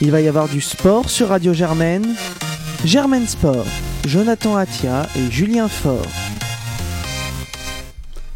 Il 0.00 0.10
va 0.10 0.20
y 0.20 0.28
avoir 0.28 0.48
du 0.48 0.60
sport 0.60 1.10
sur 1.10 1.28
Radio 1.28 1.52
Germaine. 1.52 2.14
Germaine 2.84 3.26
Sport, 3.26 3.66
Jonathan 4.06 4.56
Atia 4.56 5.06
et 5.16 5.30
Julien 5.30 5.66
Faure. 5.68 6.06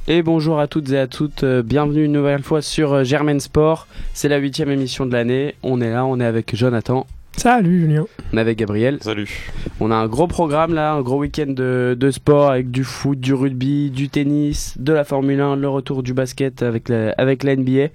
Et 0.09 0.23
bonjour 0.23 0.59
à 0.59 0.67
toutes 0.67 0.91
et 0.91 0.99
à 0.99 1.07
toutes, 1.07 1.45
euh, 1.45 1.63
bienvenue 1.63 2.05
une 2.05 2.13
nouvelle 2.13 2.43
fois 2.43 2.61
sur 2.61 2.93
euh, 2.93 3.05
Germaine 3.05 3.39
Sport. 3.39 3.87
C'est 4.13 4.29
la 4.29 4.39
huitième 4.39 4.71
émission 4.71 5.07
de 5.07 5.13
l'année. 5.13 5.55
On 5.63 5.81
est 5.81 5.93
là, 5.93 6.05
on 6.05 6.19
est 6.19 6.25
avec 6.25 6.57
Jonathan, 6.57 7.07
Salut 7.37 7.83
Julien. 7.83 8.07
on 8.33 8.37
est 8.37 8.41
avec 8.41 8.59
Gabriel. 8.59 8.99
Salut. 9.01 9.29
On 9.85 9.91
a 9.91 9.97
un 9.97 10.07
gros 10.07 10.29
programme 10.29 10.75
là, 10.75 10.93
un 10.93 11.03
gros 11.03 11.19
week-end 11.19 11.49
de, 11.49 11.97
de 11.99 12.11
sport 12.13 12.53
avec 12.53 12.71
du 12.71 12.85
foot, 12.85 13.19
du 13.19 13.35
rugby, 13.35 13.91
du 13.91 14.09
tennis, 14.09 14.77
de 14.79 14.93
la 14.93 15.03
Formule 15.03 15.41
1, 15.41 15.57
le 15.57 15.69
retour 15.69 16.05
du 16.05 16.15
basket 16.15 16.63
avec 16.63 16.89
la, 16.89 17.11
avec 17.19 17.43
la 17.43 17.57
NBA. 17.57 17.89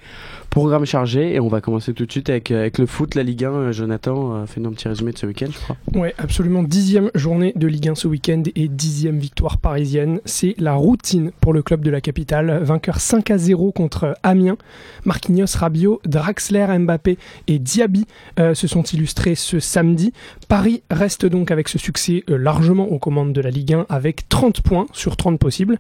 Programme 0.50 0.86
chargé 0.86 1.36
et 1.36 1.40
on 1.40 1.50
va 1.50 1.62
commencer 1.62 1.94
tout 1.94 2.06
de 2.06 2.12
suite 2.12 2.30
avec, 2.30 2.52
euh, 2.52 2.62
avec 2.62 2.78
le 2.78 2.88
foot, 2.88 3.16
la 3.16 3.24
Ligue 3.24 3.46
1. 3.46 3.52
Euh, 3.52 3.72
Jonathan, 3.72 4.34
euh, 4.34 4.46
fais-nous 4.46 4.70
un 4.70 4.74
petit 4.74 4.88
résumé 4.88 5.12
de 5.12 5.18
ce 5.18 5.28
week-end, 5.28 5.48
je 5.52 5.58
crois. 5.60 5.78
Ouais, 5.94 6.16
absolument. 6.18 6.64
Dixième 6.64 7.12
journée 7.16 7.54
de 7.56 7.68
Ligue 7.68 7.90
1 7.90 7.96
ce 7.96 8.08
week-end 8.08 8.44
et 8.56 8.68
dixième 8.68 9.20
victoire 9.20 9.58
parisienne. 9.58 10.20
C'est 10.26 10.56
la 10.58 10.74
routine 10.74 11.32
pour 11.42 11.54
le 11.54 11.62
club 11.62 11.82
de 11.82 11.92
la 11.92 12.02
capitale. 12.02 12.60
Vainqueur 12.64 13.00
5 13.00 13.30
à 13.30 13.38
0 13.38 13.72
contre 13.72 14.16
Amiens. 14.24 14.58
Marquinhos, 15.06 15.56
Rabiot, 15.56 16.02
Draxler, 16.06 16.66
Mbappé 16.80 17.18
et 17.48 17.60
Diaby 17.60 18.06
se 18.38 18.68
sont 18.68 18.84
illustrés 18.84 19.36
ce 19.36 19.60
samedi. 19.60 20.12
Paris 20.48 20.82
reste 20.90 21.26
donc 21.26 21.52
avec 21.52 21.70
ce 21.70 21.77
succès 21.78 22.24
euh, 22.30 22.38
largement 22.38 22.92
aux 22.92 23.00
commandes 23.00 23.34
de 23.34 23.42
la 23.42 23.50
Ligue 23.50 23.74
1 23.74 23.86
avec 23.90 24.30
30 24.30 24.62
points 24.62 24.88
sur 24.94 25.16
30 25.16 25.40
possibles. 25.40 25.78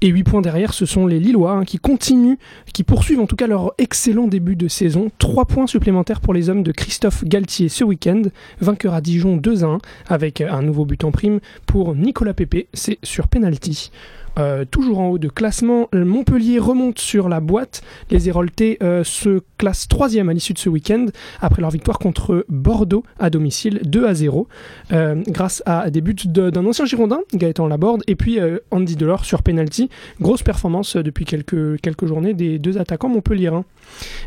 Et 0.00 0.08
8 0.08 0.22
points 0.24 0.40
derrière, 0.40 0.72
ce 0.72 0.86
sont 0.86 1.06
les 1.06 1.20
Lillois 1.20 1.52
hein, 1.52 1.64
qui 1.64 1.78
continuent, 1.78 2.36
qui 2.72 2.84
poursuivent 2.84 3.20
en 3.20 3.26
tout 3.26 3.36
cas 3.36 3.46
leur 3.46 3.72
excellent 3.78 4.26
début 4.26 4.56
de 4.56 4.68
saison. 4.68 5.10
3 5.18 5.44
points 5.46 5.66
supplémentaires 5.66 6.20
pour 6.20 6.34
les 6.34 6.48
hommes 6.48 6.62
de 6.62 6.72
Christophe 6.72 7.24
Galtier 7.24 7.68
ce 7.68 7.84
week-end. 7.84 8.22
Vainqueur 8.60 8.94
à 8.94 9.00
Dijon 9.00 9.36
2 9.36 9.64
à 9.64 9.66
1 9.66 9.78
avec 10.08 10.40
un 10.40 10.62
nouveau 10.62 10.84
but 10.84 11.04
en 11.04 11.10
prime 11.10 11.40
pour 11.66 11.94
Nicolas 11.94 12.34
Pepe. 12.34 12.68
C'est 12.72 12.98
sur 13.02 13.28
penalty. 13.28 13.90
Euh, 14.38 14.64
toujours 14.64 15.00
en 15.00 15.08
haut 15.08 15.18
de 15.18 15.28
classement, 15.28 15.88
Montpellier 15.92 16.58
remonte 16.58 16.98
sur 16.98 17.28
la 17.28 17.40
boîte. 17.40 17.82
Les 18.10 18.28
Héroltais 18.28 18.78
euh, 18.82 19.04
se 19.04 19.40
classent 19.58 19.88
troisième 19.88 20.28
à 20.28 20.32
l'issue 20.32 20.52
de 20.52 20.58
ce 20.58 20.68
week-end 20.68 21.06
après 21.40 21.60
leur 21.60 21.70
victoire 21.70 21.98
contre 21.98 22.44
Bordeaux 22.48 23.04
à 23.18 23.30
domicile 23.30 23.80
2 23.84 24.06
à 24.06 24.14
0 24.14 24.48
euh, 24.92 25.22
grâce 25.28 25.62
à 25.66 25.90
des 25.90 26.00
buts 26.00 26.14
d'un 26.26 26.64
ancien 26.66 26.84
Girondin, 26.84 27.20
Gaëtan 27.34 27.66
Laborde, 27.66 28.02
et 28.06 28.16
puis 28.16 28.38
euh, 28.38 28.58
Andy 28.70 28.96
Delors 28.96 29.24
sur 29.24 29.42
penalty. 29.42 29.90
Grosse 30.20 30.42
performance 30.42 30.96
euh, 30.96 31.02
depuis 31.02 31.24
quelques, 31.24 31.80
quelques 31.80 32.06
journées 32.06 32.34
des 32.34 32.58
deux 32.58 32.78
attaquants 32.78 33.08
montpelliérains. 33.08 33.64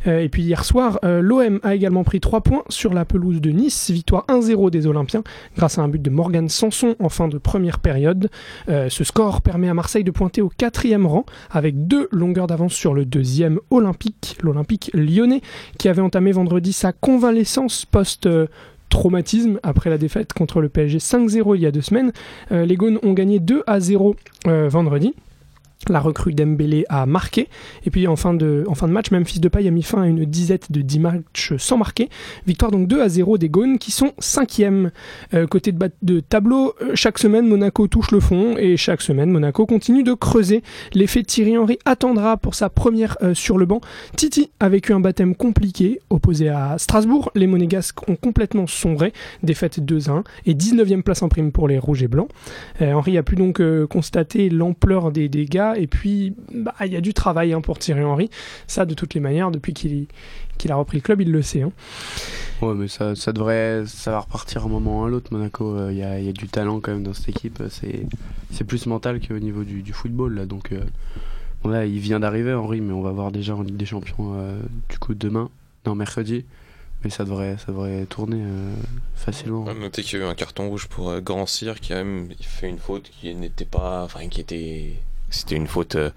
Euh, 0.07 0.19
et 0.19 0.29
puis 0.29 0.43
hier 0.43 0.63
soir, 0.65 0.99
euh, 1.03 1.21
l'OM 1.21 1.59
a 1.63 1.75
également 1.75 2.03
pris 2.03 2.19
3 2.19 2.41
points 2.41 2.63
sur 2.69 2.93
la 2.93 3.05
pelouse 3.05 3.41
de 3.41 3.51
Nice, 3.51 3.91
victoire 3.91 4.25
1-0 4.27 4.69
des 4.69 4.87
Olympiens 4.87 5.23
grâce 5.55 5.77
à 5.77 5.81
un 5.81 5.87
but 5.87 6.01
de 6.01 6.09
Morgan 6.09 6.49
Sanson 6.49 6.95
en 6.99 7.09
fin 7.09 7.27
de 7.27 7.37
première 7.37 7.79
période. 7.79 8.29
Euh, 8.69 8.89
ce 8.89 9.03
score 9.03 9.41
permet 9.41 9.69
à 9.69 9.73
Marseille 9.73 9.92
de 10.01 10.09
pointer 10.09 10.41
au 10.41 10.49
quatrième 10.49 11.05
rang 11.05 11.25
avec 11.51 11.85
deux 11.87 12.07
longueurs 12.11 12.47
d'avance 12.47 12.73
sur 12.73 12.95
le 12.95 13.05
deuxième 13.05 13.59
Olympique, 13.69 14.37
l'Olympique 14.41 14.89
lyonnais, 14.95 15.41
qui 15.77 15.89
avait 15.89 16.01
entamé 16.01 16.31
vendredi 16.31 16.73
sa 16.73 16.91
convalescence 16.91 17.85
post- 17.85 18.27
traumatisme 18.89 19.59
après 19.63 19.89
la 19.89 19.97
défaite 19.97 20.33
contre 20.33 20.61
le 20.61 20.69
PSG 20.69 20.99
5-0 20.99 21.55
il 21.55 21.61
y 21.61 21.65
a 21.65 21.71
deux 21.71 21.81
semaines. 21.81 22.11
Euh, 22.51 22.63
les 22.65 22.75
Gaunes 22.75 22.99
ont 23.01 23.13
gagné 23.13 23.39
2 23.39 23.63
à 23.65 23.79
0 23.79 24.15
euh, 24.47 24.67
vendredi. 24.69 25.15
La 25.89 25.99
recrue 25.99 26.33
Dembélé 26.33 26.85
a 26.89 27.05
marqué. 27.05 27.47
Et 27.85 27.89
puis 27.89 28.07
en 28.07 28.15
fin 28.15 28.33
de, 28.33 28.63
en 28.67 28.75
fin 28.75 28.87
de 28.87 28.93
match, 28.93 29.11
a 29.11 29.71
mis 29.71 29.83
fin 29.83 30.01
à 30.01 30.07
une 30.07 30.25
disette 30.25 30.71
de 30.71 30.81
10 30.81 30.99
matchs 30.99 31.53
sans 31.57 31.77
marquer. 31.77 32.09
Victoire 32.47 32.71
donc 32.71 32.87
2 32.87 33.01
à 33.01 33.09
0 33.09 33.37
des 33.37 33.49
Gaunes 33.49 33.77
qui 33.77 33.91
sont 33.91 34.13
5e. 34.19 34.89
côté 35.49 35.71
de, 35.71 36.19
tableau, 36.19 36.73
euh, 36.81 36.91
chaque 36.95 37.19
semaine 37.19 37.47
Monaco 37.47 37.87
touche 37.87 38.11
le 38.11 38.19
fond 38.19 38.55
et 38.57 38.77
chaque 38.77 39.01
semaine 39.01 39.29
Monaco 39.29 39.65
continue 39.65 40.03
de 40.03 40.13
creuser. 40.13 40.63
L'effet 40.93 41.23
Thierry 41.23 41.57
Henry 41.57 41.79
attendra 41.85 42.37
pour 42.37 42.55
sa 42.55 42.69
première 42.69 43.17
euh, 43.21 43.33
sur 43.33 43.57
le 43.57 43.65
banc. 43.65 43.81
Titi 44.15 44.51
a 44.59 44.69
vécu 44.69 44.93
un 44.93 44.99
baptême 44.99 45.35
compliqué. 45.35 45.99
Opposé 46.09 46.49
à 46.49 46.77
Strasbourg, 46.77 47.31
les 47.35 47.47
Monégasques 47.47 48.07
ont 48.09 48.15
complètement 48.15 48.67
sombré. 48.67 49.13
Défaite 49.41 49.79
2-1 49.79 50.23
et 50.45 50.53
19e 50.53 51.01
place 51.01 51.21
en 51.21 51.29
prime 51.29 51.51
pour 51.51 51.67
les 51.67 51.79
Rouges 51.79 52.03
et 52.03 52.07
Blancs. 52.07 52.29
Euh, 52.81 52.93
Henry 52.93 53.17
a 53.17 53.23
pu 53.23 53.35
donc 53.35 53.59
euh, 53.59 53.87
constater 53.87 54.49
l'ampleur 54.49 55.11
des 55.11 55.29
dégâts 55.29 55.72
et 55.77 55.87
puis 55.87 56.35
bah, 56.53 56.73
il 56.85 56.91
y 56.93 56.95
a 56.95 57.01
du 57.01 57.13
travail 57.13 57.53
hein, 57.53 57.61
pour 57.61 57.79
Thierry 57.79 58.03
Henry. 58.03 58.29
Ça, 58.67 58.85
de 58.85 58.93
toutes 58.93 59.13
les 59.13 59.19
manières, 59.19 59.51
depuis 59.51 59.73
qu'il 59.73 60.07
qu'il 60.57 60.71
a 60.71 60.75
repris 60.75 60.97
le 60.97 61.01
club, 61.01 61.21
il 61.21 61.31
le 61.31 61.41
sait. 61.41 61.61
hein. 61.63 61.71
Ouais, 62.61 62.73
mais 62.75 62.87
ça, 62.87 63.15
ça 63.15 63.33
devrait. 63.33 63.83
Ça 63.87 64.11
va 64.11 64.19
repartir 64.19 64.65
un 64.65 64.69
moment 64.69 65.01
ou 65.01 65.05
à 65.05 65.09
l'autre, 65.09 65.33
Monaco. 65.33 65.89
Il 65.89 65.97
y, 65.97 66.03
a, 66.03 66.19
y 66.19 66.29
a 66.29 66.33
du 66.33 66.47
talent 66.47 66.79
quand 66.79 66.91
même 66.91 67.03
dans 67.03 67.13
cette 67.13 67.29
équipe. 67.29 67.59
euh, 67.61 67.67
C'est 67.69 68.05
c'est 68.51 68.63
plus 68.63 68.85
mental 68.85 69.19
qu'au 69.19 69.39
niveau 69.39 69.63
du, 69.63 69.81
du 69.81 69.93
football, 69.93 70.35
là. 70.35 70.45
Donc. 70.45 70.71
euh, 70.71 70.79
bon, 71.63 71.69
là, 71.69 71.85
il 71.85 71.99
vient 71.99 72.19
d'arriver, 72.19 72.53
Henri, 72.53 72.81
mais 72.81 72.93
on 72.93 73.01
va 73.01 73.11
voir 73.11 73.31
déjà 73.31 73.55
en 73.55 73.63
Ligue 73.63 73.77
des 73.77 73.85
Champions, 73.85 74.33
euh, 74.35 74.59
du 74.89 74.99
coup, 74.99 75.13
demain. 75.15 75.49
Non, 75.85 75.95
mercredi. 75.95 76.45
Mais 77.03 77.09
ça 77.09 77.25
devrait, 77.25 77.57
ça 77.57 77.73
devrait 77.73 78.05
tourner 78.05 78.39
euh, 78.41 78.73
facilement. 79.15 79.65
Ouais, 79.65 79.73
notez 79.73 80.03
qu'il 80.03 80.19
y 80.19 80.21
a 80.21 80.25
eu 80.25 80.29
un 80.29 80.35
carton 80.35 80.69
rouge 80.69 80.87
pour 80.87 81.09
euh, 81.09 81.19
Grand 81.19 81.45
Cyr 81.45 81.81
qui 81.81 81.91
a 81.91 81.97
même 82.01 82.29
fait 82.39 82.69
une 82.69 82.77
faute 82.77 83.11
qui 83.19 83.33
n'était 83.35 83.65
pas. 83.65 84.03
Enfin, 84.05 84.25
qui 84.29 84.39
était. 84.39 84.93
C'était 85.33 85.55
une 85.55 85.67
faute 85.67 85.95
euh, 85.95 86.11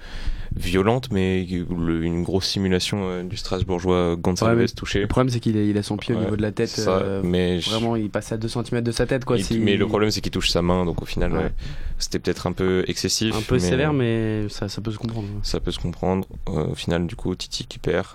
violente, 0.55 1.09
mais 1.11 1.45
le- 1.45 2.05
une 2.05 2.23
grosse 2.23 2.47
simulation 2.47 2.99
euh, 3.09 3.23
du 3.23 3.37
Strasbourgeois 3.37 4.17
Gonçalves 4.17 4.59
Ouais, 4.59 4.67
touché. 4.69 5.01
Le 5.01 5.07
problème, 5.07 5.31
c'est 5.31 5.41
qu'il 5.41 5.57
a, 5.57 5.63
il 5.63 5.77
a 5.79 5.83
son 5.83 5.97
pied 5.97 6.15
au 6.15 6.19
niveau 6.19 6.37
de 6.37 6.43
la 6.43 6.53
tête. 6.53 6.69
Ça, 6.69 6.99
euh, 6.99 7.23
mais 7.25 7.61
je- 7.61 7.71
Vraiment, 7.71 7.97
il 7.97 8.11
passe 8.11 8.33
à 8.33 8.37
2 8.37 8.49
cm 8.49 8.81
de 8.83 8.93
sa 8.93 9.07
tête, 9.07 9.25
quoi. 9.25 9.37
il- 9.39 9.45
si- 9.45 9.59
mais 9.59 9.77
le 9.77 9.87
problème, 9.87 10.11
c'est 10.11 10.21
qu'il 10.21 10.33
touche 10.33 10.51
sa 10.51 10.63
main, 10.63 10.85
donc 10.85 11.03
au 11.03 11.07
final, 11.07 11.33
Ouais. 11.33 11.51
c'était 11.99 12.19
peut-être 12.19 12.47
un 12.47 12.53
peu 12.53 12.85
excessif. 12.89 13.35
Un 13.35 13.43
peu 13.43 13.59
sévère, 13.59 13.93
mais 13.93 14.49
ça, 14.49 14.69
ça 14.69 14.81
peut 14.81 14.93
se 14.93 14.99
comprendre. 14.99 15.29
Ça 15.43 15.61
peut 15.61 15.71
se 15.73 15.79
comprendre. 15.79 16.27
Euh, 16.49 16.67
au 16.67 16.75
final, 16.75 17.07
du 17.07 17.17
coup, 17.17 17.35
Titi 17.35 17.65
qui 17.67 17.79
perd. 17.79 18.07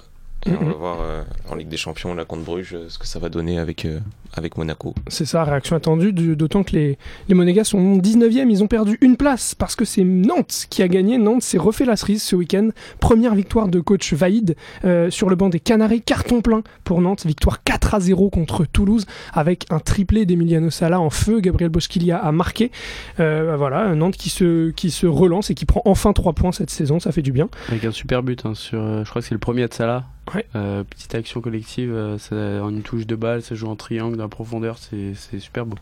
Et 0.47 0.51
on 0.59 0.65
va 0.65 0.71
voir 0.73 0.97
euh, 1.01 1.21
en 1.51 1.55
Ligue 1.55 1.67
des 1.67 1.77
Champions, 1.77 2.15
là, 2.15 2.25
contre 2.25 2.43
Bruges, 2.43 2.73
euh, 2.73 2.85
ce 2.89 2.97
que 2.97 3.05
ça 3.05 3.19
va 3.19 3.29
donner 3.29 3.59
avec, 3.59 3.85
euh, 3.85 3.99
avec 4.33 4.57
Monaco. 4.57 4.95
C'est 5.07 5.25
ça, 5.25 5.43
réaction 5.43 5.75
attendue, 5.75 6.13
du- 6.13 6.35
d'autant 6.35 6.63
que 6.63 6.71
les, 6.71 6.97
les 7.29 7.35
Monégas 7.35 7.65
sont 7.65 7.97
19e, 7.97 8.49
ils 8.49 8.63
ont 8.63 8.67
perdu 8.67 8.97
une 9.01 9.17
place 9.17 9.53
parce 9.53 9.75
que 9.75 9.85
c'est 9.85 10.03
Nantes 10.03 10.65
qui 10.71 10.81
a 10.81 10.87
gagné. 10.87 11.19
Nantes 11.19 11.43
s'est 11.43 11.59
refait 11.59 11.85
la 11.85 11.95
cerise 11.95 12.23
ce 12.23 12.35
week-end. 12.35 12.69
Première 12.99 13.35
victoire 13.35 13.67
de 13.67 13.79
coach 13.79 14.13
Vaïd 14.13 14.55
euh, 14.83 15.11
sur 15.11 15.29
le 15.29 15.35
banc 15.35 15.49
des 15.49 15.59
Canaries, 15.59 16.01
carton 16.01 16.41
plein 16.41 16.63
pour 16.83 17.01
Nantes. 17.01 17.25
Victoire 17.25 17.63
4 17.63 17.93
à 17.95 17.99
0 17.99 18.29
contre 18.31 18.65
Toulouse 18.65 19.05
avec 19.33 19.65
un 19.69 19.79
triplé 19.79 20.25
d'Emiliano 20.25 20.71
Sala 20.71 20.99
en 20.99 21.11
feu. 21.11 21.39
Gabriel 21.39 21.69
Bosquilia 21.69 22.17
a 22.17 22.31
marqué. 22.31 22.71
Euh, 23.19 23.55
voilà, 23.57 23.93
Nantes 23.93 24.17
qui 24.17 24.29
se, 24.29 24.71
qui 24.71 24.89
se 24.89 25.05
relance 25.05 25.51
et 25.51 25.53
qui 25.55 25.65
prend 25.65 25.83
enfin 25.85 26.13
3 26.13 26.33
points 26.33 26.51
cette 26.51 26.71
saison, 26.71 26.99
ça 26.99 27.11
fait 27.11 27.21
du 27.21 27.31
bien. 27.31 27.47
Avec 27.69 27.85
un 27.85 27.91
super 27.91 28.23
but 28.23 28.43
hein, 28.45 28.55
sur, 28.55 28.79
euh, 28.81 29.03
je 29.05 29.09
crois 29.11 29.21
que 29.21 29.27
c'est 29.27 29.35
le 29.35 29.39
premier 29.39 29.67
de 29.67 29.73
Salah. 29.73 30.05
Ouais. 30.35 30.45
Euh, 30.55 30.83
petite 30.83 31.13
action 31.15 31.41
collective, 31.41 31.93
euh, 31.93 32.17
ça- 32.17 32.63
en 32.63 32.69
une 32.69 32.83
touche 32.83 33.05
de 33.05 33.15
balle, 33.15 33.41
ça 33.41 33.55
joue 33.55 33.67
en 33.67 33.75
triangle 33.75 34.15
dans 34.17 34.23
la 34.23 34.29
profondeur, 34.29 34.77
c'est 34.77 35.13
super 35.39 35.65
beau. 35.65 35.77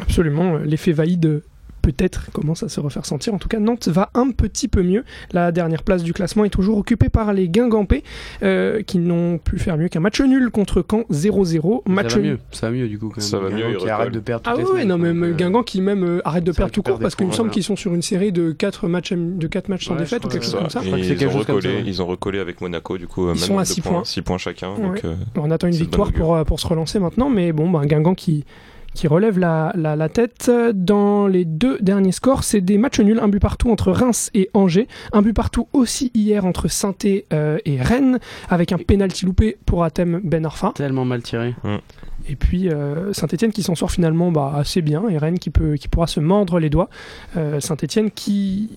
Absolument, 0.00 0.56
euh, 0.56 0.64
l'effet 0.64 0.92
Vaïd 0.92 1.24
euh, 1.26 1.44
peut-être 1.84 2.30
commence 2.32 2.62
à 2.62 2.68
se 2.70 2.80
refaire 2.80 3.04
sentir. 3.04 3.34
En 3.34 3.38
tout 3.38 3.48
cas, 3.48 3.58
Nantes 3.58 3.88
va 3.88 4.10
un 4.14 4.30
petit 4.30 4.68
peu 4.68 4.82
mieux. 4.82 5.04
La 5.32 5.52
dernière 5.52 5.82
place 5.82 6.02
du 6.02 6.14
classement 6.14 6.44
est 6.44 6.50
toujours 6.50 6.78
occupée 6.78 7.10
par 7.10 7.32
les 7.34 7.48
Guingampais 7.48 8.02
euh, 8.42 8.82
qui 8.82 8.98
n'ont 8.98 9.36
pu 9.36 9.58
faire 9.58 9.76
mieux 9.76 9.88
qu'un 9.88 10.00
match 10.00 10.20
nul 10.20 10.50
contre 10.50 10.84
Caen 10.88 11.02
0-0. 11.12 11.82
Match 11.86 12.12
ça 12.12 12.16
va 12.16 12.22
nul. 12.22 12.32
mieux, 12.32 12.38
ça 12.52 12.66
va 12.68 12.72
mieux 12.72 12.88
du 12.88 12.98
coup 12.98 13.08
quand 13.10 13.20
même. 13.20 13.28
Ça 13.28 13.38
va 13.38 13.50
Guingamp 13.50 13.68
mieux, 13.68 13.76
qui 13.76 13.90
arrête 13.90 14.12
de 14.12 14.20
perdre 14.20 14.42
Ah 14.46 14.54
oui, 14.56 14.86
non, 14.86 14.96
même 14.96 15.22
euh, 15.24 15.32
Guingamp 15.32 15.62
qui 15.62 15.82
même 15.82 16.04
euh, 16.04 16.20
arrête 16.24 16.44
de 16.44 16.52
perdre 16.52 16.72
tout 16.72 16.82
court 16.82 16.98
parce 16.98 17.14
qu'il 17.14 17.26
me 17.26 17.32
semble 17.32 17.50
qu'ils 17.50 17.64
sont 17.64 17.76
sur 17.76 17.94
une 17.94 18.02
série 18.02 18.32
de 18.32 18.52
4 18.52 18.88
matchs, 18.88 19.12
de 19.12 19.46
quatre 19.46 19.68
matchs 19.68 19.86
sans 19.86 19.94
Ouais, 19.94 20.00
défaite 20.00 20.24
ou 20.24 20.28
quelque 20.28 20.40
que 20.40 20.46
chose 20.46 20.54
comme 20.54 20.70
ça. 20.70 20.80
Je 20.80 20.86
crois 20.86 20.98
que 20.98 21.04
Et 21.04 21.08
c'est 21.08 21.22
ils, 21.22 21.28
ont 21.28 21.38
recollé, 21.38 21.82
ils 21.84 22.02
ont 22.02 22.06
recollé 22.06 22.38
avec 22.38 22.60
Monaco, 22.62 22.96
du 22.96 23.06
coup, 23.06 23.30
Ils 23.30 23.38
sont 23.38 23.58
à 23.58 23.62
deux 23.62 23.66
six 23.66 23.80
points, 23.82 23.92
points. 23.92 24.04
6 24.04 24.22
points 24.22 24.38
chacun. 24.38 24.72
Ouais. 24.74 24.82
Donc, 24.82 25.04
euh, 25.04 25.14
On 25.36 25.50
attend 25.50 25.66
une 25.66 25.74
victoire 25.74 26.12
pour, 26.12 26.42
pour 26.44 26.60
se 26.60 26.66
relancer 26.66 26.98
maintenant, 26.98 27.28
mais 27.28 27.52
bon, 27.52 27.70
bah, 27.70 27.82
Guingamp 27.84 28.14
qui, 28.14 28.44
qui 28.94 29.08
relève 29.08 29.38
la, 29.38 29.72
la, 29.76 29.96
la 29.96 30.08
tête. 30.08 30.50
Dans 30.72 31.26
les 31.26 31.44
deux 31.44 31.78
derniers 31.80 32.12
scores, 32.12 32.44
c'est 32.44 32.60
des 32.60 32.78
matchs 32.78 33.00
nuls, 33.00 33.20
un 33.20 33.28
but 33.28 33.40
partout 33.40 33.70
entre 33.70 33.92
Reims 33.92 34.30
et 34.34 34.48
Angers, 34.54 34.88
un 35.12 35.22
but 35.22 35.32
partout 35.34 35.68
aussi 35.72 36.10
hier 36.14 36.44
entre 36.44 36.68
saint 36.68 36.94
et 37.02 37.26
Rennes, 37.80 38.18
avec 38.48 38.72
un 38.72 38.78
pénalty 38.78 39.26
loupé 39.26 39.56
pour 39.66 39.84
Athème 39.84 40.20
Ben 40.22 40.46
Arfa. 40.46 40.72
Tellement 40.74 41.04
mal 41.04 41.22
tiré. 41.22 41.54
Et 42.28 42.36
puis 42.36 42.70
Saint-Etienne 43.12 43.52
qui 43.52 43.62
s'en 43.62 43.74
sort 43.74 43.90
finalement 43.90 44.32
bah, 44.32 44.52
assez 44.56 44.80
bien, 44.82 45.08
et 45.08 45.18
Rennes 45.18 45.38
qui, 45.38 45.50
peut, 45.50 45.74
qui 45.74 45.88
pourra 45.88 46.06
se 46.06 46.20
mordre 46.20 46.58
les 46.58 46.70
doigts. 46.70 46.88
Euh, 47.36 47.60
Saint-Etienne 47.60 48.10
qui, 48.10 48.70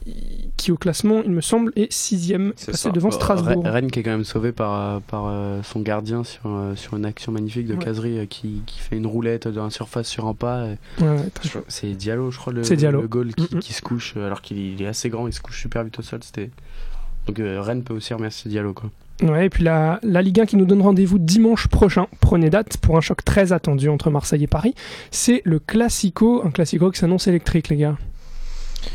qui 0.58 0.72
au 0.72 0.78
classement, 0.78 1.22
il 1.24 1.32
me 1.32 1.42
semble, 1.42 1.72
est 1.78 1.92
sixième, 1.92 2.52
C'est 2.58 2.72
passé 2.72 2.84
ça. 2.84 2.90
devant 2.92 3.10
Strasbourg. 3.12 3.64
Rennes 3.66 3.90
qui 3.90 4.00
est 4.00 4.04
quand 4.04 4.12
même 4.12 4.24
sauvé 4.26 4.52
par, 4.52 5.02
par 5.04 5.28
euh, 5.28 5.62
son 5.64 5.80
gardien 5.80 6.24
sur, 6.26 6.42
euh, 6.46 6.76
sur 6.76 6.96
une 6.98 7.06
action 7.06 7.32
magnifique 7.32 7.68
de 7.68 7.74
Ouais. 7.76 7.84
Casery 7.86 8.20
euh, 8.20 8.26
qui, 8.26 8.62
qui 8.66 8.80
fait 8.80 8.98
une 8.98 9.08
roulette 9.08 9.46
la 9.46 9.70
surface 9.70 10.08
sur 10.08 10.28
un 10.28 10.34
pas. 10.34 10.66
Ouais, 11.00 11.08
ouais, 11.08 11.30
C'est 11.70 11.92
Diallo, 11.92 12.32
je 12.32 12.38
crois, 12.38 12.52
le, 12.54 12.62
Diallo. 12.64 13.02
le 13.02 13.08
goal 13.08 13.34
qui, 13.34 13.48
Mhm. 13.56 13.60
qui 13.62 13.72
se 13.74 13.82
couche, 13.82 14.14
euh, 14.18 14.26
alors 14.26 14.42
qu'il 14.42 14.58
il 14.58 14.82
est 14.82 14.88
assez 14.88 15.10
grand, 15.10 15.26
il 15.28 15.34
se 15.34 15.40
couche 15.42 15.62
super 15.62 15.84
vite 15.86 15.98
au 16.00 16.02
sol. 16.02 16.20
C'était... 16.22 16.50
Donc 17.28 17.40
euh, 17.40 17.62
Rennes 17.62 17.84
peut 17.84 17.94
aussi 17.94 18.14
remercier 18.14 18.50
Diallo. 18.52 18.74
Quoi. 18.74 18.90
Ouais, 19.24 19.48
et 19.48 19.50
puis 19.50 19.64
la, 19.64 20.00
la 20.04 20.22
Ligue 20.22 20.42
1 20.42 20.46
qui 20.46 20.56
nous 20.58 20.66
donne 20.66 20.82
rendez-vous 20.82 21.18
dimanche 21.18 21.68
prochain. 21.68 22.08
Prenez 22.20 22.50
date 22.52 22.78
pour 22.78 22.98
un 22.98 23.02
choc 23.02 23.24
très 23.26 23.52
attendu 23.52 23.90
entre 23.90 24.10
Marseille 24.12 24.44
et 24.44 24.48
Paris. 24.48 24.76
C'est 25.12 25.42
le 25.44 25.58
Classico, 25.60 26.44
un 26.46 26.52
Classico 26.52 26.92
qui 26.92 27.00
s'annonce 27.00 27.28
électrique, 27.28 27.70
les 27.70 27.78
gars. 27.78 27.98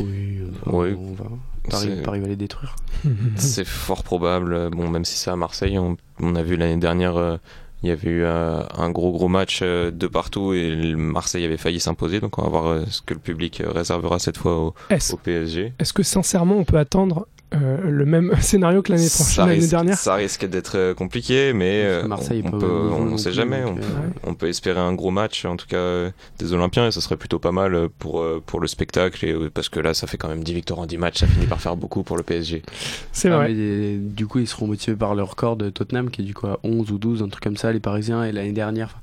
Oui, 0.00 0.38
enfin, 0.64 0.76
Ouais. 0.76 0.94
on 0.98 1.12
va. 1.14 1.24
Paris, 1.70 1.90
Paris 2.04 2.20
va 2.20 2.26
les 2.28 2.36
détruire. 2.36 2.76
C'est 3.36 3.66
fort 3.66 4.02
probable. 4.02 4.70
Bon, 4.70 4.88
même 4.88 5.04
si 5.04 5.16
c'est 5.16 5.30
à 5.30 5.36
Marseille, 5.36 5.78
on, 5.78 5.96
on 6.20 6.34
a 6.34 6.42
vu 6.42 6.56
l'année 6.56 6.76
dernière, 6.76 7.16
euh, 7.16 7.36
il 7.82 7.88
y 7.88 7.92
avait 7.92 8.10
eu 8.10 8.22
euh, 8.25 8.62
un 8.76 8.90
gros 8.90 9.12
gros 9.12 9.28
match 9.28 9.60
euh, 9.62 9.90
de 9.92 10.06
partout 10.06 10.54
et 10.54 10.70
le 10.75 10.96
Marseille 10.96 11.44
avait 11.44 11.56
failli 11.56 11.78
s'imposer. 11.80 12.20
Donc 12.20 12.38
on 12.38 12.42
va 12.42 12.48
voir 12.48 12.66
euh, 12.66 12.84
ce 12.88 13.00
que 13.02 13.14
le 13.14 13.20
public 13.20 13.60
euh, 13.60 13.70
réservera 13.70 14.18
cette 14.18 14.38
fois 14.38 14.58
au 14.68 14.75
PSG. 15.22 15.72
est-ce 15.78 15.92
que 15.92 16.02
sincèrement 16.02 16.56
on 16.56 16.64
peut 16.64 16.78
attendre 16.78 17.26
euh, 17.54 17.78
le 17.90 18.04
même 18.04 18.32
scénario 18.40 18.82
que 18.82 18.93
l'année 18.93 19.66
dernière 19.66 19.96
ça 19.96 20.14
risque 20.14 20.44
d'être 20.46 20.76
euh, 20.76 20.94
compliqué, 20.94 21.52
mais 21.52 21.82
euh, 21.84 22.06
Marseille 22.06 22.43
on, 22.52 22.56
non 23.04 23.16
sait 23.16 23.32
jamais. 23.32 23.62
On, 23.64 23.75
peut- 23.75 23.82
on 24.26 24.34
peut 24.34 24.49
espérer 24.49 24.81
un 24.81 24.94
gros 24.94 25.10
match, 25.10 25.44
en 25.44 25.56
tout 25.56 25.66
cas 25.66 26.10
des 26.38 26.52
Olympiens, 26.52 26.87
et 26.87 26.90
ça 26.90 27.00
serait 27.00 27.16
plutôt 27.16 27.38
pas 27.38 27.52
mal 27.52 27.88
pour, 27.99 28.25
pour 28.46 28.60
le 28.60 28.66
spectacle, 28.66 29.25
et, 29.26 29.50
parce 29.50 29.69
que 29.69 29.81
là, 29.81 29.94
ça 29.94 30.06
fait 30.06 30.16
quand 30.16 30.28
même 30.28 30.44
10 30.44 30.54
victoires 30.54 30.81
en 30.81 30.87
10 30.87 30.99
matchs, 30.99 31.20
ça 31.20 31.26
finit 31.26 31.46
par 31.46 31.60
faire 31.60 31.76
beaucoup 31.76 32.02
pour 32.02 32.16
le 32.16 32.22
PSG. 32.22 32.62
C'est 33.12 33.28
Ah, 33.31 33.37
vrai. 33.37 33.52
mais 33.54 33.96
du 33.99 34.26
coup, 34.26 34.38
ils 34.38 34.49
seront 34.49 34.66
motivés 34.66 34.96
par 34.96 35.14
le 35.14 35.22
record 35.22 35.56
de 35.56 35.70
Tottenham 35.70 36.10
qui 36.10 36.22
est 36.22 36.25
du 36.25 36.34
coup 36.34 36.46
à 36.46 36.58
11 36.64 36.90
ou 36.93 36.99
12, 36.99 37.22
un 37.22 37.28
truc 37.28 37.43
comme 37.43 37.56
ça, 37.56 37.72
les 37.72 37.81
Parisiens. 37.81 38.25
Et 38.25 38.32
l'année 38.32 38.52
dernière, 38.52 38.99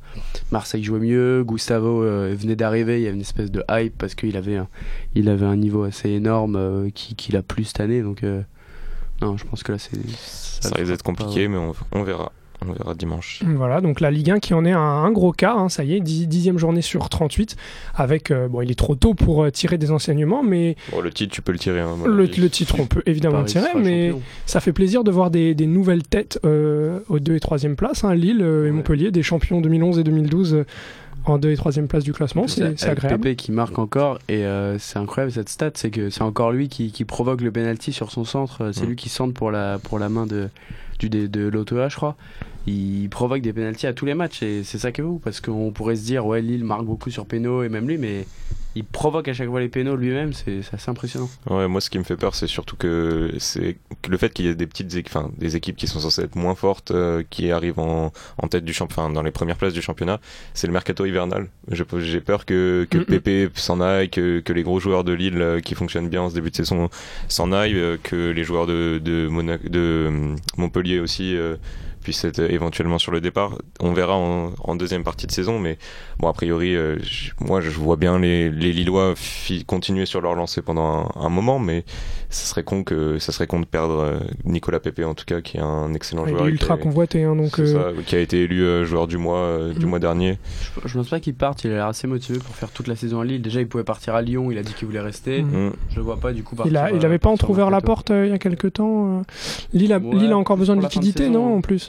Marseille 0.52 0.84
jouait 0.84 1.00
mieux. 1.00 1.44
Gustavo 1.44 2.04
euh, 2.04 2.36
venait 2.38 2.56
d'arriver. 2.56 3.00
Il 3.00 3.04
y 3.04 3.08
avait 3.08 3.16
une 3.16 3.22
espèce 3.22 3.52
de 3.52 3.64
hype 3.70 3.98
parce 3.98 4.16
qu'il 4.16 4.36
avait, 4.38 4.58
un- 4.58 4.68
il 5.16 5.30
avait 5.30 5.46
un 5.46 5.56
niveau 5.56 5.84
assez 5.84 6.10
énorme 6.10 6.56
euh, 6.56 6.90
qui- 6.94 7.16
qu'il 7.16 7.36
a 7.38 7.42
plus 7.44 7.66
cette 7.66 7.80
année. 7.82 8.02
Donc, 8.02 8.24
euh, 8.24 8.42
non, 9.22 9.38
je 9.38 9.46
pense 9.46 9.64
que 9.64 9.72
là, 9.74 9.78
c'est. 9.78 9.98
Ça, 10.10 10.70
risque 10.76 10.88
d'être 10.92 11.04
pas, 11.04 11.12
compliqué, 11.14 11.48
mais 11.48 11.58
on, 11.58 11.74
on 11.92 12.04
verra. 12.04 12.32
On 12.68 12.74
verra 12.74 12.94
dimanche. 12.94 13.42
Voilà, 13.46 13.80
donc 13.82 14.02
la 14.02 14.12
Ligue 14.12 14.32
1 14.32 14.40
qui 14.40 14.54
en 14.54 14.66
est 14.66 14.72
un, 14.74 14.80
un 14.80 15.12
gros 15.12 15.32
cas, 15.32 15.54
hein, 15.56 15.70
ça 15.70 15.84
y 15.84 15.96
est, 15.96 16.00
dix- 16.02 16.28
dixième 16.28 16.58
journée 16.58 16.82
sur 16.82 17.08
38, 17.08 17.56
avec, 17.96 18.32
euh, 18.32 18.48
bon, 18.50 18.62
il 18.62 18.70
est 18.70 18.76
trop 18.78 18.96
tôt 18.96 19.14
pour 19.14 19.44
euh, 19.44 19.50
tirer 19.50 19.78
des 19.78 19.92
enseignements, 19.92 20.44
mais 20.44 20.76
Bon, 20.92 21.00
le 21.02 21.10
titre, 21.12 21.34
tu 21.34 21.42
peux 21.42 21.52
le 21.54 21.60
tirer. 21.60 21.80
hein, 21.80 21.96
le, 22.06 22.26
le 22.26 22.50
titre, 22.50 22.76
on 22.80 22.86
peut 22.86 23.02
évidemment 23.06 23.38
le 23.40 23.44
Paris 23.46 23.52
tirer, 23.54 23.70
mais 23.82 24.10
champion. 24.10 24.22
ça 24.46 24.60
fait 24.60 24.74
plaisir 24.74 25.04
de 25.06 25.12
voir 25.12 25.32
des, 25.32 25.56
des 25.56 25.68
nouvelles 25.68 26.04
têtes 26.04 26.40
euh, 26.44 27.00
aux 27.08 27.20
2 27.20 27.36
et 27.36 27.40
3e 27.40 27.76
places, 27.76 28.04
hein, 28.04 28.14
Lille 28.14 28.42
euh, 28.42 28.66
et 28.66 28.70
Ouais. 28.70 28.72
Montpellier, 28.76 29.12
des 29.12 29.24
champions 29.24 29.62
2011 29.62 29.98
et 30.00 30.04
2012 30.04 30.54
euh, 30.54 30.66
en 31.26 31.38
2 31.38 31.52
et 31.52 31.56
3e 31.56 31.88
place 31.88 32.04
du 32.04 32.12
classement, 32.14 32.48
c'est 32.48 32.64
agréable. 32.88 33.22
Pépé 33.22 33.36
qui 33.36 33.52
marque 33.52 33.78
encore 33.80 34.20
et 34.30 34.46
euh, 34.46 34.78
c'est 34.80 34.98
incroyable 35.00 35.32
cette 35.32 35.50
stat, 35.50 35.72
c'est 35.76 35.92
que 35.92 36.10
c'est 36.10 36.22
encore 36.24 36.52
lui 36.52 36.68
qui, 36.70 36.92
qui 36.92 37.04
provoque 37.06 37.42
le 37.42 37.52
penalty 37.52 37.92
sur 37.94 38.12
son 38.12 38.24
centre. 38.26 38.72
C'est 38.74 38.84
Mm. 38.84 38.88
lui 38.90 38.96
qui 38.96 39.10
centre 39.10 39.34
pour 39.34 39.52
la 39.52 39.80
pour 39.80 40.00
la 40.00 40.08
main 40.10 40.26
de 40.26 40.50
du 41.00 41.10
de, 41.10 41.28
de 41.28 41.48
l'Autoa, 41.48 41.90
je 41.90 41.96
crois. 41.96 42.16
Il 42.68 43.10
provoque 43.10 43.42
des 43.42 43.54
penalties 43.54 43.88
à 43.88 43.94
tous 43.94 44.06
les 44.06 44.14
matchs 44.14 44.44
et 44.44 44.64
c'est 44.64 44.78
ça 44.78 44.92
qui 44.92 45.02
est 45.02 45.04
beau 45.04 45.20
parce 45.24 45.42
qu'on 45.42 45.72
pourrait 45.72 45.96
se 45.96 46.06
dire 46.06 46.26
ouais 46.26 46.42
Lille 46.42 46.64
marque 46.64 46.86
beaucoup 46.86 47.10
sur 47.10 47.26
péno 47.26 47.64
et 47.64 47.70
même 47.70 47.88
lui, 47.88 47.98
mais 47.98 48.28
il 48.76 48.84
provoque 48.86 49.28
à 49.28 49.34
chaque 49.34 49.50
fois 49.50 49.60
les 49.60 49.68
pénaux 49.68 49.96
lui-même, 49.96 50.32
c'est 50.34 50.62
assez 50.72 50.90
impressionnant. 50.92 51.30
Ouais, 51.50 51.68
moi, 51.68 51.82
ce 51.82 51.90
qui 51.90 51.98
me 51.98 52.04
fait 52.04 52.16
peur, 52.16 52.36
c'est 52.36 52.48
surtout 52.48 52.76
que 52.76 53.32
c'est 53.40 53.78
le 54.08 54.18
fait 54.18 54.32
qu'il 54.32 54.46
y 54.46 54.50
ait 54.50 54.56
des 54.56 54.68
petites, 54.68 54.94
équ- 54.94 55.08
enfin, 55.08 55.32
des 55.38 55.56
équipes 55.56 55.76
qui 55.76 55.88
sont 55.88 56.00
censées 56.00 56.22
être 56.22 56.36
moins 56.36 56.56
fortes, 56.56 56.92
euh, 56.92 57.24
qui 57.30 57.52
arrivent 57.52 57.80
en, 57.80 58.12
en 58.38 58.48
tête 58.48 58.64
du 58.64 58.74
championnat, 58.74 59.08
enfin, 59.08 59.14
dans 59.14 59.24
les 59.24 59.32
premières 59.32 59.58
places 59.58 59.74
du 59.74 59.82
championnat, 59.82 60.20
c'est 60.54 60.68
le 60.68 60.74
mercato 60.74 61.06
hivernal. 61.06 61.48
J'ai 61.72 62.22
peur 62.22 62.46
que, 62.46 62.88
que 62.90 62.98
Mhm. 63.00 63.06
Pépé 63.06 63.50
s'en 63.56 63.82
aille, 63.82 64.10
que, 64.10 64.40
que 64.40 64.54
les 64.54 64.64
gros 64.64 64.80
joueurs 64.80 65.04
de 65.04 65.14
Lille 65.14 65.42
euh, 65.42 65.60
qui 65.62 65.74
fonctionnent 65.76 66.10
bien 66.10 66.22
en 66.22 66.30
ce 66.30 66.36
début 66.36 66.52
de 66.52 66.56
saison 66.56 66.90
s'en 67.28 67.52
aillent, 67.52 67.76
euh, 67.80 67.98
que 68.02 68.30
les 68.32 68.44
joueurs 68.44 68.68
de, 68.68 69.00
de, 69.04 69.28
Monaco, 69.28 69.68
de 69.68 69.80
euh, 69.80 70.36
Montpellier 70.58 71.00
aussi 71.00 71.36
euh, 72.00 72.04
puissent 72.04 72.24
être 72.26 72.40
éventuellement 72.40 72.98
sur 73.00 73.12
le 73.12 73.22
départ. 73.22 73.58
On 73.80 73.94
verra 73.94 74.16
en, 74.16 74.52
en 74.64 74.76
deuxième 74.76 75.04
partie 75.04 75.28
de 75.28 75.32
saison, 75.32 75.60
mais 75.60 75.78
bon, 76.20 76.28
a 76.28 76.34
priori, 76.34 76.76
euh, 76.76 76.98
moi, 77.40 77.62
je 77.62 77.70
vois 77.70 77.96
bien 77.96 78.20
les, 78.20 78.50
les 78.50 78.72
Lillois 78.72 79.14
fi- 79.16 79.66
continuer 79.66 80.06
sur 80.06 80.22
leur 80.22 80.36
lancée 80.36 80.62
pendant 80.62 81.12
un, 81.16 81.22
un 81.26 81.30
moment, 81.30 81.60
mais 81.60 81.84
ça 82.30 82.46
serait 82.46 82.64
con 82.64 82.84
que 82.84 83.18
ça 83.20 83.32
serait 83.32 83.48
con 83.48 83.60
de 83.60 83.66
perdre 83.66 84.00
euh, 84.00 84.20
Nicolas 84.46 84.80
Pepe 84.80 85.00
en 85.04 85.14
tout 85.16 85.26
cas, 85.26 85.42
qui 85.42 85.58
est 85.58 85.62
un 85.62 85.94
excellent 85.94 86.26
Il 86.26 86.30
joueur. 86.30 86.42
est 86.44 86.46
et 86.46 86.48
qui 86.50 86.54
ultra 86.54 86.76
a- 86.76 86.78
convoité, 86.78 87.24
hein, 87.24 87.36
donc 87.36 87.56
c'est 87.56 87.62
euh, 87.76 87.96
ça, 87.96 88.02
qui 88.04 88.16
a 88.16 88.20
été 88.20 88.42
élu 88.44 88.64
euh, 88.64 88.86
joueur 88.86 89.08
du 89.08 89.18
mois 89.18 89.38
euh, 89.40 89.74
du 89.74 89.86
Mhm. 89.86 89.90
mois 89.90 90.00
dernier. 90.00 90.38
Je, 90.84 90.88
je 90.88 90.94
pense 90.98 91.10
pas 91.10 91.20
qu'il 91.20 91.34
parte, 91.34 91.64
il 91.64 91.72
a 91.72 91.76
l'air 91.76 91.86
assez 91.88 92.08
motivé 92.08 92.40
pour 92.40 92.56
faire 92.56 92.70
toute 92.70 92.88
la 92.88 92.96
saison 92.96 93.20
à 93.22 93.26
Lille. 93.26 93.42
Déjà 93.42 93.60
il 93.62 93.68
pouvait 93.68 93.84
partir 93.84 94.14
à 94.16 94.22
Lyon, 94.22 94.52
il 94.52 94.58
a 94.58 94.64
dit 94.64 94.74
qu'il 94.74 94.86
voulait 94.88 95.00
rester. 95.00 95.42
Mhm. 95.42 95.68
Mm. 95.68 95.72
Je 95.96 96.00
vois 96.02 96.18
pas 96.18 96.32
du 96.34 96.44
coup 96.44 96.56
il, 96.56 96.58
partir, 96.74 96.82
a, 96.84 96.92
il 96.92 97.02
euh, 97.04 97.06
avait 97.06 97.20
pas 97.20 97.30
entrouvert 97.30 97.70
la 97.70 97.82
porte 97.82 98.12
euh, 98.12 98.26
il 98.28 98.32
y 98.32 98.36
a 98.36 98.38
quelques 98.40 98.74
temps. 98.74 99.20
euh. 99.20 99.22
Lille, 99.74 99.92
a, 99.94 99.98
Ouais, 100.00 100.16
Lille 100.16 100.32
a 100.32 100.38
encore 100.38 100.58
besoin 100.58 100.76
de 100.76 100.82
liquidité, 100.82 101.26
saison, 101.26 101.34
non, 101.34 101.56
en 101.58 101.62
plus? 101.62 101.89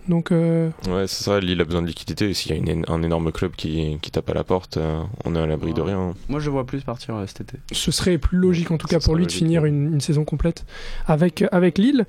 Donc, 0.07 0.31
euh, 0.31 0.69
Ouais, 0.89 1.07
c'est 1.07 1.23
ça. 1.23 1.39
Lille 1.39 1.61
a 1.61 1.65
besoin 1.65 1.81
de 1.81 1.87
liquidité. 1.87 2.29
Et 2.29 2.33
s'il 2.33 2.51
y 2.51 2.55
a 2.55 2.57
une- 2.73 2.85
un 2.87 3.03
énorme 3.03 3.31
club 3.31 3.51
qui, 3.55 3.97
qui 4.01 4.11
tape 4.11 4.29
à 4.29 4.33
la 4.33 4.43
porte, 4.43 4.77
euh, 4.77 5.01
on 5.25 5.35
est 5.35 5.39
à 5.39 5.45
l'abri 5.45 5.73
de 5.73 5.81
rien. 5.81 6.13
Moi 6.29 6.39
je 6.39 6.45
le 6.45 6.51
vois 6.51 6.65
plus 6.65 6.81
partir 6.83 7.15
euh, 7.15 7.25
cet 7.27 7.41
été. 7.41 7.57
ce 7.71 7.91
serait 7.91 8.17
plus 8.17 8.37
logique 8.37 8.71
en 8.71 8.77
tout 8.77 8.87
cas 8.87 8.99
pour 8.99 9.15
lui 9.15 9.25
de 9.27 9.31
finir 9.31 9.61
ouais. 9.63 9.69
une, 9.69 9.93
une 9.93 10.01
saison 10.01 10.23
complète 10.25 10.65
avec, 11.07 11.43
avec 11.51 11.77
Lille. 11.77 12.05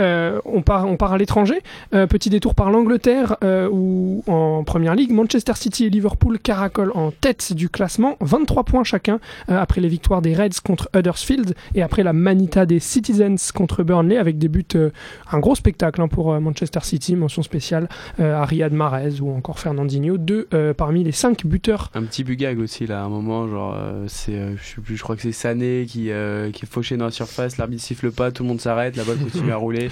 Euh, 0.00 0.40
on, 0.44 0.62
part, 0.62 0.86
on 0.86 0.96
part 0.96 1.12
à 1.12 1.18
l'étranger. 1.18 1.62
Euh, 1.94 2.06
petit 2.06 2.30
détour 2.30 2.54
par 2.54 2.70
l'Angleterre 2.70 3.36
euh, 3.44 3.68
où 3.70 4.22
en 4.26 4.64
première 4.64 4.94
ligue, 4.94 5.10
Manchester 5.12 5.52
City 5.54 5.84
et 5.84 5.90
Liverpool 5.90 6.38
caracolent 6.38 6.92
en 6.94 7.10
tête 7.10 7.52
du 7.52 7.68
classement, 7.68 8.16
23 8.20 8.64
points 8.64 8.84
chacun 8.84 9.20
euh, 9.50 9.58
après 9.60 9.80
les 9.80 9.88
victoires 9.88 10.22
des 10.22 10.34
Reds 10.34 10.60
contre 10.64 10.88
Huddersfield 10.94 11.54
et 11.74 11.82
après 11.82 12.02
la 12.02 12.12
manita 12.12 12.66
des 12.66 12.80
Citizens 12.80 13.36
contre 13.54 13.82
Burnley 13.82 14.16
avec 14.16 14.38
des 14.38 14.48
buts, 14.48 14.64
euh, 14.74 14.90
un 15.30 15.38
gros 15.40 15.54
spectacle 15.54 16.00
hein, 16.00 16.08
pour 16.08 16.32
euh, 16.32 16.40
Manchester 16.40 16.80
City, 16.82 17.16
mention 17.16 17.42
spéciale 17.44 17.88
euh, 18.20 18.34
à 18.34 18.44
Riyad 18.44 18.72
Mahrez 18.72 19.20
ou 19.20 19.30
encore 19.30 19.58
Fernandinho, 19.60 20.18
deux 20.18 20.48
euh, 20.52 20.74
parmi 20.74 21.04
les 21.04 21.12
cinq 21.12 21.46
buteurs 21.46 21.90
Un 21.94 22.02
petit 22.02 22.24
bugag 22.24 22.58
aussi 22.58 22.86
là, 22.86 23.02
à 23.02 23.04
un 23.04 23.08
moment, 23.08 23.46
genre 23.48 23.74
euh, 23.76 24.04
c'est, 24.08 24.34
euh, 24.34 24.56
je 24.56 24.74
sais 24.74 24.80
plus, 24.80 24.96
je 24.96 25.02
crois 25.02 25.14
que 25.16 25.22
c'est 25.22 25.32
Sané 25.32 25.86
qui, 25.88 26.10
euh, 26.10 26.50
qui 26.50 26.64
est 26.64 26.68
fauché 26.68 26.96
dans 26.96 27.04
la 27.04 27.10
surface, 27.10 27.56
l'arbitre 27.58 27.82
siffle 27.82 28.10
pas, 28.10 28.32
tout 28.32 28.42
le 28.42 28.48
monde 28.48 28.60
s'arrête, 28.60 28.96
la 28.96 29.04
balle 29.04 29.18
continue 29.18 29.52
à 29.52 29.56
rouler 29.56 29.90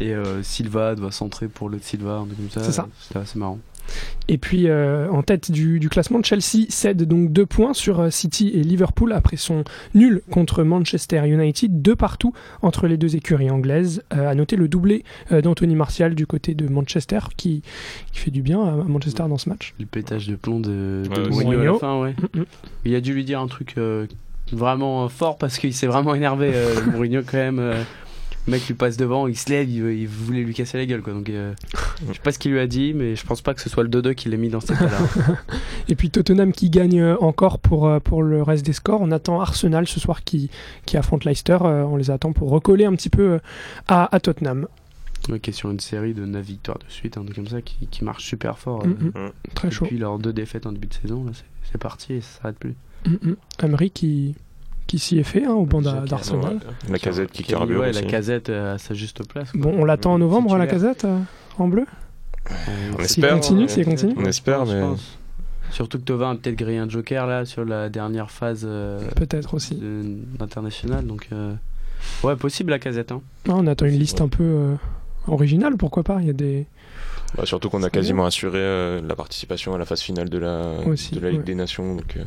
et 0.00 0.12
euh, 0.14 0.42
Silva 0.42 0.94
doit 0.94 1.12
centrer 1.12 1.48
pour 1.48 1.68
l'autre 1.68 1.84
Silva, 1.84 2.16
un 2.16 2.26
truc 2.26 2.36
comme 2.36 2.50
ça. 2.50 2.62
C'est 2.62 2.72
ça. 2.72 2.86
Assez 3.14 3.38
marrant. 3.38 3.58
Et 4.28 4.38
puis 4.38 4.68
euh, 4.68 5.08
en 5.10 5.22
tête 5.22 5.50
du, 5.52 5.78
du 5.78 5.88
classement, 5.88 6.20
Chelsea 6.22 6.66
cède 6.68 7.02
donc 7.04 7.32
deux 7.32 7.46
points 7.46 7.74
sur 7.74 8.00
euh, 8.00 8.10
City 8.10 8.50
et 8.54 8.62
Liverpool 8.62 9.12
après 9.12 9.36
son 9.36 9.62
nul 9.94 10.20
contre 10.30 10.64
Manchester 10.64 11.26
United, 11.26 11.80
deux 11.82 11.94
partout 11.96 12.32
entre 12.62 12.86
les 12.88 12.96
deux 12.96 13.14
écuries 13.16 13.50
anglaises. 13.50 14.02
Euh, 14.14 14.28
à 14.28 14.34
noter 14.34 14.56
le 14.56 14.68
doublé 14.68 15.04
euh, 15.32 15.40
d'Anthony 15.42 15.74
Martial 15.76 16.14
du 16.14 16.26
côté 16.26 16.54
de 16.54 16.68
Manchester 16.68 17.20
qui, 17.36 17.62
qui 18.12 18.18
fait 18.18 18.30
du 18.30 18.42
bien 18.42 18.62
à 18.62 18.72
Manchester 18.72 19.24
dans 19.28 19.38
ce 19.38 19.48
match. 19.48 19.74
Le 19.78 19.86
pétage 19.86 20.26
de 20.26 20.34
plomb 20.36 20.58
de, 20.60 21.02
de 21.04 21.08
Ouais, 21.08 21.28
Mourinho 21.28 21.50
à 21.50 21.54
Mourinho. 21.54 21.72
la 21.74 21.78
fin, 21.78 22.00
ouais. 22.00 22.14
Mm, 22.34 22.40
mm. 22.40 22.44
Il 22.86 22.94
a 22.94 23.00
dû 23.00 23.14
lui 23.14 23.24
dire 23.24 23.40
un 23.40 23.46
truc 23.46 23.74
euh, 23.78 24.06
vraiment 24.52 25.08
fort 25.08 25.38
parce 25.38 25.58
qu'il 25.58 25.74
s'est 25.74 25.86
vraiment 25.86 26.14
énervé, 26.14 26.50
euh, 26.54 26.74
Mourinho 26.92 27.22
quand 27.24 27.38
même. 27.38 27.60
Euh, 28.46 28.50
le 28.50 28.52
mec 28.52 28.66
lui 28.66 28.74
passe 28.74 28.96
devant, 28.96 29.26
il 29.26 29.36
se 29.36 29.50
lève, 29.50 29.68
il, 29.68 29.84
il 30.00 30.08
voulait 30.08 30.42
lui 30.42 30.54
casser 30.54 30.78
la 30.78 30.86
gueule 30.86 31.02
quoi. 31.02 31.12
Donc 31.12 31.28
euh, 31.28 31.52
je 32.08 32.12
sais 32.12 32.20
pas 32.20 32.32
ce 32.32 32.38
qu'il 32.38 32.52
lui 32.52 32.60
a 32.60 32.66
dit, 32.66 32.92
mais 32.94 33.16
je 33.16 33.26
pense 33.26 33.42
pas 33.42 33.54
que 33.54 33.60
ce 33.60 33.68
soit 33.68 33.82
le 33.82 33.88
dodo 33.88 34.14
qui 34.14 34.28
l'ait 34.28 34.36
mis 34.36 34.48
dans 34.48 34.60
cet 34.60 34.72
état-là. 34.80 34.98
Et 35.88 35.94
puis 35.96 36.10
Tottenham 36.10 36.52
qui 36.52 36.70
gagne 36.70 37.00
euh, 37.00 37.16
encore 37.20 37.58
pour, 37.58 37.86
euh, 37.88 38.00
pour 38.00 38.22
le 38.22 38.42
reste 38.42 38.64
des 38.66 38.72
scores. 38.72 39.00
On 39.00 39.10
attend 39.10 39.40
Arsenal 39.40 39.86
ce 39.88 40.00
soir 40.00 40.24
qui, 40.24 40.50
qui 40.84 40.96
affronte 40.96 41.24
Leicester. 41.24 41.58
Euh, 41.62 41.84
on 41.84 41.96
les 41.96 42.10
attend 42.10 42.32
pour 42.32 42.50
recoller 42.50 42.84
un 42.84 42.94
petit 42.94 43.10
peu 43.10 43.22
euh, 43.22 43.38
à, 43.88 44.14
à 44.14 44.20
Tottenham. 44.20 44.66
Ouais, 45.28 45.40
qui 45.40 45.50
est 45.50 45.52
sur 45.52 45.70
une 45.70 45.80
série 45.80 46.14
de 46.14 46.24
9 46.24 46.44
victoires 46.44 46.78
de 46.78 46.84
suite, 46.88 47.16
un 47.16 47.24
truc 47.24 47.34
comme 47.34 47.48
ça, 47.48 47.60
qui, 47.62 47.86
qui 47.88 48.04
marche 48.04 48.24
super 48.24 48.58
fort. 48.58 48.82
euh, 48.84 48.88
Mm, 48.88 49.06
mm. 49.26 49.30
Très 49.54 49.70
chaud. 49.72 49.84
Depuis 49.86 49.98
leurs 49.98 50.18
deux 50.20 50.32
défaites 50.32 50.66
en 50.66 50.72
début 50.72 50.86
de 50.86 50.94
saison, 50.94 51.24
c'est- 51.32 51.78
parti 51.78 52.14
et 52.14 52.20
ça 52.22 52.40
s'arrête 52.42 52.58
plus. 52.58 52.74
Mm, 53.06 53.30
mm. 53.30 53.36
Emery 53.64 53.90
qui, 53.90 54.34
qui 54.86 54.98
s'y 54.98 55.18
est 55.18 55.24
fait 55.24 55.44
hein, 55.44 55.52
au 55.52 55.64
banc 55.66 55.82
d'Arsenal. 55.82 56.58
La 56.88 56.98
casette 56.98 57.32
qui 57.32 57.42
carbure 57.42 57.80
ouais, 57.80 57.90
aussi. 57.90 58.02
la 58.02 58.08
casette 58.10 58.48
euh, 58.50 58.74
à 58.74 58.78
sa 58.78 58.94
juste 58.94 59.26
place. 59.26 59.50
quoi. 59.52 59.60
Bon, 59.60 59.74
on 59.78 59.84
l'attend 59.84 60.14
en 60.14 60.18
novembre 60.18 60.54
à 60.54 60.58
la 60.58 60.66
Titulaire. 60.66 60.92
casette 60.94 61.04
euh, 61.04 61.18
en 61.58 61.68
bleu 61.68 61.86
On 62.96 63.02
espère, 63.02 63.34
continue, 63.34 63.64
hein, 63.64 63.68
s'il 63.68 63.84
continue. 63.84 64.14
On 64.16 64.24
espère, 64.24 64.64
je 64.66 64.74
mais- 64.74 64.80
pense. 64.80 65.18
Surtout 65.72 65.98
que 65.98 66.04
Tovin 66.04 66.30
a 66.30 66.34
peut-être 66.36 66.54
grillé 66.54 66.78
un 66.78 66.88
joker 66.88 67.26
là 67.26 67.44
sur 67.44 67.64
la 67.64 67.88
dernière 67.88 68.30
phase 68.30 68.62
euh, 68.64 69.00
Peut-être 69.16 69.54
aussi. 69.54 69.82
internationale. 70.38 71.04
Donc, 71.04 71.28
euh, 71.32 71.52
ouais, 72.22 72.36
possible 72.36 72.70
la 72.70 72.78
casette. 72.78 73.10
Hein. 73.10 73.20
Ah, 73.48 73.52
on 73.56 73.66
attend 73.66 73.86
une 73.86 73.98
liste 73.98 74.20
un 74.20 74.28
peu 74.28 74.44
euh, 74.44 74.74
originale, 75.26 75.76
pourquoi 75.76 76.04
pas 76.04 76.18
Il 76.20 76.28
y 76.28 76.30
a 76.30 76.34
des, 76.34 76.66
Bah, 77.36 77.44
surtout 77.44 77.68
qu'on 77.68 77.82
a 77.82 77.90
quasiment 77.90 78.24
assuré 78.24 78.58
euh, 78.60 79.00
la 79.06 79.14
participation 79.14 79.74
à 79.74 79.78
la 79.78 79.84
phase 79.84 80.00
finale 80.00 80.28
de 80.30 80.38
la, 80.38 80.72
Aussi, 80.86 81.14
de 81.14 81.20
la 81.20 81.28
Ligue 81.30 81.40
ouais. 81.40 81.44
des 81.44 81.54
Nations, 81.54 81.94
donc 81.96 82.16
euh, 82.16 82.22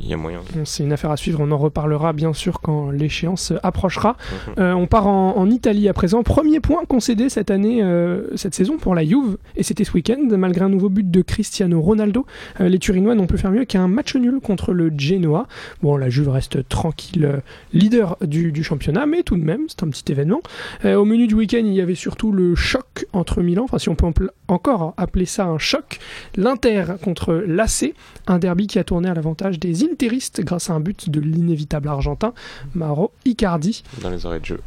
il 0.00 0.06
y 0.06 0.12
a 0.12 0.16
moyen. 0.16 0.40
Bon, 0.54 0.64
C'est 0.64 0.82
une 0.84 0.92
affaire 0.92 1.10
à 1.10 1.16
suivre, 1.16 1.40
on 1.40 1.50
en 1.50 1.56
reparlera 1.58 2.12
bien 2.12 2.32
sûr 2.34 2.60
quand 2.60 2.90
l'échéance 2.90 3.52
approchera. 3.62 4.16
Mhm. 4.48 4.54
Euh, 4.58 4.72
on 4.74 4.86
part 4.86 5.06
en, 5.06 5.36
en 5.36 5.50
Italie 5.50 5.88
à 5.88 5.92
présent. 5.94 6.22
Premier 6.22 6.60
point 6.60 6.84
concédé 6.86 7.28
cette 7.30 7.50
année, 7.50 7.82
euh, 7.82 8.36
cette 8.36 8.54
saison 8.54 8.76
pour 8.76 8.94
la 8.94 9.04
Juve, 9.04 9.38
et 9.56 9.62
c'était 9.62 9.84
ce 9.84 9.92
week-end, 9.92 10.18
malgré 10.36 10.64
un 10.64 10.68
nouveau 10.68 10.88
but 10.90 11.10
de 11.10 11.22
Cristiano 11.22 11.80
Ronaldo. 11.80 12.26
euh, 12.60 12.68
les 12.68 12.78
Turinois 12.78 13.14
n'ont 13.14 13.26
pu 13.26 13.38
faire 13.38 13.50
mieux 13.50 13.64
qu'un 13.64 13.88
match 13.88 14.14
nul 14.16 14.40
contre 14.42 14.72
le 14.72 14.92
Genoa. 14.96 15.46
Bon, 15.82 15.96
la 15.96 16.10
Juve 16.10 16.28
reste 16.28 16.68
tranquille, 16.68 17.40
leader 17.72 18.16
du, 18.20 18.52
du 18.52 18.62
championnat, 18.62 19.06
mais 19.06 19.22
tout 19.22 19.36
de 19.36 19.42
même, 19.44 19.62
c'est 19.68 19.82
un 19.84 19.88
petit 19.88 20.12
événement. 20.12 20.40
Euh, 20.84 20.96
au 20.96 21.04
menu 21.04 21.26
du 21.26 21.34
week-end, 21.34 21.62
il 21.64 21.72
y 21.72 21.80
avait 21.80 21.94
surtout 21.94 22.32
le 22.32 22.54
choc 22.54 23.06
entre 23.12 23.40
Milan, 23.42 23.64
enfin 23.64 23.78
si 23.78 23.88
on 23.88 23.94
peut 23.94 24.06
empl- 24.06 24.28
encore 24.50 24.94
appeler 24.96 25.26
ça 25.26 25.46
un 25.46 25.58
choc, 25.58 25.98
l'Inter 26.36 26.84
contre 27.02 27.34
l'AC, 27.34 27.94
un 28.26 28.38
derby 28.38 28.66
qui 28.66 28.78
a 28.78 28.84
tourné 28.84 29.08
à 29.08 29.14
l'avantage 29.14 29.58
des 29.58 29.84
Interistes 29.84 30.42
grâce 30.44 30.70
à 30.70 30.74
un 30.74 30.80
but 30.80 31.10
de 31.10 31.20
l'inévitable 31.20 31.88
argentin 31.88 32.32
Mauro 32.74 33.12
Icardi. 33.24 33.82
Dans 34.02 34.10
les 34.10 34.26
arrêts 34.26 34.40
de 34.40 34.46
jeu. 34.46 34.60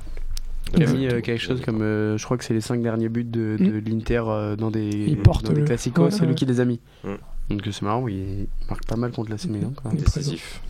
Il 0.76 0.84
a 0.84 0.88
mis 0.88 1.08
euh, 1.08 1.22
quelque 1.22 1.42
chose 1.42 1.62
comme, 1.62 1.82
euh, 1.82 2.18
je 2.18 2.26
crois 2.26 2.38
que 2.38 2.44
c'est 2.44 2.54
les 2.54 2.62
5 2.62 2.82
derniers 2.82 3.10
buts 3.10 3.24
de, 3.26 3.58
de 3.60 3.90
l'Inter 3.90 4.24
euh, 4.28 4.56
dans 4.56 4.72
des, 4.72 4.90
Il 4.90 5.18
porte 5.18 5.46
dans 5.46 5.54
des 5.54 5.60
le- 5.60 5.66
classicos, 5.66 6.06
ouais, 6.06 6.12
c'est 6.12 6.22
ouais. 6.22 6.28
lui 6.28 6.36
qui 6.36 6.46
les 6.46 6.60
a 6.60 6.66
mis. 6.66 6.80
Mm. 7.04 7.14
Donc 7.50 7.62
c'est 7.66 7.82
marrant, 7.82 8.08
il, 8.08 8.48
marque 8.70 8.86
pas 8.86 8.96
mal 8.96 9.12
contre 9.12 9.30
la 9.30 9.36
est 9.36 9.96
Décisif. 9.98 10.62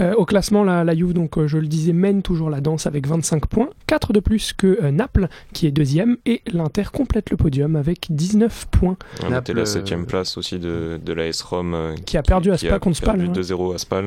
Euh, 0.00 0.14
au 0.14 0.24
classement, 0.24 0.64
la, 0.64 0.84
la 0.84 0.94
Juve, 0.94 1.12
donc, 1.12 1.38
euh, 1.38 1.46
je 1.48 1.58
le 1.58 1.66
disais, 1.66 1.92
mène 1.92 2.22
toujours 2.22 2.50
la 2.50 2.60
danse 2.60 2.86
avec 2.86 3.06
25 3.06 3.46
points, 3.46 3.68
4 3.86 4.12
de 4.12 4.20
plus 4.20 4.52
que 4.52 4.78
euh, 4.82 4.90
Naples, 4.90 5.28
qui 5.52 5.66
est 5.66 5.70
deuxième, 5.70 6.16
et 6.26 6.42
l'Inter 6.52 6.84
complète 6.92 7.30
le 7.30 7.36
podium 7.36 7.76
avec 7.76 8.06
19 8.10 8.66
points, 8.70 8.96
a 9.24 9.28
Naples, 9.30 9.52
la 9.54 9.62
euh, 9.62 9.64
7ème 9.64 10.04
place 10.06 10.36
aussi 10.38 10.58
de, 10.58 11.00
de 11.04 11.12
l'AS 11.12 11.42
Rome. 11.42 11.74
euh, 11.74 11.94
qui 12.06 12.16
a 12.16 12.22
perdu 12.22 12.50
à 12.52 12.56
qui 12.56 12.66
Spa 12.66 12.76
a 12.76 12.78
contre 12.78 12.96
Spal, 12.96 13.16
perdu 13.18 13.30
ouais, 13.30 13.44
2-0 13.44 13.74
à 13.74 13.78
Spal, 13.78 14.04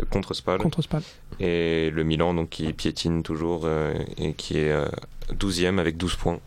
euh, 0.00 0.04
contre 0.10 0.34
Spal. 0.34 0.58
contre 0.58 0.82
Spal. 0.82 1.02
Et 1.40 1.90
le 1.90 2.04
Milan, 2.04 2.34
donc, 2.34 2.50
qui 2.50 2.72
piétine 2.72 3.22
toujours 3.22 3.62
euh, 3.64 3.92
et 4.16 4.32
qui 4.32 4.58
est 4.58 4.72
euh, 4.72 4.86
12ème 5.38 5.78
avec 5.78 5.96
12 5.96 6.16
points. 6.16 6.38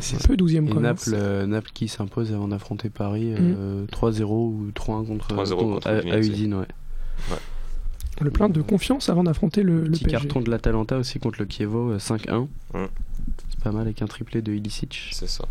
C'est 0.00 0.26
peu 0.26 0.36
12e 0.36 0.66
Et 0.66 0.70
quand. 0.70 0.80
Naples, 0.80 1.10
euh, 1.12 1.46
Naples 1.46 1.70
qui 1.74 1.88
s'impose 1.88 2.32
avant 2.32 2.48
d'affronter 2.48 2.88
Paris 2.88 3.34
Mm. 3.34 3.54
euh, 3.58 3.86
3-0 3.92 4.22
ou 4.24 4.70
3-1 4.74 5.06
contre, 5.06 5.28
3-0 5.34 5.56
contre 5.56 5.86
à, 5.86 5.90
à 5.90 5.98
Udinese. 6.00 6.28
Udine. 6.28 6.54
Ouais. 6.54 6.66
Le 8.20 8.30
plein 8.30 8.48
de 8.48 8.62
confiance 8.62 9.08
avant 9.08 9.24
d'affronter 9.24 9.62
le, 9.62 9.82
le 9.82 9.90
Petit 9.90 10.04
PSG. 10.04 10.26
carton 10.28 10.40
de 10.40 10.50
l'Atalanta 10.50 10.96
aussi 10.98 11.18
contre 11.18 11.40
le 11.40 11.48
Chievo 11.48 11.90
euh, 11.90 11.98
5-1. 11.98 12.46
Mm. 12.72 12.84
C'est 13.50 13.60
pas 13.60 13.72
mal 13.72 13.82
avec 13.82 14.02
un 14.02 14.06
triplé 14.06 14.40
de 14.40 14.52
Ilicic. 14.52 15.10
c'est 15.12 15.28
ça. 15.28 15.44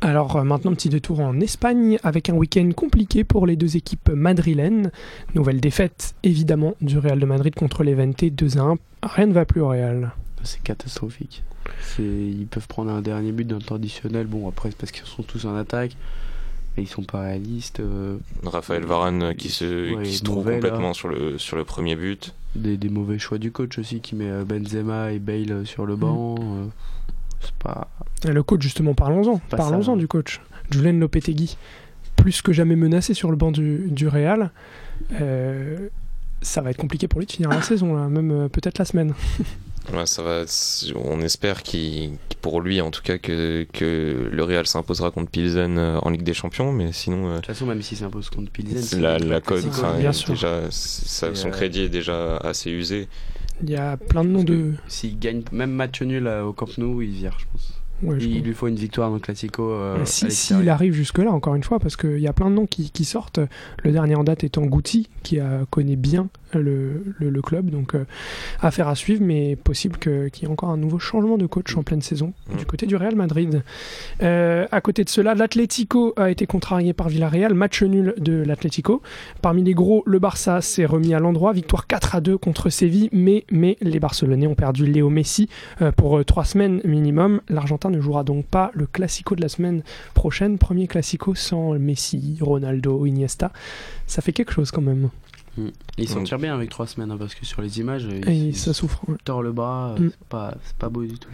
Alors 0.00 0.36
euh, 0.36 0.44
maintenant, 0.44 0.72
petit 0.72 0.88
détour 0.88 1.20
en 1.20 1.40
Espagne 1.40 1.98
avec 2.02 2.30
un 2.30 2.34
week-end 2.34 2.70
compliqué 2.74 3.24
pour 3.24 3.46
les 3.46 3.56
deux 3.56 3.76
équipes 3.76 4.10
madrilènes. 4.10 4.92
Nouvelle 5.34 5.60
défaite 5.60 6.14
évidemment 6.22 6.74
du 6.80 6.98
Real 6.98 7.18
de 7.18 7.26
Madrid 7.26 7.54
contre 7.54 7.82
l'Evente 7.82 8.24
2 8.24 8.58
à 8.58 8.62
1. 8.62 8.76
Rien 9.02 9.26
ne 9.26 9.32
va 9.32 9.44
plus 9.44 9.60
au 9.60 9.68
Real. 9.68 10.12
C'est 10.42 10.62
catastrophique. 10.62 11.42
Ils 11.98 12.46
peuvent 12.50 12.66
prendre 12.68 12.90
un 12.90 13.02
dernier 13.02 13.32
but 13.32 13.46
d'un 13.46 13.58
temps 13.58 13.74
additionnel. 13.74 14.26
Bon, 14.26 14.48
après, 14.48 14.70
c'est 14.70 14.76
parce 14.76 14.92
qu'ils 14.92 15.04
sont 15.04 15.22
tous 15.22 15.44
en 15.44 15.54
attaque. 15.54 15.96
Mais 16.76 16.84
ils 16.84 16.88
sont 16.88 17.02
pas 17.02 17.22
réalistes. 17.22 17.80
euh, 17.80 18.16
Raphaël 18.44 18.84
Varane 18.84 19.22
euh, 19.22 19.34
qui 19.34 19.48
se, 19.48 19.94
Ouais, 19.96 20.02
qui 20.04 20.14
se 20.14 20.22
trouve 20.24 20.48
là. 20.48 20.54
complètement 20.54 20.92
sur 20.94 21.08
le, 21.08 21.36
sur 21.38 21.56
le 21.56 21.64
premier 21.64 21.96
but. 21.96 22.34
des, 22.54 22.76
des 22.76 22.88
mauvais 22.88 23.18
choix 23.18 23.38
du 23.38 23.50
coach 23.52 23.78
aussi 23.78 24.00
qui 24.00 24.14
met 24.14 24.30
euh, 24.30 24.44
Benzema 24.44 25.12
et 25.12 25.18
Bale 25.18 25.66
sur 25.66 25.84
le 25.86 25.96
banc. 25.96 26.36
euh, 26.40 26.66
c'est 27.40 27.54
pas. 27.54 27.88
Et 28.24 28.32
le 28.32 28.42
coach, 28.42 28.62
justement, 28.62 28.94
parlons-en. 28.94 29.38
Parlons-en 29.50 29.94
hein. 29.94 29.96
du 29.96 30.06
coach. 30.06 30.40
Julen 30.70 31.00
Lopetegui, 31.00 31.56
plus 32.16 32.42
que 32.42 32.52
jamais 32.52 32.76
menacé 32.76 33.14
sur 33.14 33.30
le 33.30 33.36
banc 33.36 33.50
du, 33.50 33.88
du 33.90 34.06
Real. 34.06 34.50
Euh, 35.20 35.88
ça 36.42 36.60
va 36.60 36.70
être 36.70 36.76
compliqué 36.76 37.08
pour 37.08 37.18
lui 37.20 37.26
de 37.26 37.32
finir 37.32 37.48
la 37.50 37.62
saison, 37.62 37.94
là, 37.96 38.08
même 38.08 38.30
euh, 38.30 38.48
peut-être 38.48 38.78
la 38.78 38.84
semaine. 38.84 39.14
Ouais, 39.92 40.06
ça 40.06 40.22
va, 40.22 40.44
on 40.94 41.20
espère 41.20 41.62
qu'il, 41.62 42.12
pour 42.42 42.60
lui 42.60 42.80
en 42.80 42.90
tout 42.90 43.02
cas 43.02 43.18
que, 43.18 43.66
que 43.72 44.28
le 44.30 44.44
Real 44.44 44.66
s'imposera 44.66 45.10
contre 45.10 45.30
Pilsen 45.30 45.78
euh, 45.78 45.98
en 46.02 46.10
Ligue 46.10 46.22
des 46.22 46.34
Champions, 46.34 46.70
mais 46.72 46.92
sinon 46.92 47.26
euh, 47.28 47.30
De 47.32 47.36
toute 47.38 47.46
façon, 47.46 47.66
même 47.66 47.82
s'il 47.82 47.98
s'impose 47.98 48.30
contre 48.30 48.52
Pilsen, 48.52 48.78
c'est 48.82 49.00
la, 49.00 49.18
la 49.18 49.40
est 49.40 50.12
sûr. 50.12 50.34
déjà, 50.34 50.60
ça- 50.70 51.34
son 51.34 51.48
euh, 51.48 51.50
crédit 51.50 51.82
est 51.82 51.88
déjà 51.88 52.36
assez 52.36 52.70
usé. 52.70 53.08
Il 53.62 53.70
y 53.70 53.76
a 53.76 53.96
plein 53.96 54.22
de 54.24 54.28
noms 54.30 54.44
de. 54.44 54.74
S'il 54.86 55.18
gagne 55.18 55.42
même 55.52 55.72
match 55.72 56.00
nul 56.02 56.26
au 56.28 56.52
Camp 56.52 56.78
Nou, 56.78 57.02
il 57.02 57.10
vire, 57.10 57.36
je 57.38 57.46
pense. 57.52 57.72
Ouais, 58.02 58.16
il, 58.20 58.42
lui 58.42 58.54
faut 58.54 58.66
une 58.68 58.76
victoire 58.76 59.08
dans 59.10 59.16
le 59.16 59.20
Classico. 59.20 59.70
euh, 59.70 60.02
à 60.02 60.06
si, 60.06 60.30
s'il 60.30 60.68
arrive 60.68 60.94
jusque-là, 60.94 61.30
encore 61.30 61.54
une 61.54 61.62
fois, 61.62 61.78
parce 61.78 61.96
qu'il 61.96 62.18
y 62.18 62.26
a 62.28 62.32
plein 62.32 62.48
de 62.50 62.54
noms 62.54 62.66
qui, 62.66 62.90
qui 62.90 63.04
sortent. 63.04 63.40
Le 63.82 63.92
dernier 63.92 64.14
en 64.14 64.24
date 64.24 64.42
étant 64.44 64.62
Guti, 64.64 65.08
qui 65.22 65.38
a, 65.38 65.60
connaît 65.70 65.96
bien 65.96 66.28
le, 66.54 67.02
le- 67.18 67.30
le 67.30 67.42
club. 67.42 67.70
Donc, 67.70 67.94
euh, 67.94 68.04
affaire 68.60 68.88
à 68.88 68.94
suivre, 68.94 69.22
mais 69.24 69.54
possible 69.56 69.98
que- 69.98 70.28
qu'il 70.28 70.44
y 70.44 70.46
ait 70.48 70.52
encore 70.52 70.70
un 70.70 70.76
nouveau 70.76 70.98
changement 70.98 71.36
de 71.38 71.46
coach 71.46 71.76
en 71.76 71.82
pleine 71.82 72.00
saison 72.02 72.32
Mm. 72.52 72.56
du 72.56 72.66
côté 72.66 72.86
du 72.86 72.96
Real 72.96 73.14
Madrid. 73.14 73.62
Euh, 74.22 74.66
à 74.70 74.80
côté 74.80 75.04
de 75.04 75.08
cela, 75.08 75.34
l'Atlético 75.34 76.12
a 76.16 76.30
été 76.30 76.46
contrarié 76.46 76.92
par 76.92 77.08
Villarreal. 77.08 77.54
Match 77.54 77.82
nul 77.82 78.14
de 78.18 78.42
l'Atlético. 78.42 79.02
Parmi 79.42 79.62
les 79.62 79.74
gros, 79.74 80.02
le 80.06 80.18
Barça 80.18 80.60
s'est 80.60 80.86
remis 80.86 81.14
à 81.14 81.18
l'endroit. 81.20 81.52
Victoire 81.52 81.86
4 81.86 82.14
à 82.16 82.20
2 82.20 82.38
contre 82.38 82.70
Séville. 82.70 83.08
Mais, 83.12 83.44
mais 83.50 83.76
les 83.80 84.00
Barcelonais 84.00 84.46
ont 84.46 84.54
perdu 84.54 84.86
Léo 84.86 85.10
Messi 85.10 85.48
euh, 85.82 85.92
pour 85.92 86.18
euh, 86.18 86.24
trois 86.24 86.44
semaines 86.44 86.80
minimum. 86.84 87.40
L'Argentin 87.48 87.89
ne 87.90 88.00
jouera 88.00 88.24
donc 88.24 88.46
pas 88.46 88.70
le 88.74 88.86
Classico 88.86 89.34
de 89.36 89.42
la 89.42 89.48
semaine 89.48 89.82
prochaine. 90.14 90.58
Premier 90.58 90.86
Classico 90.86 91.34
sans 91.34 91.74
Messi, 91.78 92.38
Ronaldo, 92.40 93.04
Iniesta. 93.06 93.52
Ça 94.06 94.22
fait 94.22 94.32
quelque 94.32 94.52
chose 94.52 94.70
quand 94.70 94.82
même. 94.82 95.10
Il 95.98 96.08
s'en 96.08 96.20
Mm. 96.20 96.24
tire 96.24 96.38
bien 96.38 96.54
avec 96.54 96.70
trois 96.70 96.86
semaines, 96.86 97.10
hein, 97.10 97.16
parce 97.18 97.34
que 97.34 97.44
sur 97.44 97.60
les 97.60 97.80
images, 97.80 98.06
Et 98.26 98.32
il, 98.32 98.56
ça 98.56 98.72
souffre. 98.72 99.02
le 99.42 99.52
bras, 99.52 99.94
Mm. 99.98 100.10
c'est 100.10 100.28
pas, 100.28 100.54
c'est 100.64 100.76
pas 100.76 100.88
beau 100.88 101.02
du 101.04 101.18
tout. 101.18 101.28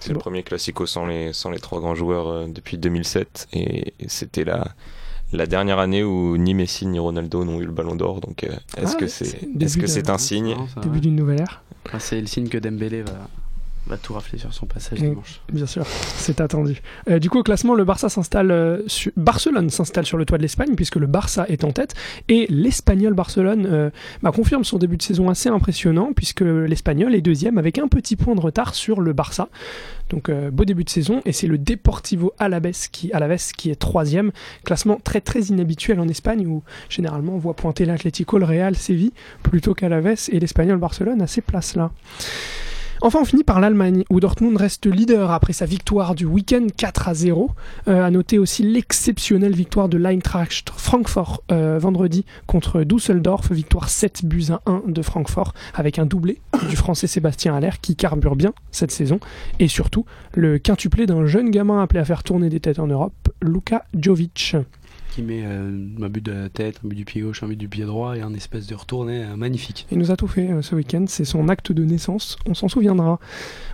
C'est 0.00 0.08
Bon. 0.08 0.14
le 0.14 0.18
premier 0.18 0.42
Classico 0.42 0.86
sans 0.86 1.06
les, 1.06 1.32
sans 1.32 1.50
les 1.50 1.58
trois 1.58 1.80
grands 1.80 1.94
joueurs 1.94 2.28
euh, 2.28 2.46
depuis 2.48 2.78
2007 2.78 3.48
et 3.52 3.92
c'était 4.08 4.44
la, 4.44 4.68
la 5.32 5.46
dernière 5.46 5.78
année 5.78 6.02
où 6.02 6.36
ni 6.36 6.54
Messi 6.54 6.86
ni 6.86 6.98
Ronaldo 6.98 7.44
n'ont 7.44 7.60
eu 7.60 7.66
le 7.66 7.72
Ballon 7.72 7.94
d'Or. 7.94 8.20
Donc 8.20 8.42
euh, 8.44 8.48
est-ce 8.78 8.94
Ah, 8.96 8.98
que 8.98 9.06
c'est 9.06 9.24
c'est 9.26 9.42
le 9.42 9.48
début 9.52 9.64
est-ce 9.64 9.78
que 9.78 9.86
c'est 9.86 10.08
un 10.10 10.18
signe 10.18 10.56
Début 10.80 10.94
ouais. 10.94 11.00
d'une 11.00 11.16
nouvelle 11.16 11.40
ère. 11.40 11.62
Enfin, 11.86 11.98
c'est 11.98 12.20
le 12.20 12.26
signe 12.26 12.48
que 12.48 12.58
Dembélé 12.58 13.02
va, 13.02 13.12
va 13.86 13.96
tout 13.96 14.14
rafler 14.14 14.38
sur 14.38 14.52
son 14.52 14.66
passage 14.66 15.00
Mm. 15.00 15.10
dimanche. 15.10 15.40
Bien 15.52 15.66
sûr, 15.66 15.84
c'est 15.86 16.40
attendu. 16.40 16.80
Euh, 17.10 17.18
du 17.18 17.30
coup, 17.30 17.38
au 17.38 17.42
classement, 17.42 17.74
le 17.74 17.84
Barça 17.84 18.08
s'installe 18.08 18.50
euh. 18.50 18.82
Barcelone 19.16 19.70
s'installe 19.70 20.06
sur 20.06 20.18
le 20.18 20.24
toit 20.24 20.38
de 20.38 20.42
l'Espagne 20.42 20.74
puisque 20.76 20.96
le 20.96 21.06
Barça 21.06 21.46
est 21.48 21.64
en 21.64 21.72
tête 21.72 21.94
et 22.28 22.46
l'Espagnol 22.48 23.14
Barcelone 23.14 23.66
euh, 23.70 23.90
bah, 24.22 24.32
confirme 24.32 24.64
son 24.64 24.78
début 24.78 24.96
de 24.96 25.02
saison 25.02 25.28
assez 25.28 25.48
impressionnant 25.48 26.12
puisque 26.14 26.42
l'Espagnol 26.42 27.14
est 27.14 27.20
deuxième 27.20 27.58
avec 27.58 27.78
un 27.78 27.88
petit 27.88 28.16
point 28.16 28.34
de 28.34 28.40
retard 28.40 28.74
sur 28.74 29.00
le 29.00 29.12
Barça. 29.12 29.48
Donc 30.10 30.30
beau 30.30 30.66
début 30.66 30.84
de 30.84 30.90
saison 30.90 31.22
et 31.24 31.32
c'est 31.32 31.46
le 31.46 31.56
Deportivo 31.56 32.34
Alaves 32.38 32.90
qui, 32.90 33.12
Alaves 33.12 33.52
qui 33.56 33.70
est 33.70 33.76
troisième. 33.76 34.30
Classement 34.62 35.00
très 35.02 35.22
très 35.22 35.40
inhabituel 35.40 36.00
en 36.00 36.08
Espagne 36.08 36.46
où 36.46 36.62
généralement 36.90 37.34
on 37.34 37.38
voit 37.38 37.54
pointer 37.54 37.86
l'Atlético, 37.86 38.38
le 38.38 38.44
Real, 38.44 38.76
Séville 38.76 39.12
plutôt 39.42 39.74
qu'Alaves 39.74 40.28
et 40.30 40.38
l'Espagnol 40.38 40.78
Barcelone 40.78 41.22
à 41.22 41.26
ces 41.26 41.40
places-là. 41.40 41.90
Enfin, 43.04 43.18
on 43.20 43.24
finit 43.24 43.42
par 43.42 43.58
l'Allemagne, 43.58 44.04
où 44.10 44.20
Dortmund 44.20 44.56
reste 44.56 44.86
leader 44.86 45.32
après 45.32 45.52
sa 45.52 45.66
victoire 45.66 46.14
du 46.14 46.24
week-end 46.24 46.68
4 46.76 47.08
à 47.08 47.14
0. 47.14 47.50
Euh, 47.88 48.04
à 48.04 48.10
noter 48.12 48.38
aussi 48.38 48.62
l'exceptionnelle 48.62 49.56
victoire 49.56 49.88
de 49.88 49.98
l'Eintracht 49.98 50.70
Francfort 50.70 51.42
euh, 51.50 51.80
vendredi 51.80 52.24
contre 52.46 52.84
Düsseldorf, 52.84 53.50
victoire 53.50 53.88
7 53.88 54.24
buts 54.24 54.44
à 54.50 54.60
1 54.70 54.84
de 54.86 55.02
Francfort, 55.02 55.52
avec 55.74 55.98
un 55.98 56.06
doublé 56.06 56.40
du 56.70 56.76
français 56.76 57.08
Sébastien 57.08 57.56
Haller 57.56 57.72
qui 57.82 57.96
carbure 57.96 58.36
bien 58.36 58.52
cette 58.70 58.92
saison, 58.92 59.18
et 59.58 59.66
surtout 59.66 60.04
le 60.34 60.58
quintuplé 60.58 61.06
d'un 61.06 61.26
jeune 61.26 61.50
gamin 61.50 61.82
appelé 61.82 61.98
à 61.98 62.04
faire 62.04 62.22
tourner 62.22 62.50
des 62.50 62.60
têtes 62.60 62.78
en 62.78 62.86
Europe, 62.86 63.30
Luka 63.42 63.84
Jovic. 63.98 64.54
Qui 65.14 65.22
met 65.22 65.42
euh, 65.44 65.70
un 66.00 66.08
but 66.08 66.24
de 66.24 66.32
la 66.32 66.48
tête, 66.48 66.80
un 66.84 66.88
but 66.88 66.96
du 66.96 67.04
pied 67.04 67.20
gauche, 67.20 67.42
un 67.42 67.48
but 67.48 67.56
du 67.56 67.68
pied 67.68 67.84
droit 67.84 68.16
et 68.16 68.22
un 68.22 68.32
espèce 68.32 68.66
de 68.66 68.74
retourné 68.74 69.24
euh, 69.24 69.36
magnifique. 69.36 69.86
Il 69.92 69.98
nous 69.98 70.10
a 70.10 70.16
tout 70.16 70.26
fait 70.26 70.50
euh, 70.50 70.62
ce 70.62 70.74
week-end, 70.74 71.04
c'est 71.06 71.24
son 71.26 71.48
acte 71.48 71.70
de 71.70 71.84
naissance, 71.84 72.38
on 72.46 72.54
s'en 72.54 72.68
souviendra. 72.68 73.18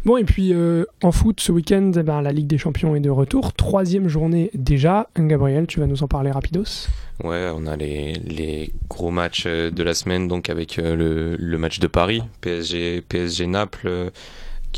Bon, 0.05 0.17
et 0.17 0.25
puis 0.25 0.53
euh, 0.53 0.85
en 1.03 1.13
foot, 1.13 1.41
ce 1.41 1.53
week-end, 1.53 1.93
eh 1.97 2.03
ben, 2.03 2.23
la 2.23 2.33
Ligue 2.33 2.49
des 2.49 2.59
Champions 2.59 2.97
est 2.97 3.01
de 3.01 3.11
retour, 3.11 3.53
troisième 3.53 4.09
journée 4.09 4.51
déjà. 4.55 5.09
Gabriel, 5.17 5.67
tu 5.67 5.81
vas 5.81 5.87
nous 5.87 6.03
en 6.03 6.09
parler 6.09 6.31
rapidos 6.31 6.89
Ouais, 7.25 7.51
on 7.53 7.67
a 7.67 7.77
les, 7.77 8.13
les 8.13 8.71
gros 8.89 9.11
matchs 9.11 9.47
de 9.47 9.83
la 9.83 9.95
semaine, 9.95 10.29
donc 10.29 10.51
avec 10.51 10.79
euh, 10.79 10.95
le, 10.95 11.37
le 11.37 11.59
match 11.59 11.81
de 11.81 11.89
Paris, 11.89 12.23
PSG, 12.41 13.03
PSG 13.09 13.49
Naples 13.49 13.89
euh, 13.89 14.11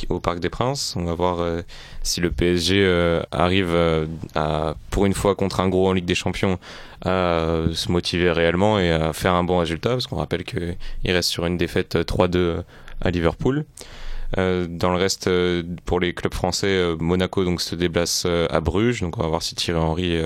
au 0.09 0.21
Parc 0.21 0.41
des 0.41 0.49
Princes. 0.49 0.95
On 0.97 1.05
va 1.05 1.15
voir 1.15 1.41
euh, 1.41 1.63
si 2.03 2.21
le 2.21 2.31
PSG 2.31 2.77
euh, 2.79 3.23
arrive 3.31 3.71
euh, 3.71 4.07
à, 4.35 4.75
pour 4.91 5.07
une 5.07 5.15
fois 5.15 5.35
contre 5.35 5.61
un 5.61 5.69
gros 5.69 5.89
en 5.89 5.93
Ligue 5.93 6.05
des 6.05 6.15
Champions, 6.15 6.59
à 7.05 7.63
se 7.73 7.91
motiver 7.91 8.31
réellement 8.31 8.79
et 8.79 8.91
à 8.91 9.13
faire 9.13 9.35
un 9.35 9.45
bon 9.45 9.59
résultat, 9.59 9.91
parce 9.91 10.07
qu'on 10.07 10.17
rappelle 10.17 10.45
qu'il 10.45 10.77
reste 11.07 11.31
sur 11.31 11.47
une 11.47 11.57
défaite 11.57 11.97
euh, 11.97 12.05
3-2 12.05 12.63
à 13.01 13.11
Liverpool. 13.11 13.65
Dans 14.37 14.91
le 14.91 14.97
reste, 14.97 15.29
pour 15.85 16.01
les 16.01 16.15
clubs 16.15 16.35
français, 16.35 16.95
Monaco 16.99 17.45
donc 17.45 17.61
se 17.61 17.75
déplace 17.75 18.27
à 18.27 18.61
Bruges. 18.61 19.01
Donc 19.01 19.19
on 19.19 19.23
va 19.23 19.29
voir 19.29 19.43
si 19.43 19.55
Thierry 19.55 19.79
Henry 19.81 20.19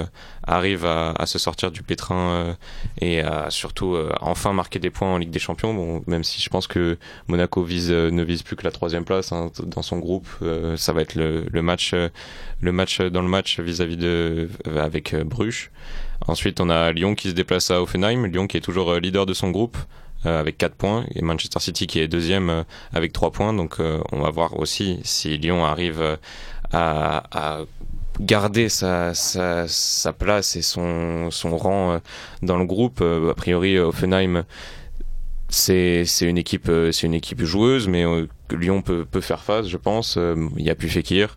arrive 0.46 0.84
à, 0.84 1.26
se 1.26 1.38
sortir 1.38 1.70
du 1.70 1.82
pétrin 1.82 2.56
et 3.00 3.20
à 3.20 3.50
surtout 3.50 3.96
enfin 4.20 4.52
marquer 4.52 4.78
des 4.78 4.90
points 4.90 5.14
en 5.14 5.18
Ligue 5.18 5.30
des 5.30 5.38
Champions. 5.38 5.72
Bon, 5.74 6.02
même 6.06 6.24
si 6.24 6.40
je 6.40 6.48
pense 6.50 6.66
que 6.66 6.98
Monaco 7.28 7.62
vise, 7.62 7.90
ne 7.90 8.22
vise 8.22 8.42
plus 8.42 8.56
que 8.56 8.64
la 8.64 8.72
troisième 8.72 9.04
place 9.04 9.32
hein, 9.32 9.50
dans 9.62 9.82
son 9.82 9.98
groupe, 9.98 10.28
ça 10.76 10.92
va 10.92 11.00
être 11.00 11.14
le, 11.14 11.46
le 11.50 11.62
match, 11.62 11.94
le 12.60 12.72
match 12.72 13.00
dans 13.00 13.22
le 13.22 13.28
match 13.28 13.60
vis-à-vis 13.60 13.96
de 13.96 14.48
avec 14.76 15.14
Bruges. 15.14 15.70
Ensuite, 16.26 16.60
on 16.60 16.70
a 16.70 16.92
Lyon 16.92 17.14
qui 17.14 17.28
se 17.28 17.34
déplace 17.34 17.70
à 17.70 17.82
Offenheim. 17.82 18.26
Lyon 18.26 18.46
qui 18.46 18.56
est 18.56 18.60
toujours 18.60 18.90
euh, 18.90 19.00
leader 19.00 19.26
de 19.26 19.34
son 19.34 19.50
groupe 19.50 19.76
euh, 19.76 20.03
avec 20.24 20.58
4 20.58 20.74
points 20.74 21.04
et 21.14 21.22
Manchester 21.22 21.60
City 21.60 21.86
qui 21.86 22.00
est 22.00 22.08
deuxième 22.08 22.50
euh, 22.50 22.62
avec 22.92 23.12
3 23.12 23.30
points. 23.30 23.52
Donc 23.52 23.78
on 23.78 24.20
va 24.20 24.30
voir 24.30 24.58
aussi 24.58 25.00
si 25.04 25.36
Lyon 25.38 25.64
arrive 25.64 26.18
à, 26.72 27.60
garder 28.20 28.68
sa, 28.68 29.12
place 30.18 30.56
et 30.56 30.62
son, 30.62 31.30
son 31.30 31.56
rang 31.56 32.00
dans 32.42 32.58
le 32.58 32.64
groupe. 32.64 33.02
A 33.02 33.34
priori, 33.34 33.78
Offenheim 33.78 34.44
c'est 35.50 36.04
une 36.22 36.38
équipe 36.38 36.70
c'est 36.90 37.06
une 37.06 37.14
équipe 37.14 37.44
joueuse 37.44 37.86
mais 37.86 38.04
Lyon 38.50 38.82
peut, 38.82 39.04
peut 39.04 39.20
faire 39.20 39.42
face 39.42 39.68
je 39.68 39.76
pense 39.76 40.18
il 40.56 40.64
y 40.64 40.70
a 40.70 40.74
plus 40.74 40.88
Fekir 40.88 41.36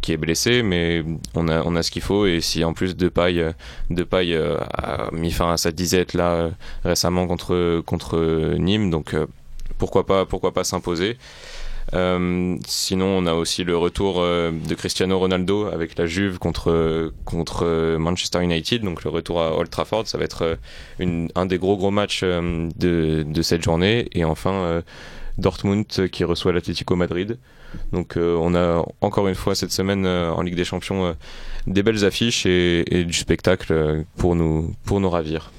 qui 0.00 0.12
est 0.12 0.16
blessé, 0.16 0.62
mais 0.62 1.04
on 1.34 1.48
a, 1.48 1.62
on 1.64 1.76
a 1.76 1.82
ce 1.82 1.90
qu'il 1.90 2.02
faut. 2.02 2.26
Et 2.26 2.40
si 2.40 2.64
en 2.64 2.72
plus 2.72 2.96
de 2.96 3.08
paille, 3.08 3.44
de 3.90 4.02
paille 4.04 4.34
euh, 4.34 4.58
a 4.72 5.10
mis 5.12 5.32
fin 5.32 5.52
à 5.52 5.56
sa 5.56 5.72
disette 5.72 6.14
là 6.14 6.30
euh, 6.30 6.50
récemment 6.84 7.26
contre, 7.26 7.80
contre 7.84 8.54
Nîmes, 8.58 8.90
donc 8.90 9.14
euh, 9.14 9.26
pourquoi 9.78 10.06
pas, 10.06 10.24
pourquoi 10.24 10.52
pas 10.52 10.64
s'imposer. 10.64 11.18
sinon, 11.92 13.06
on 13.06 13.26
a 13.26 13.34
aussi 13.34 13.62
le 13.64 13.76
retour 13.76 14.20
de 14.22 14.74
Cristiano 14.74 15.18
Ronaldo 15.18 15.66
avec 15.66 15.98
la 15.98 16.06
Juve 16.06 16.38
contre, 16.38 17.12
contre 17.24 17.96
Manchester 17.98 18.42
United, 18.42 18.82
donc 18.82 19.04
le 19.04 19.10
retour 19.10 19.40
à 19.40 19.56
Old 19.56 19.70
Trafford. 19.70 20.06
Ça 20.06 20.18
va 20.18 20.24
être 20.24 20.58
un 20.98 21.46
des 21.46 21.58
gros 21.58 21.76
gros 21.76 21.90
matchs 21.90 22.22
de, 22.22 23.22
de 23.22 23.42
cette 23.42 23.62
journée. 23.62 24.08
Et 24.12 24.24
enfin, 24.24 24.82
Dortmund 25.38 25.86
qui 26.10 26.24
reçoit 26.24 26.52
l'Atlético 26.52 26.96
Madrid. 26.96 27.38
Donc 27.92 28.16
euh, 28.16 28.36
on 28.40 28.54
a 28.54 28.84
encore 29.00 29.28
une 29.28 29.34
fois 29.34 29.54
cette 29.54 29.72
semaine 29.72 30.06
euh, 30.06 30.32
en 30.32 30.42
Ligue 30.42 30.56
des 30.56 30.64
Champions 30.64 31.06
euh, 31.06 31.12
des 31.66 31.82
belles 31.82 32.04
affiches 32.04 32.46
et, 32.46 33.04
du 33.04 33.12
spectacle 33.12 34.04
pour 34.16 34.34
nous, 34.34 34.74
pour 34.84 35.00
nous 35.00 35.10
ravir. 35.10 35.50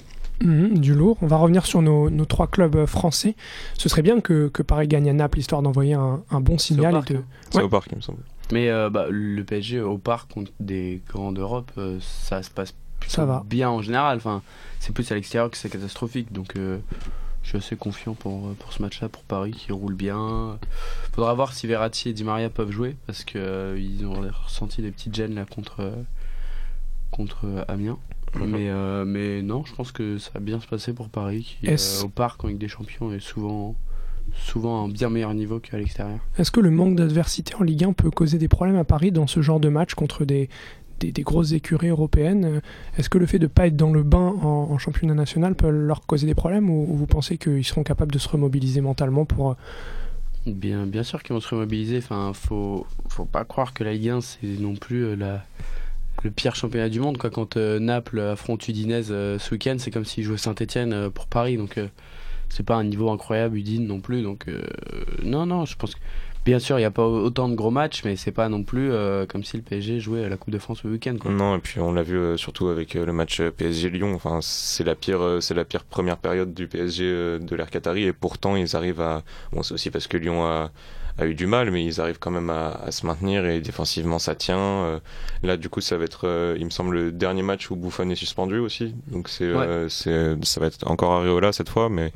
Mhm, 0.41 0.77
du 0.77 0.93
lourd. 0.93 1.17
On 1.21 1.27
va 1.27 1.37
revenir 1.37 1.65
sur 1.65 1.81
nos, 1.81 2.09
trois 2.25 2.47
clubs 2.47 2.85
français. 2.85 3.35
Ce 3.77 3.89
serait 3.89 4.03
bien 4.03 4.21
que, 4.21 4.49
Paris 4.61 4.87
gagne 4.87 5.09
à 5.09 5.13
Naples, 5.13 5.39
histoire 5.39 5.61
d'envoyer 5.61 5.95
un, 5.95 6.41
bon 6.41 6.57
signal. 6.57 7.01
C'est 7.49 7.61
au, 7.61 7.69
parc, 7.69 7.89
il 7.91 7.97
me 7.97 8.01
semble. 8.01 8.19
Mais 8.53 8.69
bah, 8.89 9.07
le 9.09 9.43
PSG 9.43 9.81
au 9.81 9.97
parc 9.97 10.31
contre 10.31 10.51
des 10.59 11.01
grands 11.09 11.31
d'Europe, 11.31 11.71
ça 11.99 12.43
se 12.43 12.49
passe 12.49 12.73
ça 13.07 13.25
va. 13.25 13.43
bien 13.45 13.69
en 13.69 13.81
général. 13.81 14.17
Enfin, 14.17 14.41
c'est 14.79 14.93
plus 14.93 15.11
à 15.11 15.15
l'extérieur 15.15 15.49
que 15.49 15.57
c'est 15.57 15.69
catastrophique. 15.69 16.31
Donc 16.31 16.53
je 17.47 17.51
suis 17.51 17.57
assez 17.59 17.75
confiant 17.77 18.13
pour, 18.13 18.53
pour 18.55 18.73
ce 18.73 18.81
match-là, 18.81 19.07
pour 19.07 19.23
Paris, 19.23 19.51
qui 19.51 19.71
roule 19.71 19.93
bien. 19.93 20.59
Faudra 21.13 21.33
voir 21.33 21.53
si 21.53 21.65
Verratti 21.65 22.09
et 22.09 22.13
Di 22.13 22.25
Maria 22.25 22.49
peuvent 22.49 22.71
jouer, 22.71 22.97
parce 23.05 23.23
qu'ils 23.23 23.39
euh, 23.39 23.79
ils 23.79 24.05
ont 24.05 24.21
ressenti 24.43 24.81
des 24.81 24.91
petites 24.91 25.15
gênes 25.15 25.33
là 25.33 25.45
contre, 25.45 25.93
contre 27.09 27.65
Amiens. 27.69 27.99
Mhm. 28.35 28.47
Mais, 28.47 28.69
euh, 28.69 29.05
mais 29.05 29.41
non, 29.43 29.63
je 29.63 29.73
pense 29.73 29.93
que 29.93 30.17
ça 30.17 30.31
va 30.33 30.41
bien 30.41 30.59
se 30.59 30.67
passer 30.67 30.91
pour 30.91 31.07
Paris, 31.07 31.57
qui 31.61 31.69
euh, 31.69 32.03
au 32.03 32.09
parc 32.09 32.43
en 32.43 32.49
Ligue 32.49 32.57
des 32.57 32.67
Champions 32.67 33.13
est 33.13 33.21
souvent 33.21 33.75
souvent 34.35 34.81
à 34.81 34.85
un 34.85 34.89
bien 34.89 35.09
meilleur 35.09 35.33
niveau 35.33 35.61
qu'à 35.61 35.77
l'extérieur. 35.77 36.19
Est-ce 36.37 36.51
que 36.51 36.59
le 36.59 36.69
manque 36.69 36.97
d'adversité 36.97 37.55
en 37.55 37.63
Ligue 37.63 37.85
1 37.85 37.93
peut 37.93 38.11
causer 38.11 38.37
des 38.37 38.49
problèmes 38.49 38.75
à 38.75 38.83
Paris 38.83 39.13
dans 39.13 39.25
ce 39.25 39.41
genre 39.41 39.61
de 39.61 39.69
match 39.69 39.93
contre 39.93 40.25
des, 40.25 40.49
des, 40.99 41.21
grosses 41.21 41.51
écuries 41.51 41.89
européennes. 41.89 42.45
Euh, 42.45 42.59
est-ce 42.97 43.09
que 43.09 43.17
le 43.17 43.25
fait 43.25 43.39
de 43.39 43.45
ne 43.45 43.47
pas 43.47 43.67
être 43.67 43.75
dans 43.75 43.91
le 43.91 44.03
bain 44.03 44.35
en, 44.41 44.77
championnat 44.77 45.13
national 45.13 45.55
peut 45.55 45.69
leur 45.69 46.05
causer 46.05 46.27
des 46.27 46.35
problèmes 46.35 46.69
ou, 46.69 46.85
vous 46.85 47.07
pensez 47.07 47.37
qu'ils 47.37 47.65
seront 47.65 47.83
capables 47.83 48.11
de 48.11 48.19
se 48.19 48.29
remobiliser 48.29 48.81
mentalement 48.81 49.25
pour... 49.25 49.51
Euh, 49.51 49.55
bien, 50.45 50.85
bien 50.85 51.03
sûr 51.03 51.23
qu'ils 51.23 51.33
vont 51.33 51.39
se 51.39 51.49
remobiliser. 51.49 51.97
Enfin, 51.97 52.31
faut, 52.33 52.85
faut 53.09 53.25
pas 53.25 53.43
croire 53.43 53.73
que 53.73 53.83
la 53.83 53.93
Ligue 53.93 54.09
1 54.09 54.21
c'est 54.21 54.59
non 54.59 54.75
plus 54.75 55.03
euh, 55.03 55.15
la, 55.15 55.43
le 56.23 56.31
pire 56.31 56.55
championnat 56.55 56.89
du 56.89 56.99
monde. 56.99 57.17
Quand 57.17 57.57
Naples 57.57 58.19
affronte 58.19 58.67
Udinese 58.67 59.07
ce 59.07 59.51
week-end, 59.51 59.75
c'est 59.79 59.91
comme 59.91 60.05
s'ils 60.05 60.23
jouaient 60.23 60.37
Saint-Etienne 60.37 61.09
pour 61.11 61.27
Paris. 61.27 61.57
Donc 61.57 61.79
c'est 62.49 62.65
pas 62.65 62.75
un 62.75 62.83
niveau 62.83 63.09
incroyable 63.11 63.57
Udine 63.57 63.85
non 63.85 63.99
plus. 63.99 64.23
Donc 64.23 64.47
non, 65.23 65.45
non, 65.45 65.65
je 65.65 65.75
pense 65.75 65.93
que 65.93 65.99
Bien 66.47 66.59
sûr, 66.59 66.77
il 66.77 66.81
n'y 66.83 66.85
a 66.85 66.91
pas 66.91 67.05
autant 67.05 67.49
de 67.49 67.55
gros 67.55 67.71
matchs, 67.71 68.05
mais 68.05 68.15
c'est 68.15 68.31
pas 68.31 68.47
non 68.47 68.63
plus 68.63 68.89
euh, 68.89 69.25
comme 69.25 69.43
si 69.43 69.57
le 69.57 69.63
PSG 69.63 69.99
jouait 69.99 70.23
à 70.23 70.29
la 70.29 70.37
Coupe 70.37 70.53
de 70.53 70.59
France 70.59 70.81
le 70.85 70.91
week-end. 70.91 71.17
Non, 71.25 71.57
et 71.57 71.59
puis 71.59 71.81
on 71.81 71.91
l'a 71.91 72.03
vu 72.03 72.17
euh, 72.17 72.37
surtout 72.37 72.69
avec 72.69 72.95
euh, 72.95 73.05
le 73.05 73.11
match 73.11 73.41
PSG-Lyon. 73.41 74.13
Enfin, 74.13 74.39
c'est 74.41 74.85
la 74.85 74.95
pire, 74.95 75.39
c'est 75.41 75.53
la 75.53 75.65
pire 75.65 75.83
première 75.83 76.15
période 76.15 76.53
du 76.53 76.69
PSG 76.69 77.39
de 77.39 77.55
l'ère 77.57 77.69
Qatari, 77.69 78.05
et 78.05 78.13
pourtant 78.13 78.55
ils 78.55 78.77
arrivent 78.77 79.01
à. 79.01 79.23
Bon, 79.51 79.61
c'est 79.61 79.73
aussi 79.73 79.89
parce 79.89 80.07
que 80.07 80.15
Lyon 80.15 80.45
a 80.45 80.71
a 81.17 81.25
eu 81.25 81.33
du 81.33 81.47
mal, 81.47 81.71
mais 81.71 81.83
ils 81.83 81.99
arrivent 81.99 82.19
quand 82.19 82.31
même 82.31 82.49
à, 82.49 82.71
à 82.85 82.91
se 82.91 83.05
maintenir 83.05 83.45
et 83.45 83.59
défensivement 83.59 84.19
ça 84.19 84.35
tient. 84.35 84.57
Euh, 84.57 84.99
là, 85.43 85.57
du 85.57 85.69
coup, 85.69 85.81
ça 85.81 85.97
va 85.97 86.05
être, 86.05 86.27
euh, 86.27 86.55
il 86.59 86.65
me 86.65 86.69
semble, 86.69 86.95
le 86.95 87.11
dernier 87.11 87.41
match 87.41 87.69
où 87.71 87.75
Buffon 87.75 88.09
est 88.09 88.15
suspendu 88.15 88.59
aussi. 88.59 88.95
Donc 89.07 89.29
c'est, 89.29 89.43
euh, 89.45 89.89
c'est, 89.89 90.35
ça 90.43 90.59
va 90.59 90.67
être 90.67 90.85
encore 90.87 91.13
Areola 91.13 91.51
cette 91.51 91.69
fois, 91.69 91.89
mais 91.89 92.11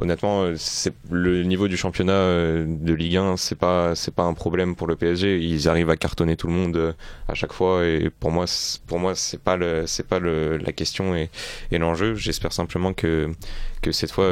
honnêtement, 0.00 0.46
c'est 0.56 0.92
le 1.10 1.42
niveau 1.44 1.68
du 1.68 1.76
championnat 1.76 2.12
de 2.12 2.92
Ligue 2.92 3.16
1, 3.16 3.36
c'est 3.36 3.58
pas, 3.58 3.94
c'est 3.94 4.14
pas 4.14 4.24
un 4.24 4.34
problème 4.34 4.74
pour 4.74 4.86
le 4.86 4.96
PSG. 4.96 5.38
Ils 5.38 5.68
arrivent 5.68 5.90
à 5.90 5.96
cartonner 5.96 6.36
tout 6.36 6.46
le 6.48 6.52
monde 6.52 6.94
à 7.28 7.34
chaque 7.34 7.52
fois 7.52 7.86
et 7.86 8.10
pour 8.10 8.30
moi, 8.30 8.46
pour 8.86 8.98
moi, 8.98 9.14
c'est 9.14 9.40
pas 9.40 9.56
le, 9.56 9.86
c'est 9.86 10.06
pas 10.06 10.18
le, 10.18 10.56
la 10.56 10.72
question 10.72 11.14
et, 11.14 11.30
et 11.70 11.78
l'enjeu. 11.78 12.14
J'espère 12.14 12.52
simplement 12.52 12.92
que 12.92 13.30
que 13.82 13.92
cette 13.92 14.12
fois 14.12 14.30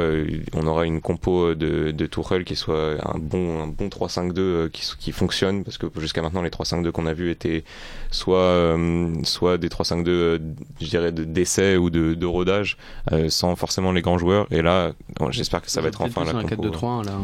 on 0.53 0.65
aura 0.65 0.85
une 0.85 1.01
compo 1.01 1.53
de, 1.53 1.91
de 1.91 2.05
Tourelle 2.07 2.45
qui 2.45 2.55
soit 2.55 2.95
un 3.05 3.19
bon 3.19 3.63
un 3.63 3.67
bon 3.67 3.87
3-5-2 3.87 4.33
euh, 4.37 4.69
qui, 4.69 4.89
qui 4.97 5.11
fonctionne 5.11 5.63
parce 5.63 5.77
que 5.77 5.87
jusqu'à 5.97 6.21
maintenant 6.21 6.41
les 6.41 6.49
3-5-2 6.49 6.91
qu'on 6.91 7.05
a 7.05 7.13
vus 7.13 7.29
étaient 7.29 7.63
soit 8.09 8.37
euh, 8.37 9.13
soit 9.23 9.57
des 9.57 9.67
3-5-2 9.67 10.07
euh, 10.07 10.39
je 10.79 10.87
dirais 10.87 11.11
de 11.11 11.25
d'essai 11.25 11.75
ou 11.75 11.89
de, 11.89 12.13
de 12.13 12.25
rodage 12.25 12.77
sans 13.27 13.55
forcément 13.55 13.91
les 13.91 14.01
grands 14.01 14.17
joueurs 14.17 14.47
et 14.51 14.61
là 14.61 14.93
j'espère 15.29 15.61
que 15.61 15.69
ça 15.69 15.81
va 15.81 15.89
être 15.89 16.01
enfin 16.01 16.23
la 16.23 16.43
compo. 16.43 16.69
4-2-3 16.69 17.05
là. 17.05 17.17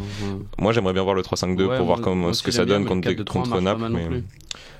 Moi 0.58 0.72
j'aimerais 0.72 0.92
bien 0.92 1.02
voir 1.02 1.14
le 1.14 1.22
3-5-2 1.22 1.78
pour 1.78 1.86
voir 1.86 2.00
comment 2.00 2.32
ce 2.32 2.42
que 2.42 2.50
ça 2.50 2.66
donne 2.66 2.84
contre, 2.84 3.10
contre 3.24 3.60
Naples 3.60 3.88
mais 3.90 4.22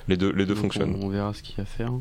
les 0.06 0.16
deux 0.16 0.32
les 0.32 0.46
deux 0.46 0.54
fonctionnent. 0.54 0.98
On, 1.02 1.08
verra 1.08 1.32
ce 1.34 1.42
qu'il 1.42 1.56
y 1.56 1.60
a 1.60 1.62
à 1.62 1.66
faire. 1.66 1.92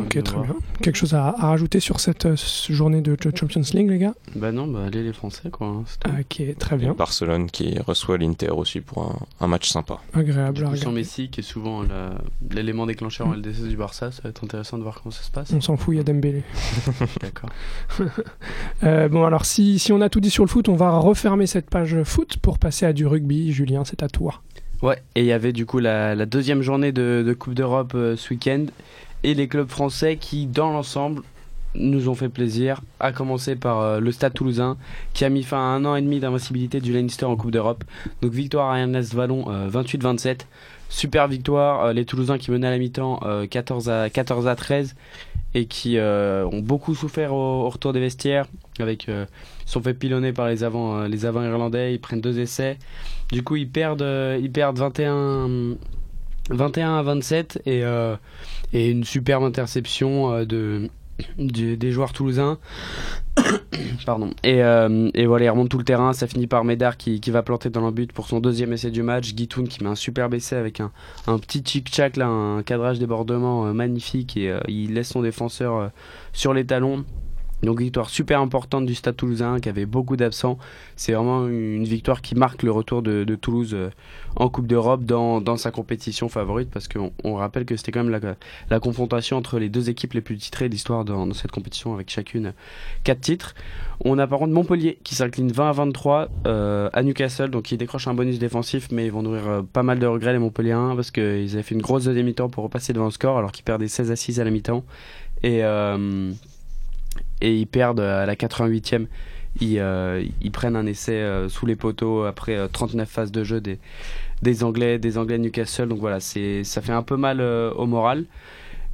Ok, 0.00 0.22
très 0.22 0.40
bien. 0.40 0.56
Quelque 0.82 0.96
chose 0.96 1.14
à, 1.14 1.32
rajouter 1.32 1.80
sur 1.80 2.00
cette 2.00 2.26
euh, 2.26 2.36
journée 2.68 3.00
de 3.00 3.16
Champions 3.34 3.62
League, 3.72 3.90
les 3.90 3.98
gars? 3.98 4.14
Bah 4.36 4.52
non, 4.52 4.66
bah 4.66 4.84
allez 4.86 5.02
les 5.02 5.12
Français, 5.12 5.50
quoi. 5.50 5.66
Hein, 5.66 5.84
ok, 6.20 6.58
très 6.58 6.76
bien. 6.76 6.94
Barcelone 6.94 7.50
qui 7.50 7.78
reçoit 7.80 8.18
l'Inter 8.18 8.50
aussi 8.50 8.80
pour 8.80 9.18
un, 9.40 9.46
match 9.46 9.68
sympa. 9.68 9.98
Agréable 10.12 10.66
à 10.66 10.76
Sans 10.76 10.92
Messi, 10.92 11.30
qui 11.30 11.40
est 11.40 11.42
souvent 11.42 11.82
l'élément 12.50 12.86
déclencheur 12.86 13.28
en 13.28 13.34
LDC 13.34 13.68
du 13.68 13.76
Barça, 13.76 14.10
ça 14.12 14.22
va 14.22 14.30
être 14.30 14.44
intéressant 14.44 14.78
de 14.78 14.82
voir 14.82 15.00
comment 15.02 15.10
ça 15.10 15.22
se 15.22 15.30
passe. 15.30 15.52
On 15.52 15.60
s'en 15.60 15.76
fout, 15.76 15.94
il 15.94 15.98
y 15.98 16.00
a 16.00 16.04
Dembélé. 16.04 16.42
D'accord. 17.20 17.50
Euh, 18.84 19.08
bon, 19.08 19.24
alors 19.24 19.44
si, 19.44 19.78
si 19.78 19.92
on 19.92 20.00
a 20.00 20.08
tout 20.08 20.20
dit 20.20 20.30
sur 20.30 20.44
le 20.44 20.48
foot, 20.48 20.68
on 20.68 20.76
va 20.76 20.98
refermer 20.98 21.46
cette 21.46 21.68
page 21.68 22.02
foot 22.04 22.36
pour 22.36 22.58
passer 22.58 22.86
à 22.86 22.92
du 22.92 23.06
rugby. 23.06 23.52
Julien, 23.52 23.84
c'est 23.84 24.02
à 24.02 24.08
toi. 24.08 24.42
Ouais, 24.82 25.02
et 25.16 25.20
il 25.20 25.26
y 25.26 25.32
avait 25.32 25.52
du 25.52 25.66
coup 25.66 25.80
la, 25.80 26.14
deuxième 26.26 26.62
journée 26.62 26.92
de, 26.92 27.36
Coupe 27.38 27.54
d'Europe 27.54 27.92
euh, 27.94 28.16
ce 28.16 28.30
week-end 28.32 28.66
et 29.24 29.34
les 29.34 29.48
clubs 29.48 29.68
français 29.68 30.16
qui, 30.16 30.46
dans 30.46 30.70
l'ensemble, 30.70 31.22
nous 31.74 32.08
ont 32.08 32.14
fait 32.14 32.28
plaisir, 32.28 32.80
à 33.00 33.12
commencer 33.12 33.56
par 33.56 33.80
euh, 33.80 34.00
le 34.00 34.12
Stade 34.12 34.34
toulousain 34.34 34.76
qui 35.12 35.24
a 35.24 35.28
mis 35.28 35.42
fin 35.42 35.58
à 35.58 35.60
un 35.60 35.84
an 35.84 35.96
et 35.96 36.02
demi 36.02 36.20
d'invincibilité 36.20 36.80
du 36.80 36.92
Leinster 36.92 37.26
en 37.26 37.36
Coupe 37.36 37.50
d'Europe. 37.50 37.84
Donc 38.22 38.32
victoire 38.32 38.70
à 38.70 38.78
Ernest 38.78 39.14
Vallon 39.14 39.46
28-27. 39.68 40.28
Euh, 40.28 40.34
Super 40.90 41.28
victoire, 41.28 41.84
euh, 41.84 41.92
les 41.92 42.06
Toulousains 42.06 42.38
qui 42.38 42.50
menaient 42.50 42.68
à 42.68 42.70
la 42.70 42.78
mi-temps 42.78 43.20
14, 43.50 43.90
à, 43.90 44.08
14 44.08 44.48
à 44.48 44.56
13 44.56 44.94
et 45.54 45.66
qui 45.66 45.98
ont 45.98 46.60
beaucoup 46.60 46.94
souffert 46.94 47.32
au, 47.32 47.68
retour 47.68 47.92
des 47.92 48.00
vestiaires 48.00 48.46
avec 48.78 49.06
ils 49.08 49.26
sont 49.64 49.82
fait 49.82 49.94
pilonner 49.94 50.32
par 50.32 50.46
les 50.46 50.62
avants 50.62 51.04
les 51.04 51.24
avants 51.24 51.42
irlandais, 51.42 51.94
ils 51.94 52.00
prennent 52.00 52.20
deux 52.20 52.38
essais. 52.38 52.78
Du 53.32 53.42
coup, 53.42 53.56
ils 53.56 53.68
perdent 53.68 54.04
ils 54.40 54.52
perdent 54.52 54.78
21 54.78 55.76
21 56.50 56.96
à 56.96 57.02
27 57.02 57.62
et, 57.66 57.84
euh, 57.84 58.16
et 58.72 58.90
une 58.90 59.04
superbe 59.04 59.44
interception 59.44 60.32
euh, 60.32 60.44
de, 60.44 60.88
des 61.38 61.92
joueurs 61.92 62.12
toulousains. 62.12 62.58
Pardon. 64.06 64.30
Et, 64.42 64.62
euh, 64.62 65.10
et, 65.14 65.26
voilà, 65.26 65.46
il 65.46 65.50
remonte 65.50 65.68
tout 65.68 65.78
le 65.78 65.84
terrain. 65.84 66.12
Ça 66.12 66.26
finit 66.26 66.46
par 66.46 66.64
Médard 66.64 66.96
qui, 66.96 67.20
va 67.30 67.42
planter 67.42 67.70
dans 67.70 67.84
le 67.84 67.92
but 67.92 68.12
pour 68.12 68.26
son 68.26 68.40
deuxième 68.40 68.72
essai 68.72 68.90
du 68.90 69.02
match. 69.02 69.34
Guitoun 69.34 69.68
qui 69.68 69.82
met 69.82 69.90
un 69.90 69.94
superbe 69.94 70.34
essai 70.34 70.56
avec 70.56 70.80
un, 70.80 70.90
petit 71.38 71.62
chic-chac, 71.64 72.18
un 72.18 72.62
cadrage 72.64 72.98
débordement 72.98 73.72
magnifique 73.74 74.36
et 74.36 74.54
il 74.68 74.94
laisse 74.94 75.08
son 75.08 75.22
défenseur 75.22 75.90
sur 76.32 76.54
les 76.54 76.64
talons. 76.64 77.04
Donc 77.62 77.80
victoire 77.80 78.08
super 78.08 78.40
importante 78.40 78.86
du 78.86 78.94
Stade 78.94 79.16
Toulousain 79.16 79.58
qui 79.58 79.68
avait 79.68 79.86
beaucoup 79.86 80.16
d'absents. 80.16 80.58
C'est 80.96 81.12
vraiment 81.12 81.46
une 81.48 81.84
victoire 81.84 82.22
qui 82.22 82.34
marque 82.34 82.62
le 82.62 82.70
retour 82.70 83.02
de, 83.02 83.24
Toulouse 83.34 83.74
euh, 83.74 83.90
en 84.36 84.48
Coupe 84.48 84.66
d'Europe 84.66 85.04
dans, 85.04 85.40
dans, 85.40 85.56
sa 85.56 85.70
compétition 85.70 86.28
favorite 86.28 86.70
parce 86.70 86.88
qu'on 86.88 87.12
on 87.24 87.34
rappelle 87.34 87.64
que 87.64 87.76
c'était 87.76 87.92
quand 87.92 88.04
même 88.04 88.12
la, 88.12 88.36
la, 88.70 88.80
confrontation 88.80 89.36
entre 89.36 89.58
les 89.58 89.68
deux 89.68 89.90
équipes 89.90 90.14
les 90.14 90.20
plus 90.20 90.36
titrées 90.36 90.68
d'histoire 90.68 91.04
dans, 91.04 91.26
dans, 91.26 91.34
cette 91.34 91.50
compétition 91.50 91.94
avec 91.94 92.10
chacune 92.10 92.52
4 93.04 93.20
titres. 93.20 93.54
On 94.04 94.18
a 94.18 94.26
par 94.26 94.38
contre 94.38 94.52
Montpellier 94.52 94.98
qui 95.02 95.14
s'incline 95.14 95.50
20 95.50 95.68
à 95.68 95.72
23 95.72 96.28
euh, 96.46 96.90
à 96.92 97.02
Newcastle 97.02 97.50
donc 97.50 97.70
ils 97.72 97.78
décrochent 97.78 98.08
un 98.08 98.14
bonus 98.14 98.38
défensif 98.38 98.88
mais 98.92 99.06
ils 99.06 99.12
vont 99.12 99.22
nourrir 99.22 99.48
euh, 99.48 99.62
pas 99.62 99.82
mal 99.82 99.98
de 99.98 100.06
regrets 100.06 100.32
les 100.32 100.38
Montpelliéens 100.38 100.94
parce 100.94 101.10
qu'ils 101.10 101.52
avaient 101.54 101.62
fait 101.62 101.74
une 101.74 101.82
grosse 101.82 102.04
deuxième 102.04 102.26
mi-temps 102.26 102.48
pour 102.48 102.64
repasser 102.64 102.92
devant 102.92 103.06
le 103.06 103.10
score 103.10 103.38
alors 103.38 103.52
qu'ils 103.52 103.64
perdaient 103.64 103.88
16 103.88 104.10
à 104.10 104.16
6 104.16 104.40
à 104.40 104.44
la 104.44 104.50
mi-temps 104.50 104.84
et 105.42 105.62
et 107.40 107.56
ils 107.56 107.66
perdent 107.66 108.00
à 108.00 108.26
la 108.26 108.34
88e. 108.34 109.06
Ils, 109.60 109.78
euh, 109.80 110.24
ils 110.40 110.52
prennent 110.52 110.76
un 110.76 110.86
essai 110.86 111.14
euh, 111.14 111.48
sous 111.48 111.66
les 111.66 111.76
poteaux 111.76 112.24
après 112.24 112.68
39 112.68 113.08
euh, 113.08 113.10
phases 113.10 113.32
de 113.32 113.42
jeu 113.44 113.60
des, 113.60 114.64
Anglais, 114.64 114.98
des 114.98 115.18
Anglais 115.18 115.38
Newcastle. 115.38 115.88
Donc 115.88 115.98
voilà, 115.98 116.20
ça 116.20 116.82
fait 116.82 116.92
un 116.92 117.02
peu 117.02 117.16
mal 117.16 117.40
au 117.40 117.86
moral. 117.86 118.24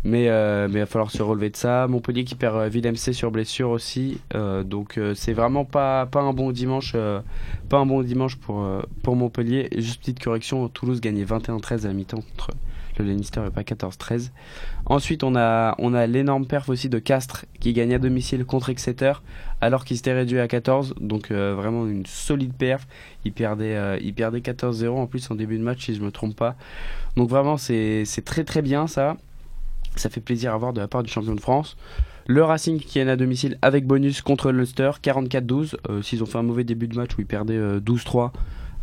Mais, 0.06 0.28
mais 0.68 0.74
il 0.74 0.80
va 0.80 0.86
falloir 0.86 1.10
se 1.10 1.22
relever 1.22 1.48
de 1.48 1.56
ça. 1.56 1.86
Montpellier 1.88 2.24
qui 2.24 2.34
perd 2.34 2.68
Villemc 2.68 2.96
sur 2.96 3.30
blessure 3.30 3.70
aussi. 3.70 4.18
donc 4.64 5.00
c'est 5.14 5.32
vraiment 5.32 5.64
pas, 5.64 6.04
pas 6.04 6.20
un 6.20 6.34
bon 6.34 6.52
dimanche, 6.52 6.94
pas 7.70 7.78
un 7.78 7.86
bon 7.86 8.02
dimanche 8.02 8.36
pour, 8.36 8.66
pour 9.02 9.16
Montpellier. 9.16 9.68
Juste 9.78 10.00
petite 10.00 10.22
correction, 10.22 10.68
Toulouse 10.68 11.00
gagnait 11.00 11.24
21-13 11.24 11.86
à 11.86 11.92
mi-temps 11.94 12.20
contre, 12.20 12.50
le 12.98 13.04
Leinster 13.04 13.40
n'est 13.40 13.50
pas 13.50 13.62
14-13. 13.62 14.30
Ensuite, 14.86 15.24
on 15.24 15.36
a, 15.36 15.74
on 15.78 15.94
a 15.94 16.06
l'énorme 16.06 16.46
perf 16.46 16.68
aussi 16.68 16.88
de 16.88 16.98
Castres 16.98 17.46
qui 17.60 17.72
gagne 17.72 17.94
à 17.94 17.98
domicile 17.98 18.44
contre 18.44 18.70
Exeter 18.70 19.12
alors 19.60 19.84
qu'il 19.84 19.96
s'était 19.96 20.12
réduit 20.12 20.38
à 20.38 20.48
14. 20.48 20.94
Donc 21.00 21.30
euh, 21.30 21.54
vraiment 21.54 21.86
une 21.86 22.06
solide 22.06 22.52
perf. 22.54 22.86
Il 23.24 23.32
perdait, 23.32 23.76
euh, 23.76 23.98
il 24.00 24.14
perdait 24.14 24.40
14-0 24.40 24.88
en 24.90 25.06
plus 25.06 25.30
en 25.30 25.34
début 25.34 25.58
de 25.58 25.62
match 25.62 25.84
si 25.84 25.94
je 25.94 26.00
ne 26.00 26.06
me 26.06 26.10
trompe 26.10 26.36
pas. 26.36 26.56
Donc 27.16 27.28
vraiment 27.28 27.56
c'est 27.56 28.04
très 28.24 28.44
très 28.44 28.62
bien 28.62 28.86
ça. 28.86 29.16
Ça 29.96 30.10
fait 30.10 30.20
plaisir 30.20 30.52
à 30.52 30.58
voir 30.58 30.72
de 30.72 30.80
la 30.80 30.88
part 30.88 31.02
du 31.02 31.10
champion 31.10 31.34
de 31.34 31.40
France. 31.40 31.76
Le 32.26 32.42
Racing 32.42 32.78
qui 32.78 32.98
est 32.98 33.08
à 33.08 33.16
domicile 33.16 33.58
avec 33.62 33.86
bonus 33.86 34.22
contre 34.22 34.50
le 34.50 34.58
Leinster 34.58 34.90
44-12. 35.02 35.76
Euh, 35.88 36.02
s'ils 36.02 36.22
ont 36.22 36.26
fait 36.26 36.38
un 36.38 36.42
mauvais 36.42 36.64
début 36.64 36.88
de 36.88 36.96
match 36.96 37.10
où 37.16 37.20
ils 37.20 37.26
perdaient 37.26 37.78
12-3 37.78 38.32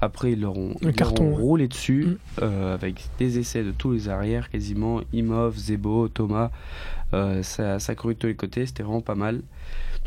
après, 0.02 0.32
ils 0.32 0.42
leur 0.42 0.58
ont, 0.58 0.74
roulé 1.20 1.68
dessus 1.68 2.06
mm. 2.06 2.18
euh, 2.42 2.74
avec 2.74 3.02
des 3.20 3.38
essais 3.38 3.64
de 3.64 3.72
tous 3.72 3.92
les 3.92 4.10
arrières 4.10 4.50
quasiment. 4.50 5.02
Imov, 5.14 5.56
Zebo, 5.58 6.08
Thomas. 6.08 6.50
Euh, 7.14 7.44
ça, 7.44 7.78
ça 7.80 7.92
a 7.92 7.96
couru 7.96 8.16
de 8.16 8.20
tous 8.20 8.28
les 8.28 8.36
côtés. 8.36 8.66
C'était 8.66 8.84
vraiment 8.84 9.02
pas 9.02 9.16
mal. 9.16 9.42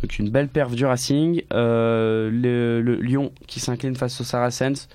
Donc 0.03 0.19
une 0.19 0.31
belle 0.31 0.49
perf 0.49 0.75
du 0.75 0.85
Racing. 0.85 1.43
Euh, 1.53 2.29
le, 2.31 2.97
Lyon 2.97 3.33
qui 3.47 3.61
s'incline 3.61 3.95
face 3.95 4.21
aux 4.21 4.25
Saracens. 4.25 4.89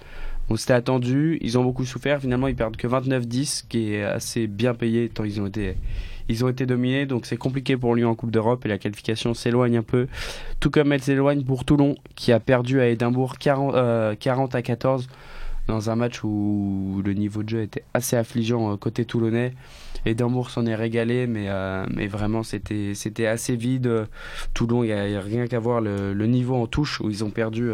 Bon, 0.49 0.57
c'était 0.57 0.73
attendu. 0.73 1.37
Ils 1.41 1.57
ont 1.57 1.63
beaucoup 1.63 1.85
souffert. 1.85 2.19
Finalement, 2.19 2.47
ils 2.47 2.55
perdent 2.55 2.75
que 2.75 2.87
29-10, 2.87 3.67
qui 3.69 3.93
est 3.93 4.03
assez 4.03 4.47
bien 4.47 4.73
payé 4.73 5.07
tant 5.07 5.23
ils 5.23 5.39
ont 5.39 5.47
été 5.47 5.77
ils 6.29 6.45
ont 6.45 6.47
été 6.47 6.67
dominés, 6.67 7.07
donc 7.07 7.25
c'est 7.25 7.37
compliqué 7.37 7.75
pour 7.75 7.95
Lyon 7.95 8.11
en 8.11 8.15
Coupe 8.15 8.29
d'Europe 8.29 8.63
et 8.65 8.69
la 8.69 8.77
qualification 8.77 9.33
s'éloigne 9.33 9.77
un 9.77 9.83
peu. 9.83 10.07
Tout 10.59 10.69
comme 10.69 10.93
elle 10.93 11.01
s'éloigne 11.01 11.43
pour 11.43 11.65
Toulon, 11.65 11.95
qui 12.15 12.31
a 12.31 12.39
perdu 12.39 12.79
à 12.79 12.87
Édimbourg 12.87 13.39
40, 13.39 13.73
euh, 13.75 14.15
à 14.53 14.61
14 14.61 15.07
dans 15.67 15.89
un 15.89 15.95
match 15.95 16.23
où 16.23 17.01
le 17.03 17.13
niveau 17.13 17.41
de 17.43 17.49
jeu 17.49 17.61
était 17.63 17.83
assez 17.95 18.15
affligeant 18.15 18.73
euh, 18.73 18.77
côté 18.77 19.05
toulonnais. 19.05 19.53
Édimbourg 20.05 20.51
s'en 20.51 20.67
est 20.67 20.75
régalé, 20.75 21.25
mais, 21.25 21.45
euh, 21.49 21.85
mais 21.91 22.05
vraiment 22.05 22.43
c'était, 22.43 22.93
c'était 22.93 23.25
assez 23.25 23.55
vide. 23.55 24.07
Toulon, 24.53 24.83
il 24.83 24.93
n'y 24.93 25.15
a, 25.15 25.21
rien 25.21 25.47
qu'à 25.47 25.59
voir 25.59 25.81
le, 25.81 26.13
niveau 26.27 26.55
en 26.55 26.67
touche, 26.67 27.01
où 27.01 27.09
ils 27.09 27.23
ont 27.23 27.31
perdu 27.31 27.71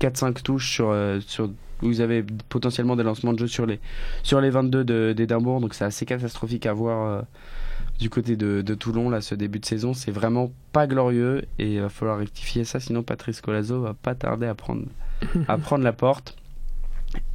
4-5 0.00 0.42
touches 0.42 0.70
sur, 0.70 0.94
sur 1.26 1.50
où 1.82 1.90
ils 1.90 2.02
avaient 2.02 2.24
potentiellement 2.48 2.94
des 2.94 3.02
lancements 3.02 3.32
de 3.32 3.38
jeu 3.38 3.46
sur 3.46 3.64
les, 3.64 3.80
sur 4.22 4.40
les 4.42 4.50
22 4.50 5.14
d'Édimbourg. 5.14 5.60
Donc 5.60 5.72
c'est 5.72 5.84
assez 5.84 6.04
catastrophique 6.04 6.66
à 6.66 6.74
voir 6.74 7.24
du 7.98 8.10
côté 8.10 8.36
de, 8.36 8.74
Toulon, 8.74 9.10
là, 9.10 9.20
ce 9.20 9.34
début 9.34 9.58
de 9.58 9.66
saison, 9.66 9.94
c'est 9.94 10.10
vraiment 10.10 10.52
pas 10.72 10.86
glorieux 10.86 11.44
et 11.58 11.74
il 11.74 11.80
va 11.80 11.88
falloir 11.88 12.18
rectifier 12.18 12.64
ça, 12.64 12.80
sinon 12.80 13.02
Patrice 13.02 13.40
Colazo 13.40 13.80
va 13.80 13.94
pas 13.94 14.14
tarder 14.14 14.46
à 14.46 14.54
prendre, 14.54 14.84
à 15.48 15.58
prendre 15.58 15.84
la 15.84 15.92
porte. 15.92 16.36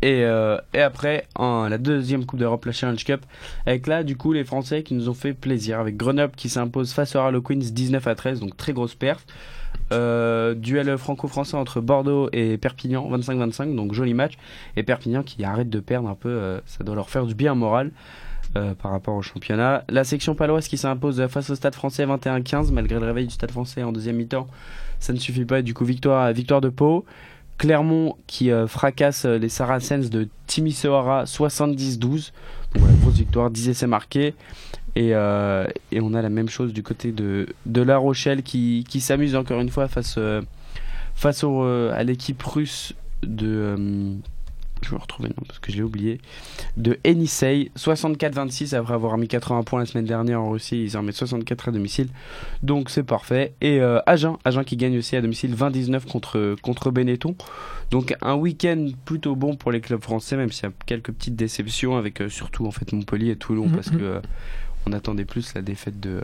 Et, 0.01 0.25
euh, 0.25 0.57
et 0.73 0.81
après, 0.81 1.27
en 1.35 1.67
la 1.67 1.77
deuxième 1.77 2.25
Coupe 2.25 2.39
d'Europe, 2.39 2.65
la 2.65 2.71
Challenge 2.71 3.03
Cup, 3.03 3.25
avec 3.65 3.87
là, 3.87 4.03
du 4.03 4.15
coup, 4.15 4.33
les 4.33 4.43
Français 4.43 4.83
qui 4.83 4.93
nous 4.93 5.09
ont 5.09 5.13
fait 5.13 5.33
plaisir, 5.33 5.79
avec 5.79 5.97
Grenoble 5.97 6.33
qui 6.35 6.49
s'impose 6.49 6.93
face 6.93 7.15
à 7.15 7.23
Harlequins 7.23 7.55
19 7.55 8.05
à 8.05 8.15
13, 8.15 8.39
donc 8.39 8.55
très 8.57 8.73
grosse 8.73 8.95
perf. 8.95 9.25
Euh, 9.91 10.53
duel 10.53 10.97
franco-français 10.97 11.57
entre 11.57 11.81
Bordeaux 11.81 12.29
et 12.31 12.57
Perpignan, 12.57 13.09
25-25, 13.17 13.75
donc 13.75 13.93
joli 13.93 14.13
match. 14.13 14.33
Et 14.77 14.83
Perpignan 14.83 15.23
qui 15.23 15.43
arrête 15.43 15.69
de 15.69 15.79
perdre 15.79 16.07
un 16.09 16.15
peu, 16.15 16.29
euh, 16.29 16.59
ça 16.65 16.83
doit 16.83 16.95
leur 16.95 17.09
faire 17.09 17.25
du 17.25 17.35
bien 17.35 17.55
moral. 17.55 17.91
Euh, 18.57 18.73
par 18.73 18.91
rapport 18.91 19.15
au 19.15 19.21
championnat. 19.21 19.85
La 19.87 20.03
section 20.03 20.35
paloise 20.35 20.67
qui 20.67 20.77
s'impose 20.77 21.25
face 21.27 21.49
au 21.49 21.55
Stade 21.55 21.73
français 21.73 22.05
21-15 22.05 22.73
malgré 22.73 22.99
le 22.99 23.05
réveil 23.05 23.25
du 23.25 23.33
Stade 23.33 23.49
français 23.49 23.81
en 23.81 23.93
deuxième 23.93 24.17
mi-temps. 24.17 24.45
Ça 24.99 25.13
ne 25.13 25.19
suffit 25.19 25.45
pas. 25.45 25.61
Du 25.61 25.73
coup, 25.73 25.85
victoire, 25.85 26.33
victoire 26.33 26.59
de 26.59 26.67
Pau. 26.67 27.05
Clermont 27.57 28.17
qui 28.27 28.51
euh, 28.51 28.67
fracasse 28.67 29.23
euh, 29.23 29.37
les 29.37 29.47
Saracens 29.47 30.09
de 30.09 30.27
Timisoara 30.47 31.23
70-12. 31.23 31.99
Donc 31.99 32.11
voilà, 32.75 32.93
grosse 32.95 33.13
victoire, 33.13 33.51
10 33.51 33.69
essais 33.69 33.87
marqués. 33.87 34.33
Et, 34.97 35.15
on 35.15 36.13
a 36.13 36.21
la 36.21 36.29
même 36.29 36.49
chose 36.49 36.73
du 36.73 36.83
côté 36.83 37.13
de, 37.13 37.47
La 37.65 37.97
Rochelle 37.97 38.43
qui, 38.43 38.83
s'amuse 38.99 39.37
encore 39.37 39.61
une 39.61 39.69
fois 39.69 39.87
face, 39.87 40.17
à 40.17 42.03
l'équipe 42.03 42.43
russe 42.43 42.95
de 43.23 44.17
je 44.81 44.91
vais 44.91 44.97
retrouver 44.97 45.29
nom 45.29 45.43
parce 45.47 45.59
que 45.59 45.71
je 45.71 45.77
l'ai 45.77 45.83
oublié, 45.83 46.19
de 46.77 46.99
Enisei, 47.05 47.71
64-26 47.77 48.75
après 48.75 48.93
avoir 48.93 49.17
mis 49.17 49.27
80 49.27 49.63
points 49.63 49.79
la 49.79 49.85
semaine 49.85 50.05
dernière 50.05 50.41
en 50.41 50.49
Russie, 50.49 50.83
ils 50.83 50.97
en 50.97 51.03
mettent 51.03 51.15
64 51.15 51.69
à 51.69 51.71
domicile, 51.71 52.07
donc 52.63 52.89
c'est 52.89 53.03
parfait. 53.03 53.53
Et 53.61 53.79
euh, 53.79 53.99
Agen, 54.05 54.37
Agen 54.45 54.63
qui 54.63 54.77
gagne 54.77 54.97
aussi 54.97 55.15
à 55.15 55.21
domicile 55.21 55.55
20-19 55.55 56.05
contre, 56.05 56.55
contre 56.61 56.91
Benetton, 56.91 57.35
donc 57.91 58.15
un 58.21 58.35
week-end 58.35 58.87
plutôt 59.05 59.35
bon 59.35 59.55
pour 59.55 59.71
les 59.71 59.81
clubs 59.81 60.01
français, 60.01 60.35
même 60.35 60.51
s'il 60.51 60.65
y 60.65 60.67
a 60.67 60.73
quelques 60.85 61.11
petites 61.11 61.35
déceptions 61.35 61.97
avec 61.97 62.21
euh, 62.21 62.29
surtout 62.29 62.65
en 62.65 62.71
fait 62.71 62.91
Montpellier 62.91 63.31
et 63.31 63.35
Toulon 63.35 63.67
mm-hmm. 63.67 63.75
parce 63.75 63.89
que 63.89 64.01
euh, 64.01 64.19
on 64.87 64.93
attendait 64.93 65.25
plus 65.25 65.53
la 65.53 65.61
défaite 65.61 65.99
de, 65.99 66.23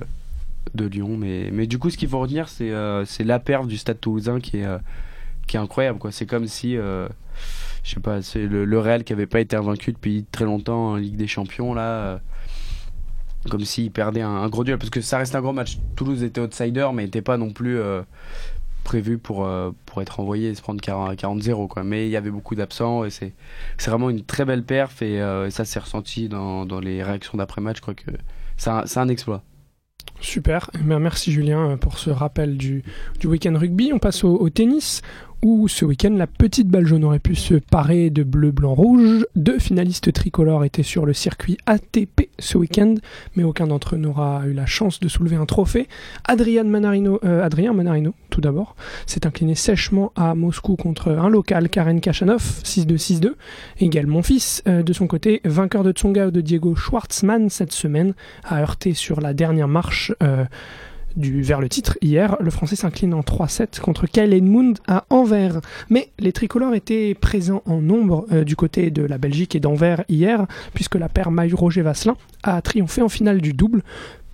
de 0.73 0.85
Lyon, 0.85 1.15
mais, 1.17 1.49
mais 1.51 1.67
du 1.67 1.77
coup 1.77 1.89
ce 1.89 1.97
qu'il 1.97 2.09
faut 2.09 2.19
retenir 2.19 2.49
c'est 2.49 2.71
c'est 3.05 3.23
la 3.23 3.39
perf 3.39 3.67
du 3.67 3.77
Stade 3.77 3.99
Toulousain 3.99 4.39
qui 4.39 4.57
est, 4.57 4.67
qui 5.45 5.57
est 5.57 5.59
incroyable, 5.59 5.99
quoi. 5.99 6.11
c'est 6.11 6.25
comme 6.25 6.47
si 6.47 6.75
je 7.87 7.93
sais 7.93 7.99
pas, 8.01 8.21
c'est 8.21 8.45
le, 8.45 8.79
Real 8.79 9.05
qui 9.05 9.13
avait 9.13 9.27
pas 9.27 9.39
été 9.39 9.55
invaincu 9.55 9.93
depuis 9.93 10.25
très 10.29 10.43
longtemps 10.43 10.89
en 10.91 10.95
Ligue 10.97 11.15
des 11.15 11.27
Champions 11.27 11.73
là. 11.73 11.81
Euh, 11.81 12.17
comme 13.49 13.63
s'il 13.63 13.91
perdait 13.91 14.21
un, 14.21 14.49
gros 14.49 14.65
duel 14.65 14.77
parce 14.77 14.89
que 14.89 14.99
ça 14.99 15.17
reste 15.17 15.33
un 15.35 15.41
gros 15.41 15.53
match. 15.53 15.77
Toulouse 15.95 16.21
était 16.21 16.41
outsider 16.41 16.89
mais 16.93 17.03
n'était 17.03 17.21
pas 17.21 17.37
non 17.37 17.51
plus 17.51 17.79
euh, 17.79 18.01
prévu 18.83 19.17
pour, 19.17 19.45
euh, 19.45 19.71
pour 19.85 20.01
être 20.01 20.19
envoyé 20.19 20.49
et 20.49 20.55
se 20.55 20.61
prendre 20.61 20.81
40-0 20.81 21.67
quoi. 21.69 21.85
Mais 21.85 22.07
il 22.07 22.11
y 22.11 22.17
avait 22.17 22.29
beaucoup 22.29 22.55
d'absents 22.55 23.05
et 23.05 23.09
c'est 23.09 23.33
vraiment 23.85 24.09
une 24.09 24.25
très 24.25 24.43
belle 24.43 24.63
perf 24.63 25.01
et, 25.01 25.21
ça 25.49 25.63
s'est 25.63 25.79
ressenti 25.79 26.27
dans, 26.27 26.65
dans 26.65 26.81
les 26.81 27.01
réactions 27.01 27.37
d'après 27.37 27.61
match. 27.61 27.77
Je 27.77 27.81
crois 27.83 27.93
que 27.93 28.11
c'est 28.57 28.69
un, 28.69 28.83
un 28.97 29.07
exploit. 29.07 29.43
Super, 30.19 30.71
eh 30.73 30.83
merci 30.83 31.31
Julien 31.31 31.77
pour 31.77 31.99
ce 31.99 32.09
rappel 32.09 32.57
du, 32.57 32.83
du 33.19 33.27
week-end 33.27 33.53
rugby. 33.55 33.91
On 33.93 33.99
passe 33.99 34.25
au 34.25 34.49
tennis 34.49 35.03
où 35.43 35.67
ce 35.67 35.85
week-end 35.85 36.13
la 36.15 36.27
petite 36.27 36.67
balle 36.67 36.85
jaune 36.85 37.03
aurait 37.03 37.19
pu 37.19 37.35
se 37.35 37.55
parer 37.55 38.09
de 38.09 38.23
bleu, 38.23 38.51
blanc, 38.51 38.73
rouge. 38.73 39.25
Deux 39.35 39.59
finalistes 39.59 40.11
tricolores 40.11 40.63
étaient 40.63 40.83
sur 40.83 41.05
le 41.05 41.13
circuit 41.13 41.57
ATP 41.65 42.29
ce 42.39 42.57
week-end, 42.57 42.95
mais 43.35 43.43
aucun 43.43 43.67
d'entre 43.67 43.95
eux 43.95 43.97
n'aura 43.97 44.43
eu 44.47 44.53
la 44.53 44.65
chance 44.65 44.99
de 44.99 45.07
soulever 45.07 45.35
un 45.35 45.45
trophée. 45.45 45.87
Adrian 46.25 46.65
Manarino, 46.65 47.19
euh, 47.23 47.43
Adrien 47.43 47.73
Manarino, 47.73 48.13
tout 48.29 48.41
d'abord, 48.41 48.75
s'est 49.05 49.25
incliné 49.25 49.55
sèchement 49.55 50.11
à 50.15 50.35
Moscou 50.35 50.75
contre 50.75 51.11
un 51.11 51.29
local, 51.29 51.69
Karen 51.69 52.01
Kachanov, 52.01 52.61
6-2-6-2. 52.63 53.35
Également 53.79 54.21
fils, 54.21 54.63
euh, 54.67 54.83
de 54.83 54.93
son 54.93 55.07
côté, 55.07 55.41
vainqueur 55.45 55.83
de 55.83 55.91
Tsonga 55.91 56.31
de 56.31 56.41
Diego 56.41 56.75
Schwartzmann 56.75 57.49
cette 57.49 57.73
semaine, 57.73 58.13
a 58.43 58.61
heurté 58.61 58.93
sur 58.93 59.21
la 59.21 59.33
dernière 59.33 59.67
marche. 59.67 60.13
Euh, 60.23 60.45
du, 61.17 61.41
vers 61.41 61.59
le 61.59 61.67
titre 61.67 61.97
hier. 62.01 62.37
Le 62.39 62.49
français 62.49 62.75
s'incline 62.75 63.13
en 63.13 63.21
3-7 63.21 63.79
contre 63.81 64.07
Kyle 64.07 64.33
Edmund 64.33 64.77
à 64.87 65.05
Anvers. 65.09 65.59
Mais 65.89 66.11
les 66.19 66.31
tricolores 66.31 66.75
étaient 66.75 67.13
présents 67.13 67.63
en 67.65 67.81
nombre 67.81 68.25
euh, 68.31 68.43
du 68.43 68.55
côté 68.55 68.91
de 68.91 69.03
la 69.03 69.17
Belgique 69.17 69.55
et 69.55 69.59
d'Anvers 69.59 70.03
hier, 70.07 70.45
puisque 70.73 70.95
la 70.95 71.09
paire 71.09 71.31
Mayu-Roger 71.31 71.81
Vasselin 71.81 72.15
a 72.43 72.61
triomphé 72.61 73.01
en 73.01 73.09
finale 73.09 73.41
du 73.41 73.53
double 73.53 73.83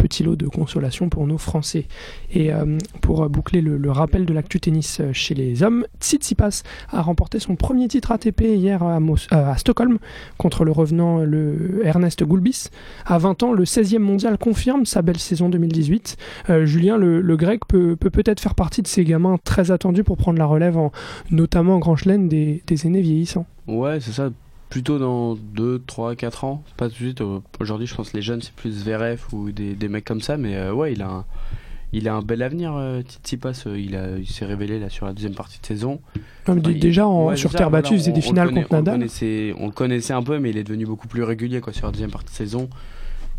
petit 0.04 0.22
lot 0.22 0.36
de 0.36 0.48
consolation 0.48 1.08
pour 1.08 1.26
nos 1.26 1.38
Français. 1.38 1.86
Et 2.34 2.52
pour 3.02 3.30
boucler 3.30 3.62
le, 3.62 3.92
rappel 3.92 4.26
de 4.26 4.34
l'actu 4.34 4.60
tennis 4.60 5.02
chez 5.14 5.34
les 5.34 5.64
hommes, 5.64 5.86
Tsitsipas 6.02 6.64
a 6.90 7.02
remporté 7.02 7.40
son 7.40 7.56
premier 7.56 7.88
titre 7.88 8.12
ATP 8.12 8.42
hier 8.42 8.84
à, 8.84 9.00
à 9.32 9.58
Stockholm 9.58 10.00
contre 10.38 10.66
le 10.66 10.74
revenant 10.74 11.22
Ernest 11.84 12.24
Goulbis. 12.24 12.70
À 13.06 13.18
20 13.18 13.44
ans, 13.44 13.54
le 13.54 13.64
16e 13.64 14.00
mondial 14.00 14.38
confirme 14.38 14.86
sa 14.86 15.02
belle 15.02 15.20
saison 15.20 15.48
2018. 15.48 16.18
Julien, 16.64 16.98
le, 16.98 17.38
grec 17.38 17.62
peut 17.68 17.96
peut-être 17.96 18.42
faire 18.42 18.56
partie 18.56 18.82
de 18.82 18.88
ces 18.88 19.06
gamins 19.06 19.38
très 19.46 19.72
attendus 19.72 20.04
pour 20.04 20.18
prendre 20.18 20.38
la 20.38 20.46
relève, 20.46 20.78
en, 20.78 20.92
notamment 21.32 21.76
en 21.76 21.80
Grand 21.80 21.96
Chelem 21.96 22.28
des, 22.28 22.62
des 22.68 22.88
aînés 22.88 23.02
vieillissants. 23.02 23.46
Ouais, 23.68 24.00
c'est 24.02 24.12
ça 24.12 24.30
plutôt 24.74 24.98
dans 24.98 25.36
2, 25.36 25.84
3, 25.86 26.16
4 26.16 26.46
ans. 26.46 26.64
Pas 26.78 26.88
tout 26.88 26.94
de 26.94 26.96
suite. 26.96 27.22
Aujourd'hui, 27.60 27.86
je 27.86 27.94
pense 27.94 28.10
que 28.10 28.18
les 28.18 28.24
jeunes, 28.24 28.42
c'est 28.42 28.56
plus 28.56 28.72
Zverev 28.72 29.20
ou 29.32 29.52
des, 29.52 29.76
des, 29.76 29.88
mecs 29.88 30.04
comme 30.04 30.20
ça. 30.20 30.36
Mais 30.36 30.56
euh, 30.56 30.74
ouais, 30.74 30.94
il 30.94 31.04
a 31.04 31.10
un, 31.10 31.26
il 31.92 32.10
a 32.10 32.16
un 32.16 32.24
bel 32.24 32.42
avenir, 32.42 32.74
euh, 32.76 33.04
Tsitsipas. 33.04 33.66
Euh, 33.68 33.80
il, 33.80 33.96
a, 33.96 34.18
il 34.18 34.26
s'est 34.26 34.46
révélé 34.46 34.80
là 34.80 34.90
sur 34.90 35.06
la 35.06 35.14
deuxième 35.14 35.36
partie 35.36 35.62
de 35.62 35.66
saison. 35.68 36.02
déjà, 36.48 37.06
sur 37.36 37.52
terre 37.52 37.70
battue, 37.70 37.94
il 37.94 38.00
faisait 38.00 38.14
des 38.14 38.22
finales 38.22 38.52
contre 38.52 38.74
Nadal. 38.74 38.96
On, 38.96 38.98
connaissait, 38.98 39.54
on 39.60 39.66
le 39.68 39.72
connaissait 39.74 40.14
un 40.14 40.24
peu, 40.24 40.40
mais 40.40 40.50
il 40.50 40.58
est 40.58 40.64
devenu 40.64 40.88
beaucoup 40.88 41.08
plus 41.08 41.22
régulier 41.22 41.62
quoi, 41.62 41.72
sur 41.72 41.86
la 41.86 41.92
deuxième 41.92 42.10
partie 42.10 42.32
de 42.32 42.36
saison. 42.36 42.68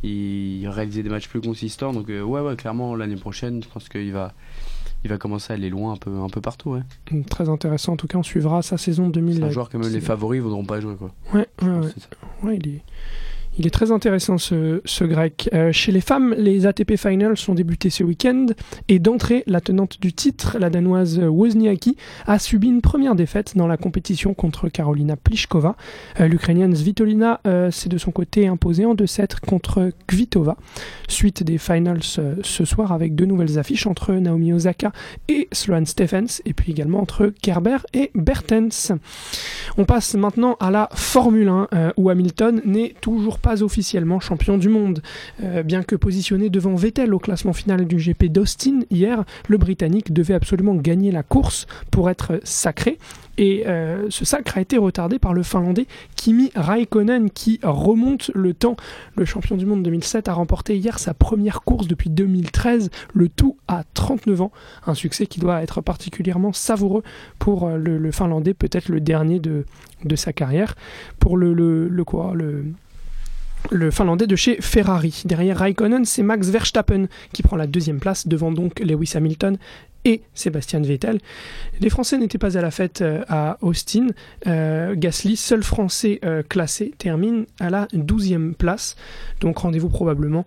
Il 0.05 0.69
réalisait 0.69 1.03
des 1.03 1.09
matchs 1.09 1.29
plus 1.29 1.41
consistants. 1.41 1.93
Donc, 1.93 2.07
ouais, 2.07 2.21
ouais, 2.23 2.55
clairement, 2.55 2.95
l'année 2.95 3.17
prochaine, 3.17 3.61
je 3.61 3.69
pense 3.69 3.89
qu'il 3.89 4.13
va 4.13 4.35
il 5.05 5.11
va 5.11 5.19
commencer 5.19 5.53
à 5.53 5.57
aller 5.57 5.71
loin 5.71 5.93
un 5.93 5.97
peu, 5.97 6.11
un 6.11 6.29
peu 6.29 6.41
partout. 6.41 6.71
Ouais. 6.71 6.81
Mm, 7.11 7.25
très 7.25 7.49
intéressant. 7.49 7.93
En 7.93 7.97
tout 7.97 8.07
cas, 8.07 8.19
on 8.19 8.23
suivra 8.23 8.63
sa 8.63 8.79
saison 8.79 9.09
2000. 9.09 9.37
C'est 9.37 9.43
un 9.43 9.51
joueur 9.51 9.69
que 9.69 9.77
même 9.77 9.93
les 9.93 10.01
favoris 10.01 10.39
ne 10.39 10.45
voudront 10.45 10.65
pas 10.65 10.81
jouer. 10.81 10.97
Quoi. 10.97 11.11
Ouais, 11.35 11.47
ouais, 11.63 11.69
ouais. 11.69 11.91
ouais 12.43 12.57
il 12.57 12.69
est 12.69 12.83
il 13.59 13.67
est 13.67 13.71
très 13.71 13.93
intéressant 13.93 14.39
ce, 14.39 15.05
grec. 15.05 15.49
Euh, 15.53 15.71
chez 15.71 15.93
les 15.93 16.01
femmes, 16.01 16.35
les 16.37 16.67
ATP 16.67 16.97
Finals 16.97 17.37
sont 17.37 17.55
débutés 17.55 17.91
ce 17.91 18.03
week-end 18.03 18.47
et 18.89 18.99
d'entrée, 18.99 19.45
la 19.47 19.61
tenante 19.61 20.01
du 20.01 20.13
titre, 20.13 20.57
la 20.59 20.71
danoise 20.71 21.21
Wozniacki, 21.21 21.97
a 22.27 22.39
subi 22.39 22.69
une 22.69 22.81
première 22.81 23.15
défaite 23.15 23.57
dans 23.57 23.67
la 23.67 23.77
compétition 23.77 24.35
contre 24.35 24.69
Karolina 24.69 25.17
Pliskova. 25.17 25.77
Euh, 26.21 26.27
L'Ukrainienne 26.27 26.75
Svitolina 26.75 27.41
euh, 27.47 27.71
s'est 27.71 27.89
de 27.89 27.99
son 27.99 28.11
côté 28.11 28.49
imposée 28.49 28.87
en 28.87 28.95
2-7 28.95 29.41
contre 29.41 29.91
Kvitova. 30.07 30.57
Suite 31.09 31.43
des 31.43 31.59
Finals 31.59 32.03
ce 32.03 32.65
soir 32.65 32.93
avec 32.93 33.15
deux 33.15 33.27
nouvelles 33.27 33.59
affiches 33.59 33.87
entre 33.87 34.15
Naomi 34.15 34.53
Osaka 34.53 34.93
et 35.29 35.49
Sloane 35.53 35.87
Stephens 35.87 36.41
et 36.45 36.55
puis 36.55 36.73
également 36.73 37.01
entre 37.01 37.33
Kerber 37.43 37.79
et 37.93 38.11
Bertens. 38.15 38.93
On 39.77 39.85
passe 39.85 40.15
maintenant 40.15 40.57
à 40.61 40.71
la 40.71 40.89
Formule 40.93 41.49
1 41.49 41.93
où 41.97 42.11
Hamilton 42.11 42.63
n'est 42.65 42.95
toujours 43.01 43.39
pas 43.39 43.44
officiellement 43.63 44.21
champion 44.21 44.59
du 44.59 44.69
monde. 44.69 45.03
Euh, 45.43 45.63
bien 45.63 45.83
que 45.83 45.97
positionné 45.97 46.51
devant 46.51 46.75
Vettel 46.75 47.15
au 47.15 47.19
classement 47.19 47.53
final 47.53 47.87
du 47.87 47.97
GP 47.97 48.27
d'Austin 48.27 48.81
hier, 48.91 49.25
le 49.49 49.59
Britannique 49.59 50.13
devait 50.13 50.35
absolument 50.35 50.75
gagner 50.75 51.11
la 51.11 51.23
course 51.23 51.67
pour 51.91 52.11
être 52.11 52.41
sacré. 52.45 52.99
Et 53.37 53.65
euh, 53.67 54.07
ce 54.11 54.25
sacre 54.25 54.59
a 54.59 54.61
été 54.61 54.79
retardé 54.79 55.19
par 55.19 55.35
le 55.35 55.43
Finlandais 55.43 55.87
Kimi 56.17 56.51
Raikkonen 56.55 57.31
qui 57.31 57.59
remonte 57.63 58.31
le 58.35 58.55
temps. 58.55 58.77
Le 59.17 59.25
champion 59.25 59.57
du 59.57 59.67
monde 59.67 59.83
2007 59.83 60.29
a 60.29 60.35
remporté 60.35 60.77
hier 60.77 60.99
sa 60.99 61.15
première 61.15 61.63
course 61.63 61.89
depuis 61.89 62.11
2013, 62.11 62.91
le 63.13 63.29
tout 63.29 63.57
à 63.67 63.83
39 63.95 64.43
ans. 64.43 64.53
Un 64.87 64.95
succès 64.95 65.27
qui 65.27 65.41
doit 65.41 65.63
être 65.63 65.81
particulièrement 65.81 66.53
savoureux 66.53 67.03
pour 67.39 67.67
euh, 67.67 67.77
le, 67.77 68.13
Finlandais, 68.13 68.55
peut-être 68.55 68.89
le 68.89 69.01
dernier 69.01 69.41
de, 69.41 69.65
de 70.05 70.17
sa 70.17 70.33
carrière. 70.33 70.77
Pour 71.19 71.37
le 71.37 72.05
quoi 72.05 72.33
le 72.35 72.65
le 73.71 73.91
Finlandais 73.91 74.27
de 74.27 74.37
chez 74.37 74.61
Ferrari. 74.61 75.23
Derrière 75.25 75.59
Raikkonen, 75.59 76.05
c'est 76.05 76.23
Max 76.23 76.49
Verstappen 76.49 77.07
qui 77.33 77.43
prend 77.43 77.57
la 77.57 77.67
deuxième 77.67 78.01
place 78.01 78.27
devant 78.27 78.53
donc 78.53 78.81
Lewis 78.81 79.13
Hamilton 79.15 79.59
et 80.05 80.23
Sébastien 80.35 80.81
Vettel. 80.81 81.19
Les 81.81 81.91
Français 81.91 82.19
n'étaient 82.19 82.39
pas 82.39 82.59
à 82.59 82.63
la 82.63 82.71
fête 82.71 83.01
euh, 83.01 83.25
à 83.29 83.59
Austin. 83.63 84.09
Euh, 84.47 84.95
Gasly, 84.97 85.37
seul 85.37 85.63
Français 85.63 86.21
euh, 86.25 86.43
classé, 86.43 86.93
termine 86.99 87.47
à 87.59 87.71
la 87.71 87.87
12e 87.87 88.55
place. 88.55 88.97
Donc 89.41 89.59
rendez-vous 89.59 89.89
probablement 89.89 90.45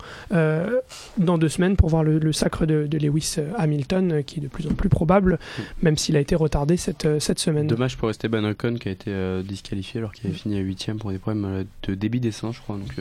dans 1.17 1.37
deux 1.37 1.49
semaines 1.49 1.75
pour 1.75 1.89
voir 1.89 2.03
le, 2.03 2.31
sacre 2.31 2.65
de, 2.65 2.97
Lewis 2.97 3.37
Hamilton, 3.57 4.23
qui 4.23 4.39
est 4.39 4.43
de 4.43 4.47
plus 4.47 4.67
en 4.67 4.73
plus 4.73 4.89
probable, 4.89 5.39
même 5.81 5.97
s'il 5.97 6.15
a 6.15 6.19
été 6.19 6.35
retardé 6.35 6.77
cette, 6.77 7.19
cette 7.19 7.39
semaine. 7.39 7.67
Dommage 7.67 7.97
pour 7.97 8.09
Esteban 8.09 8.43
Ocon 8.43 8.75
qui 8.75 8.89
a 8.89 8.91
été 8.91 9.43
disqualifié 9.43 9.99
alors 9.99 10.13
qu'il 10.13 10.27
avait 10.27 10.35
fini 10.37 10.57
à 10.57 10.61
8e 10.61 10.97
pour 10.97 11.11
des 11.11 11.19
problèmes 11.19 11.65
de 11.83 11.95
débit 11.95 12.19
d'essence, 12.19 12.55
je 12.55 12.61
crois. 12.61 12.77
Donc 12.77 12.93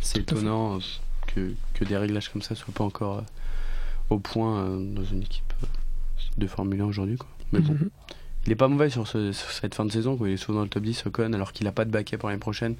c'est 0.00 0.20
étonnant 0.20 0.78
que, 1.34 1.52
que, 1.74 1.84
des 1.84 1.96
réglages 1.96 2.30
comme 2.30 2.42
ça 2.42 2.54
ne 2.54 2.58
soient 2.58 2.74
pas 2.74 2.84
encore 2.84 3.24
au 4.10 4.18
point 4.18 4.68
dans 4.78 5.04
une 5.04 5.22
équipe 5.22 5.52
de 6.36 6.46
Formule 6.46 6.80
1 6.80 6.84
aujourd'hui. 6.86 7.18
Mais 7.52 7.60
bon, 7.60 7.72
mhm. 7.72 7.90
il 8.46 8.52
est 8.52 8.56
pas 8.56 8.68
mauvais 8.68 8.90
sur, 8.90 9.06
cette 9.06 9.74
fin 9.74 9.84
de 9.84 9.92
saison. 9.92 10.16
Quoi. 10.16 10.28
Il 10.28 10.34
est 10.34 10.36
souvent 10.36 10.58
dans 10.58 10.64
le 10.64 10.70
top 10.70 10.82
10, 10.82 11.06
Ocon, 11.06 11.32
alors 11.32 11.52
qu'il 11.52 11.66
a 11.66 11.72
pas 11.72 11.84
de 11.84 11.90
baquet 11.90 12.16
pour 12.16 12.28
l'année 12.28 12.40
prochaine. 12.40 12.74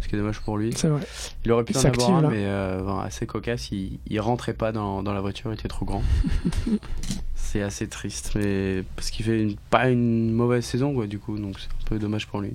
Ce 0.00 0.08
qui 0.08 0.14
est 0.14 0.18
dommage 0.18 0.40
pour 0.40 0.58
lui. 0.58 0.74
C'est 0.76 0.88
vrai. 0.88 1.00
Il 1.44 1.52
aurait 1.52 1.64
pu 1.64 1.76
en 1.76 1.84
avoir 1.84 2.10
un, 2.10 2.28
mais 2.28 2.44
euh, 2.44 2.98
assez 2.98 3.26
cocasse. 3.26 3.70
Il, 3.72 3.98
il 4.06 4.20
rentrait 4.20 4.52
pas 4.52 4.70
dans, 4.70 5.02
dans, 5.02 5.14
la 5.14 5.22
voiture, 5.22 5.50
il 5.50 5.54
était 5.54 5.68
trop 5.68 5.86
grand. 5.86 6.02
c'est 7.34 7.62
assez 7.62 7.88
triste, 7.88 8.32
mais 8.34 8.84
parce 8.94 9.10
qu'il 9.10 9.24
fait 9.24 9.40
une, 9.40 9.56
pas 9.70 9.88
une 9.88 10.32
mauvaise 10.32 10.66
saison, 10.66 10.92
quoi, 10.92 11.06
du 11.06 11.18
coup, 11.18 11.38
donc 11.38 11.58
c'est 11.58 11.70
un 11.70 11.86
peu 11.86 11.98
dommage 11.98 12.26
pour 12.26 12.40
lui. 12.40 12.52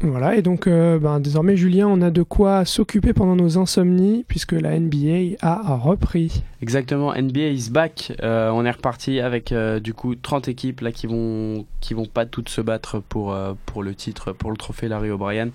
Voilà, 0.00 0.36
et 0.36 0.42
donc 0.42 0.66
euh, 0.66 0.98
ben, 0.98 1.20
désormais, 1.20 1.56
Julien, 1.56 1.88
on 1.88 2.02
a 2.02 2.10
de 2.10 2.22
quoi 2.22 2.66
s'occuper 2.66 3.14
pendant 3.14 3.34
nos 3.34 3.56
insomnies, 3.56 4.26
puisque 4.28 4.52
la 4.52 4.78
NBA 4.78 5.36
a 5.40 5.76
repris. 5.76 6.42
Exactement, 6.60 7.14
NBA 7.14 7.48
is 7.48 7.70
back. 7.70 8.12
Euh, 8.22 8.50
on 8.50 8.66
est 8.66 8.70
reparti 8.70 9.20
avec 9.20 9.52
euh, 9.52 9.80
du 9.80 9.94
coup 9.94 10.14
30 10.14 10.48
équipes 10.48 10.82
là 10.82 10.92
qui 10.92 11.06
vont 11.06 11.64
qui 11.80 11.94
vont 11.94 12.04
pas 12.04 12.26
toutes 12.26 12.50
se 12.50 12.60
battre 12.60 13.00
pour, 13.00 13.34
pour 13.64 13.82
le 13.82 13.94
titre, 13.94 14.32
pour 14.32 14.50
le 14.50 14.58
trophée 14.58 14.88
Larry 14.88 15.10
O'Brien. 15.10 15.48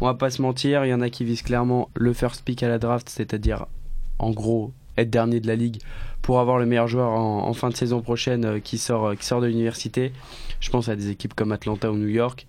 On 0.00 0.06
va 0.06 0.14
pas 0.14 0.30
se 0.30 0.42
mentir, 0.42 0.84
il 0.84 0.88
y 0.88 0.94
en 0.94 1.00
a 1.00 1.08
qui 1.08 1.24
visent 1.24 1.42
clairement 1.42 1.88
le 1.94 2.12
first 2.12 2.44
pick 2.44 2.64
à 2.64 2.68
la 2.68 2.78
draft, 2.78 3.08
c'est-à-dire 3.08 3.66
en 4.18 4.32
gros 4.32 4.72
être 4.96 5.10
dernier 5.10 5.38
de 5.38 5.46
la 5.46 5.56
ligue 5.56 5.78
pour 6.22 6.40
avoir 6.40 6.58
le 6.58 6.66
meilleur 6.66 6.88
joueur 6.88 7.10
en, 7.10 7.52
fin 7.52 7.68
de 7.68 7.76
saison 7.76 8.00
prochaine 8.00 8.60
qui 8.62 8.78
sort 8.78 9.14
qui 9.14 9.24
sort 9.26 9.40
de 9.40 9.46
l'université. 9.46 10.12
Je 10.58 10.70
pense 10.70 10.88
à 10.88 10.96
des 10.96 11.10
équipes 11.10 11.34
comme 11.34 11.52
Atlanta 11.52 11.92
ou 11.92 11.96
New 11.96 12.08
York. 12.08 12.46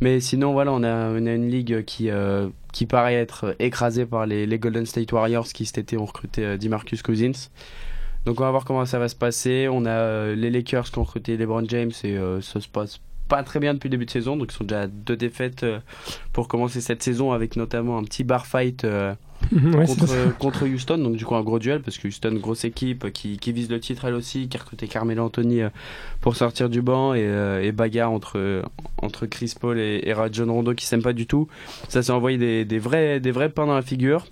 Mais 0.00 0.20
sinon, 0.20 0.52
voilà, 0.52 0.72
on 0.72 0.82
a, 0.82 1.18
une 1.18 1.50
ligue 1.50 1.84
qui, 1.84 2.10
euh, 2.10 2.48
qui 2.72 2.86
paraît 2.86 3.14
être 3.14 3.54
écrasée 3.58 4.06
par 4.06 4.24
les, 4.24 4.46
Golden 4.58 4.86
State 4.86 5.12
Warriors 5.12 5.48
qui 5.48 5.66
cet 5.66 5.78
été 5.78 5.98
ont 5.98 6.06
recruté 6.06 6.44
euh, 6.44 6.56
DeMarcus 6.56 7.02
Cousins. 7.02 7.48
Donc 8.24 8.40
on 8.40 8.44
va 8.44 8.50
voir 8.50 8.64
comment 8.64 8.86
ça 8.86 8.98
va 8.98 9.08
se 9.08 9.14
passer. 9.14 9.68
On 9.70 9.84
a 9.84 9.90
euh, 9.90 10.34
les 10.34 10.50
Lakers 10.50 10.90
qui 10.90 10.98
ont 10.98 11.04
recruté 11.04 11.36
LeBron 11.36 11.64
James 11.68 11.92
et 12.04 12.18
ça 12.40 12.60
se 12.60 12.68
passe 12.68 13.00
pas 13.30 13.42
très 13.42 13.60
bien 13.60 13.72
depuis 13.72 13.88
le 13.88 13.92
début 13.92 14.04
de 14.04 14.10
saison. 14.10 14.36
Donc 14.36 14.52
ils 14.52 14.56
sont 14.56 14.64
déjà 14.64 14.86
deux 14.86 15.16
défaites 15.16 15.64
pour 16.34 16.48
commencer 16.48 16.82
cette 16.82 17.02
saison 17.02 17.32
avec 17.32 17.56
notamment 17.56 17.96
un 17.96 18.04
petit 18.04 18.24
bar 18.24 18.46
fight 18.46 18.84
contre, 19.86 20.38
contre, 20.38 20.66
Houston. 20.66 20.98
Donc, 20.98 21.16
du 21.16 21.24
coup, 21.24 21.34
un 21.34 21.42
gros 21.42 21.58
duel 21.58 21.80
parce 21.80 21.98
que 21.98 22.08
Houston, 22.08 22.34
grosse 22.34 22.64
équipe 22.64 23.12
qui, 23.12 23.38
qui 23.38 23.52
vise 23.52 23.70
le 23.70 23.80
titre 23.80 24.04
elle 24.04 24.14
aussi, 24.14 24.48
qui 24.48 24.56
a 24.56 24.60
recruté 24.60 24.86
Carmelo 24.86 25.24
Anthony 25.24 25.62
euh, 25.62 25.70
pour 26.20 26.36
sortir 26.36 26.68
du 26.68 26.82
banc 26.82 27.14
et, 27.14 27.24
euh, 27.24 27.62
et 27.62 27.72
bagarre 27.72 28.12
entre, 28.12 28.62
entre 28.98 29.26
Chris 29.26 29.54
Paul 29.58 29.78
et, 29.78 30.00
et 30.04 30.12
Rajon 30.12 30.52
Rondo 30.52 30.74
qui 30.74 30.86
s'aiment 30.86 31.02
pas 31.02 31.12
du 31.12 31.26
tout. 31.26 31.48
Ça 31.88 32.02
s'est 32.02 32.12
envoyé 32.12 32.38
des, 32.38 32.64
des, 32.64 32.78
vrais, 32.78 33.20
des 33.20 33.30
vrais 33.30 33.48
pains 33.48 33.66
dans 33.66 33.74
la 33.74 33.82
figure. 33.82 34.26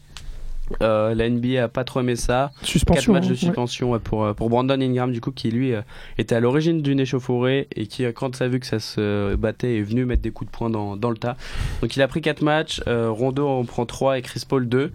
Euh, 0.82 1.14
la 1.14 1.28
NBA 1.28 1.64
a 1.64 1.68
pas 1.68 1.84
trop 1.84 2.00
aimé 2.00 2.16
ça. 2.16 2.52
Suspension. 2.62 3.12
4 3.12 3.20
matchs 3.20 3.30
de 3.30 3.34
suspension 3.34 3.98
pour, 3.98 4.24
euh, 4.24 4.34
pour 4.34 4.50
Brandon 4.50 4.80
Ingram, 4.80 5.12
du 5.12 5.20
coup, 5.20 5.30
qui 5.30 5.50
lui 5.50 5.74
euh, 5.74 5.82
était 6.18 6.34
à 6.34 6.40
l'origine 6.40 6.82
d'une 6.82 7.00
échauffourée 7.00 7.68
et 7.74 7.86
qui, 7.86 8.04
quand 8.12 8.36
ça 8.36 8.44
a 8.44 8.48
vu 8.48 8.60
que 8.60 8.66
ça 8.66 8.80
se 8.80 9.34
battait, 9.34 9.78
est 9.78 9.82
venu 9.82 10.04
mettre 10.04 10.22
des 10.22 10.30
coups 10.30 10.50
de 10.50 10.56
poing 10.56 10.70
dans, 10.70 10.96
dans 10.96 11.10
le 11.10 11.16
tas. 11.16 11.36
Donc 11.80 11.96
il 11.96 12.02
a 12.02 12.08
pris 12.08 12.20
4 12.20 12.42
matchs. 12.42 12.82
Rondo 12.86 13.46
en 13.48 13.64
prend 13.64 13.86
3 13.86 14.18
et 14.18 14.22
Chris 14.22 14.42
Paul 14.46 14.68
2. 14.68 14.92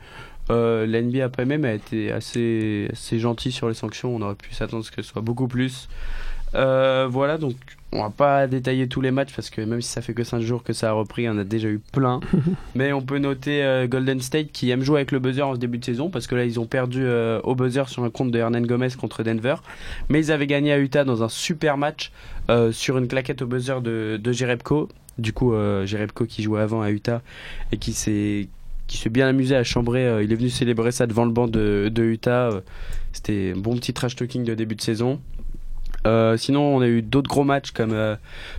la 0.50 1.02
NBA 1.02 1.26
a 1.26 1.30
pas 1.30 1.46
même 1.46 1.66
a 1.66 1.74
été 1.74 2.12
assez, 2.12 2.90
assez 2.92 3.20
gentil 3.20 3.52
sur 3.52 3.68
les 3.68 3.74
sanctions. 3.74 4.16
On 4.16 4.22
aurait 4.22 4.36
pu 4.36 4.54
s'attendre 4.54 4.84
à 4.84 4.86
ce 4.86 4.92
que 4.92 5.02
ce 5.02 5.10
soit 5.10 5.22
beaucoup 5.22 5.48
plus. 5.48 5.88
Voilà, 6.54 7.38
donc 7.38 7.56
on 7.94 8.02
va 8.02 8.10
pas 8.10 8.48
détailler 8.48 8.88
tous 8.88 9.02
les 9.02 9.12
matchs 9.12 9.34
parce 9.36 9.50
que 9.50 9.62
même 9.62 9.82
si 9.82 9.90
ça 9.90 10.02
fait 10.02 10.14
que 10.14 10.24
5 10.24 10.40
jours 10.42 10.64
que 10.64 10.74
ça 10.74 10.90
a 10.90 10.92
repris, 10.94 11.30
on 11.30 11.38
a 11.38 11.44
déjà 11.44 11.68
eu 11.68 11.80
plein. 11.80 12.20
Mais 12.76 12.92
on 12.92 13.02
peut 13.02 13.20
noter 13.20 13.64
euh, 13.64 13.88
Golden 13.88 14.20
State 14.20 14.52
qui 14.52 14.72
aime 14.72 14.82
jouer 14.82 14.98
avec 14.98 15.12
le 15.12 15.20
buzzer 15.20 15.44
en 15.44 15.54
ce 15.54 15.60
début 15.60 15.78
de 15.78 15.86
saison 15.86 16.10
parce 16.10 16.28
que 16.28 16.36
là 16.36 16.46
ils 16.46 16.60
ont 16.60 16.66
perdu 16.66 17.04
euh, 17.04 17.40
au 17.44 17.56
buzzer 17.56 17.88
sur 17.88 18.04
un 18.04 18.10
compte 18.10 18.32
de 18.32 18.40
Hernan 18.40 18.62
Gomez 18.62 18.90
contre 19.00 19.24
Denver. 19.24 19.56
Mais 20.10 20.20
ils 20.20 20.32
avaient 20.32 20.48
gagné 20.48 20.74
à 20.74 20.80
Utah 20.80 21.04
dans 21.04 21.24
un 21.24 21.30
super 21.30 21.78
match 21.78 22.12
euh, 22.50 22.72
sur 22.72 22.98
une 22.98 23.08
claquette 23.08 23.42
au 23.44 23.48
buzzer 23.48 23.82
de, 23.82 24.20
de 24.22 24.32
Jerebko. 24.32 24.90
Du 25.20 25.32
coup, 25.32 25.54
Jerebko 25.86 26.26
qui 26.26 26.42
jouait 26.42 26.62
avant 26.62 26.82
à 26.82 26.90
Utah 26.90 27.22
et 27.72 27.78
qui 27.78 27.94
s'est 27.94 28.48
qui 28.88 28.98
s'est 28.98 29.12
bien 29.12 29.28
amusé 29.28 29.56
à 29.56 29.64
chambrer. 29.64 30.24
il 30.24 30.32
est 30.32 30.36
venu 30.36 30.50
célébrer 30.50 30.92
ça 30.92 31.06
devant 31.06 31.26
le 31.26 31.32
banc 31.32 31.48
de, 31.48 31.92
de 31.94 32.04
Utah. 32.04 32.50
C'était 33.12 33.54
un 33.56 33.60
bon 33.60 33.76
petit 33.76 33.94
trash 33.94 34.16
talking 34.16 34.44
de 34.44 34.56
début 34.56 34.74
de 34.74 34.82
saison. 34.82 35.22
Euh, 36.06 36.38
sinon, 36.38 36.62
on 36.76 36.82
a 36.82 36.88
eu 36.88 37.02
d'autres 37.02 37.30
gros 37.30 37.44
matchs 37.44 37.72
comme 37.72 37.94
euh, 37.94 38.16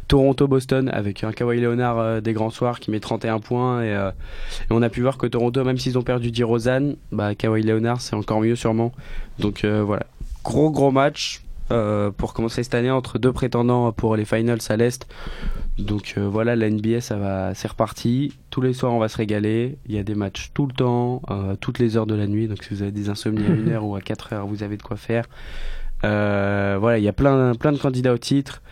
Toronto-Boston 0.09 0.89
avec 0.89 1.25
un 1.25 1.33
Kawhi 1.33 1.61
Leonard 1.61 1.99
euh, 1.99 2.21
des 2.21 2.33
grands 2.33 2.51
soirs 2.51 2.81
qui 2.81 2.91
met 2.91 3.01
31 3.01 3.41
points. 3.41 3.83
Et, 3.83 3.95
euh, 3.95 4.11
et 4.11 4.73
on 4.73 4.83
a 4.83 4.89
pu 4.89 5.03
voir 5.03 5.19
que 5.19 5.27
Toronto, 5.27 5.63
même 5.65 5.79
s'ils 5.79 5.99
ont 5.99 6.03
perdu 6.03 6.31
DeRozan, 6.31 6.95
bah, 7.13 7.35
Kawhi 7.35 7.63
Leonard, 7.63 8.01
c'est 8.01 8.17
encore 8.17 8.41
mieux 8.41 8.57
sûrement. 8.57 8.93
Donc 9.39 9.65
euh, 9.65 9.83
voilà, 9.83 10.07
gros 10.43 10.71
gros 10.71 10.91
match 10.91 11.45
euh, 11.71 12.11
pour 12.11 12.35
commencer 12.35 12.63
cette 12.63 12.75
année 12.75 12.91
entre 12.91 13.19
deux 13.19 13.33
prétendants 13.33 13.91
pour 13.91 14.17
les 14.17 14.27
finals 14.27 14.59
à 14.69 14.77
l'Est. 14.77 15.07
Donc 15.79 16.15
euh, 16.19 16.29
voilà, 16.29 16.57
la 16.57 16.69
NBA, 16.69 17.01
ça 17.01 17.17
va, 17.17 17.55
c'est 17.55 17.69
reparti. 17.69 18.35
Tous 18.51 18.61
les 18.61 18.75
soirs, 18.75 18.93
on 18.93 18.99
va 18.99 19.09
se 19.09 19.17
régaler. 19.17 19.79
Il 19.87 19.95
y 19.95 19.99
a 19.99 20.03
des 20.03 20.15
matchs 20.15 20.51
tout 20.53 20.67
le 20.67 20.73
temps, 20.73 21.23
euh, 21.31 21.57
toutes 21.59 21.79
les 21.79 21.97
heures 21.97 22.07
de 22.07 22.15
la 22.15 22.27
nuit. 22.27 22.49
Donc 22.49 22.63
si 22.63 22.75
vous 22.75 22.83
avez 22.83 22.93
des 22.93 23.09
insomnies 23.09 23.47
à 23.47 23.51
1 23.51 23.69
heure 23.73 23.85
ou 23.85 23.97
à 23.97 24.03
4 24.03 24.35
heures, 24.35 24.47
vous 24.47 24.63
avez 24.63 24.77
de 24.77 24.83
quoi 24.83 24.97
faire. 24.97 25.25
Euh, 26.05 26.77
voilà, 26.79 26.99
il 26.99 27.05
y 27.05 27.09
a 27.09 27.13
plein, 27.13 27.53
de 27.53 27.79
candidats 27.79 28.13
au 28.13 28.19
titre. 28.19 28.63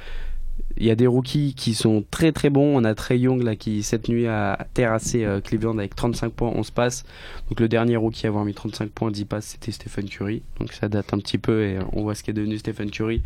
Il 0.79 0.87
y 0.87 0.91
a 0.91 0.95
des 0.95 1.07
rookies 1.07 1.55
qui 1.55 1.75
sont 1.75 2.03
très 2.11 2.33
très 2.33 2.51
bons. 2.51 2.77
On 2.77 2.85
a 2.85 2.95
Trey 2.95 3.19
Young 3.19 3.43
là, 3.43 3.57
qui 3.57 3.83
cette 3.83 4.09
nuit 4.09 4.27
a 4.27 4.67
terrassé 4.75 5.25
euh, 5.25 5.41
Cleveland 5.41 5.79
avec 5.79 5.95
35 5.95 6.33
points, 6.33 6.49
11 6.49 6.71
passes. 6.71 7.05
Donc 7.49 7.61
le 7.61 7.69
dernier 7.69 7.97
rookie 7.97 8.27
à 8.27 8.31
avoir 8.31 8.45
mis 8.45 8.55
35 8.55 8.91
points, 8.91 9.11
10 9.11 9.25
passes, 9.27 9.47
c'était 9.47 9.71
Stephen 9.71 10.09
Curry. 10.09 10.43
Donc 10.59 10.73
ça 10.73 10.89
date 10.89 11.13
un 11.13 11.19
petit 11.19 11.39
peu 11.39 11.63
et 11.63 11.79
on 11.93 12.03
voit 12.03 12.15
ce 12.15 12.23
qu'est 12.23 12.33
devenu 12.33 12.59
Stephen 12.59 12.91
Curry. 12.91 13.23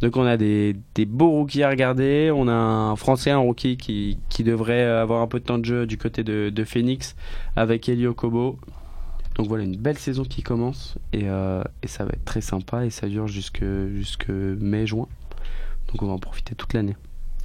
Donc 0.00 0.16
on 0.16 0.24
a 0.24 0.36
des, 0.36 0.74
beaux 1.06 1.30
rookies 1.30 1.62
à 1.62 1.70
regarder. 1.70 2.30
On 2.34 2.48
a 2.48 2.54
un 2.54 2.96
Français, 2.96 3.30
un 3.30 3.38
rookie 3.38 3.76
qui, 3.76 4.18
devrait 4.42 4.84
avoir 4.84 5.22
un 5.22 5.26
peu 5.26 5.40
de 5.40 5.44
temps 5.44 5.58
de 5.58 5.64
jeu 5.64 5.86
du 5.86 5.98
côté 5.98 6.24
de, 6.24 6.50
de 6.50 6.64
Phoenix 6.64 7.14
avec 7.56 7.88
Elio 7.88 8.14
Kobo. 8.14 8.58
Donc 9.36 9.48
voilà, 9.48 9.64
une 9.64 9.76
belle 9.76 9.98
saison 9.98 10.24
qui 10.24 10.42
commence 10.42 10.96
et, 11.12 11.28
euh, 11.28 11.62
et 11.82 11.88
ça 11.88 12.04
va 12.04 12.10
être 12.12 12.24
très 12.24 12.40
sympa 12.40 12.86
et 12.86 12.90
ça 12.90 13.06
dure 13.06 13.28
jusque, 13.28 13.62
jusque 13.94 14.28
mai-juin. 14.28 15.06
Donc 15.88 16.02
on 16.02 16.06
va 16.06 16.12
en 16.12 16.18
profiter 16.18 16.54
toute 16.54 16.72
l'année. 16.72 16.96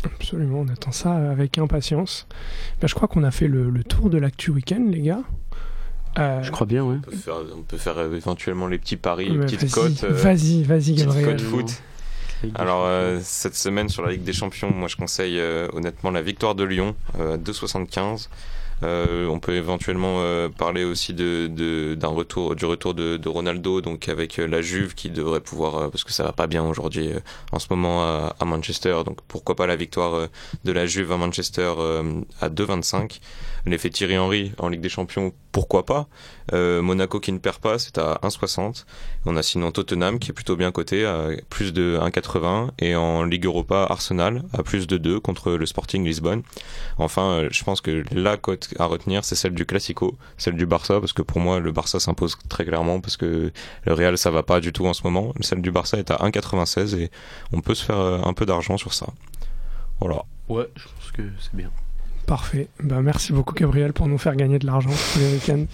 Absolument, 0.03 0.61
on 0.61 0.67
attend 0.69 0.91
ça 0.91 1.13
avec 1.29 1.57
impatience. 1.57 2.27
Ben, 2.81 2.87
je 2.87 2.95
crois 2.95 3.07
qu'on 3.07 3.23
a 3.23 3.31
fait 3.31 3.47
le, 3.47 3.69
le 3.69 3.83
tour 3.83 4.09
de 4.09 4.17
l'actu 4.17 4.51
week-end, 4.51 4.83
les 4.89 5.01
gars. 5.01 5.21
Euh, 6.17 6.41
Je 6.41 6.51
crois 6.51 6.65
bien, 6.65 6.83
ouais. 6.83 6.95
On 6.97 7.01
peut 7.01 7.15
faire, 7.15 7.35
on 7.57 7.61
peut 7.61 7.77
faire, 7.77 7.99
éventuellement 8.13 8.67
les 8.67 8.77
petits 8.79 8.97
paris, 8.97 9.29
les 9.29 9.37
petites 9.39 9.71
cotes. 9.71 10.03
euh, 10.03 10.11
Vas-y, 10.13 10.63
vas-y, 10.63 10.93
petites 10.93 11.05
Gabriel. 11.05 11.25
cotes 11.37 11.41
foot. 11.41 11.81
Alors 12.55 12.85
euh, 12.85 13.19
cette 13.21 13.55
semaine 13.55 13.87
sur 13.89 14.03
la 14.03 14.11
Ligue 14.13 14.23
des 14.23 14.33
Champions, 14.33 14.71
moi 14.73 14.87
je 14.87 14.95
conseille 14.95 15.37
euh, 15.39 15.67
honnêtement 15.73 16.09
la 16.09 16.23
victoire 16.23 16.55
de 16.55 16.63
Lyon 16.63 16.95
euh, 17.19 17.37
2,75. 17.37 18.29
Euh, 18.83 19.27
on 19.27 19.39
peut 19.39 19.53
éventuellement 19.53 20.21
euh, 20.21 20.49
parler 20.49 20.83
aussi 20.83 21.13
de, 21.13 21.95
d'un 21.95 22.07
retour, 22.07 22.55
du 22.55 22.65
retour 22.65 22.93
de, 22.93 23.29
Ronaldo, 23.29 23.81
donc 23.81 24.09
avec 24.09 24.39
euh, 24.39 24.47
la 24.47 24.61
Juve 24.61 24.95
qui 24.95 25.09
devrait 25.09 25.39
pouvoir, 25.39 25.91
parce 25.91 26.03
que 26.03 26.11
ça 26.11 26.23
va 26.23 26.31
pas 26.31 26.47
bien 26.47 26.63
aujourd'hui 26.63 27.11
en 27.51 27.59
ce 27.59 27.67
moment 27.69 28.03
à, 28.03 28.35
à 28.39 28.45
Manchester, 28.45 29.01
donc 29.05 29.19
pourquoi 29.27 29.55
pas 29.55 29.67
la 29.67 29.75
victoire 29.75 30.27
de 30.63 30.71
la 30.71 30.85
Juve 30.85 31.11
à 31.11 31.17
Manchester 31.17 31.73
à 32.41 32.49
2,25. 32.49 33.19
L'effet 33.65 33.89
Thierry 33.89 34.17
Henry 34.17 34.51
en 34.57 34.69
Ligue 34.69 34.81
des 34.81 34.89
Champions, 34.89 35.33
pourquoi 35.51 35.85
pas. 35.85 36.07
Euh, 36.53 36.81
Monaco 36.81 37.19
qui 37.19 37.31
ne 37.31 37.37
perd 37.37 37.57
pas, 37.57 37.77
c'est 37.77 37.97
à 37.97 38.19
1,60. 38.23 38.85
On 39.25 39.35
a 39.35 39.43
sinon 39.43 39.71
Tottenham 39.71 40.19
qui 40.19 40.31
est 40.31 40.33
plutôt 40.33 40.55
bien 40.55 40.71
coté 40.71 41.05
à 41.05 41.29
plus 41.49 41.73
de 41.73 41.99
1,80 42.01 42.69
et 42.79 42.95
en 42.95 43.23
Ligue 43.23 43.45
Europa 43.45 43.85
Arsenal 43.89 44.43
à 44.53 44.63
plus 44.63 44.87
de 44.87 44.97
2 44.97 45.19
contre 45.19 45.51
le 45.51 45.65
Sporting 45.65 46.03
Lisbonne. 46.05 46.41
Enfin, 46.97 47.23
euh, 47.23 47.49
je 47.51 47.63
pense 47.63 47.81
que 47.81 48.03
la 48.11 48.37
cote 48.37 48.73
à 48.79 48.85
retenir 48.85 49.23
c'est 49.23 49.35
celle 49.35 49.53
du 49.53 49.65
Classico, 49.65 50.17
celle 50.37 50.55
du 50.55 50.65
Barça 50.65 50.99
parce 50.99 51.13
que 51.13 51.21
pour 51.21 51.39
moi 51.39 51.59
le 51.59 51.71
Barça 51.71 51.99
s'impose 51.99 52.37
très 52.49 52.65
clairement 52.65 52.99
parce 52.99 53.17
que 53.17 53.51
le 53.85 53.93
Real 53.93 54.17
ça 54.17 54.31
va 54.31 54.43
pas 54.43 54.59
du 54.59 54.73
tout 54.73 54.87
en 54.87 54.93
ce 54.93 55.03
moment. 55.03 55.33
Celle 55.41 55.61
du 55.61 55.71
Barça 55.71 55.97
est 55.97 56.11
à 56.11 56.17
1,96 56.17 56.95
et 56.97 57.11
on 57.53 57.61
peut 57.61 57.75
se 57.75 57.85
faire 57.85 57.99
euh, 57.99 58.19
un 58.23 58.33
peu 58.33 58.45
d'argent 58.45 58.77
sur 58.77 58.93
ça. 58.93 59.07
Voilà. 59.99 60.23
Ouais, 60.49 60.67
je 60.75 60.83
pense 60.83 61.11
que 61.11 61.21
c'est 61.39 61.55
bien. 61.55 61.71
Parfait. 62.31 62.69
Ben, 62.81 63.01
merci 63.01 63.33
beaucoup, 63.33 63.53
Gabriel, 63.53 63.91
pour 63.91 64.07
nous 64.07 64.17
faire 64.17 64.37
gagner 64.37 64.57
de 64.57 64.65
l'argent 64.65 64.89
tous 64.89 65.19
les 65.19 65.33
week-ends. 65.33 65.65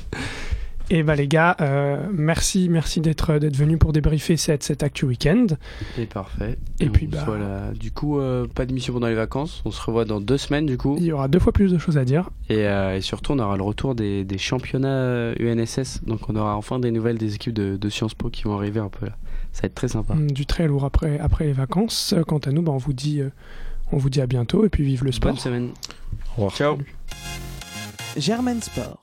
Et 0.89 1.03
bah 1.03 1.13
les 1.15 1.27
gars, 1.27 1.55
euh, 1.61 2.03
merci, 2.11 2.67
merci 2.67 2.99
d'être 2.99 3.37
d'être 3.37 3.55
venus 3.55 3.77
pour 3.77 3.93
débriefer 3.93 4.37
cette, 4.37 4.63
cette 4.63 4.81
actu 4.81 5.05
week-end. 5.05 5.45
Et 5.99 6.07
parfait. 6.07 6.57
Et 6.79 6.89
puis, 6.89 7.05
bah- 7.05 7.25
voit 7.25 7.37
là. 7.37 7.71
Du 7.79 7.91
coup, 7.91 8.17
euh, 8.19 8.47
pas 8.47 8.65
d'émission 8.65 8.91
pendant 8.91 9.05
les 9.05 9.13
vacances. 9.13 9.61
On 9.65 9.71
se 9.71 9.79
revoit 9.83 10.03
dans 10.05 10.19
deux 10.19 10.39
semaines 10.39 10.65
du 10.65 10.79
coup. 10.79 10.95
Il 10.97 11.03
y 11.05 11.11
aura 11.11 11.27
deux 11.27 11.37
fois 11.37 11.51
plus 11.53 11.71
de 11.71 11.77
choses 11.77 11.99
à 11.99 12.05
dire. 12.05 12.31
Et, 12.49 12.65
euh, 12.65 12.95
et 12.95 13.01
surtout, 13.01 13.33
on 13.33 13.39
aura 13.39 13.55
le 13.55 13.61
retour 13.61 13.93
des, 13.93 14.23
des 14.23 14.39
championnats 14.39 14.87
euh, 14.87 15.35
UNSS. 15.39 16.05
Donc, 16.07 16.27
on 16.27 16.35
aura 16.35 16.57
enfin 16.57 16.79
des 16.79 16.89
nouvelles 16.89 17.19
des 17.19 17.35
équipes 17.35 17.53
de, 17.53 17.77
de 17.77 17.89
Sciences 17.89 18.15
Po 18.15 18.31
qui 18.31 18.45
vont 18.45 18.55
arriver 18.57 18.79
un 18.79 18.89
peu 18.89 19.05
là. 19.05 19.15
Ça 19.51 19.61
va 19.61 19.65
être 19.67 19.75
très 19.75 19.89
sympa. 19.89 20.15
Du 20.15 20.47
très 20.47 20.65
lourd 20.67 20.85
après, 20.85 21.19
après 21.19 21.45
les 21.45 21.53
vacances. 21.53 22.15
Euh, 22.17 22.23
Quant 22.23 22.39
à 22.39 22.49
nous, 22.51 22.63
bah, 22.63 22.71
on 22.71 22.77
vous 22.77 22.93
dit, 22.93 23.21
euh, 23.21 23.29
on 23.91 23.97
vous 23.97 24.09
dit 24.09 24.21
à 24.21 24.25
bientôt 24.25 24.65
et 24.65 24.69
puis 24.69 24.83
vive 24.83 25.03
le 25.03 25.11
sport. 25.11 25.33
Bonne 25.33 25.39
semaine. 25.39 25.69
Au 26.37 26.45
revoir. 26.45 26.55
Ciao. 26.55 26.77
Germaine 28.15 28.61
Sport. 28.61 28.99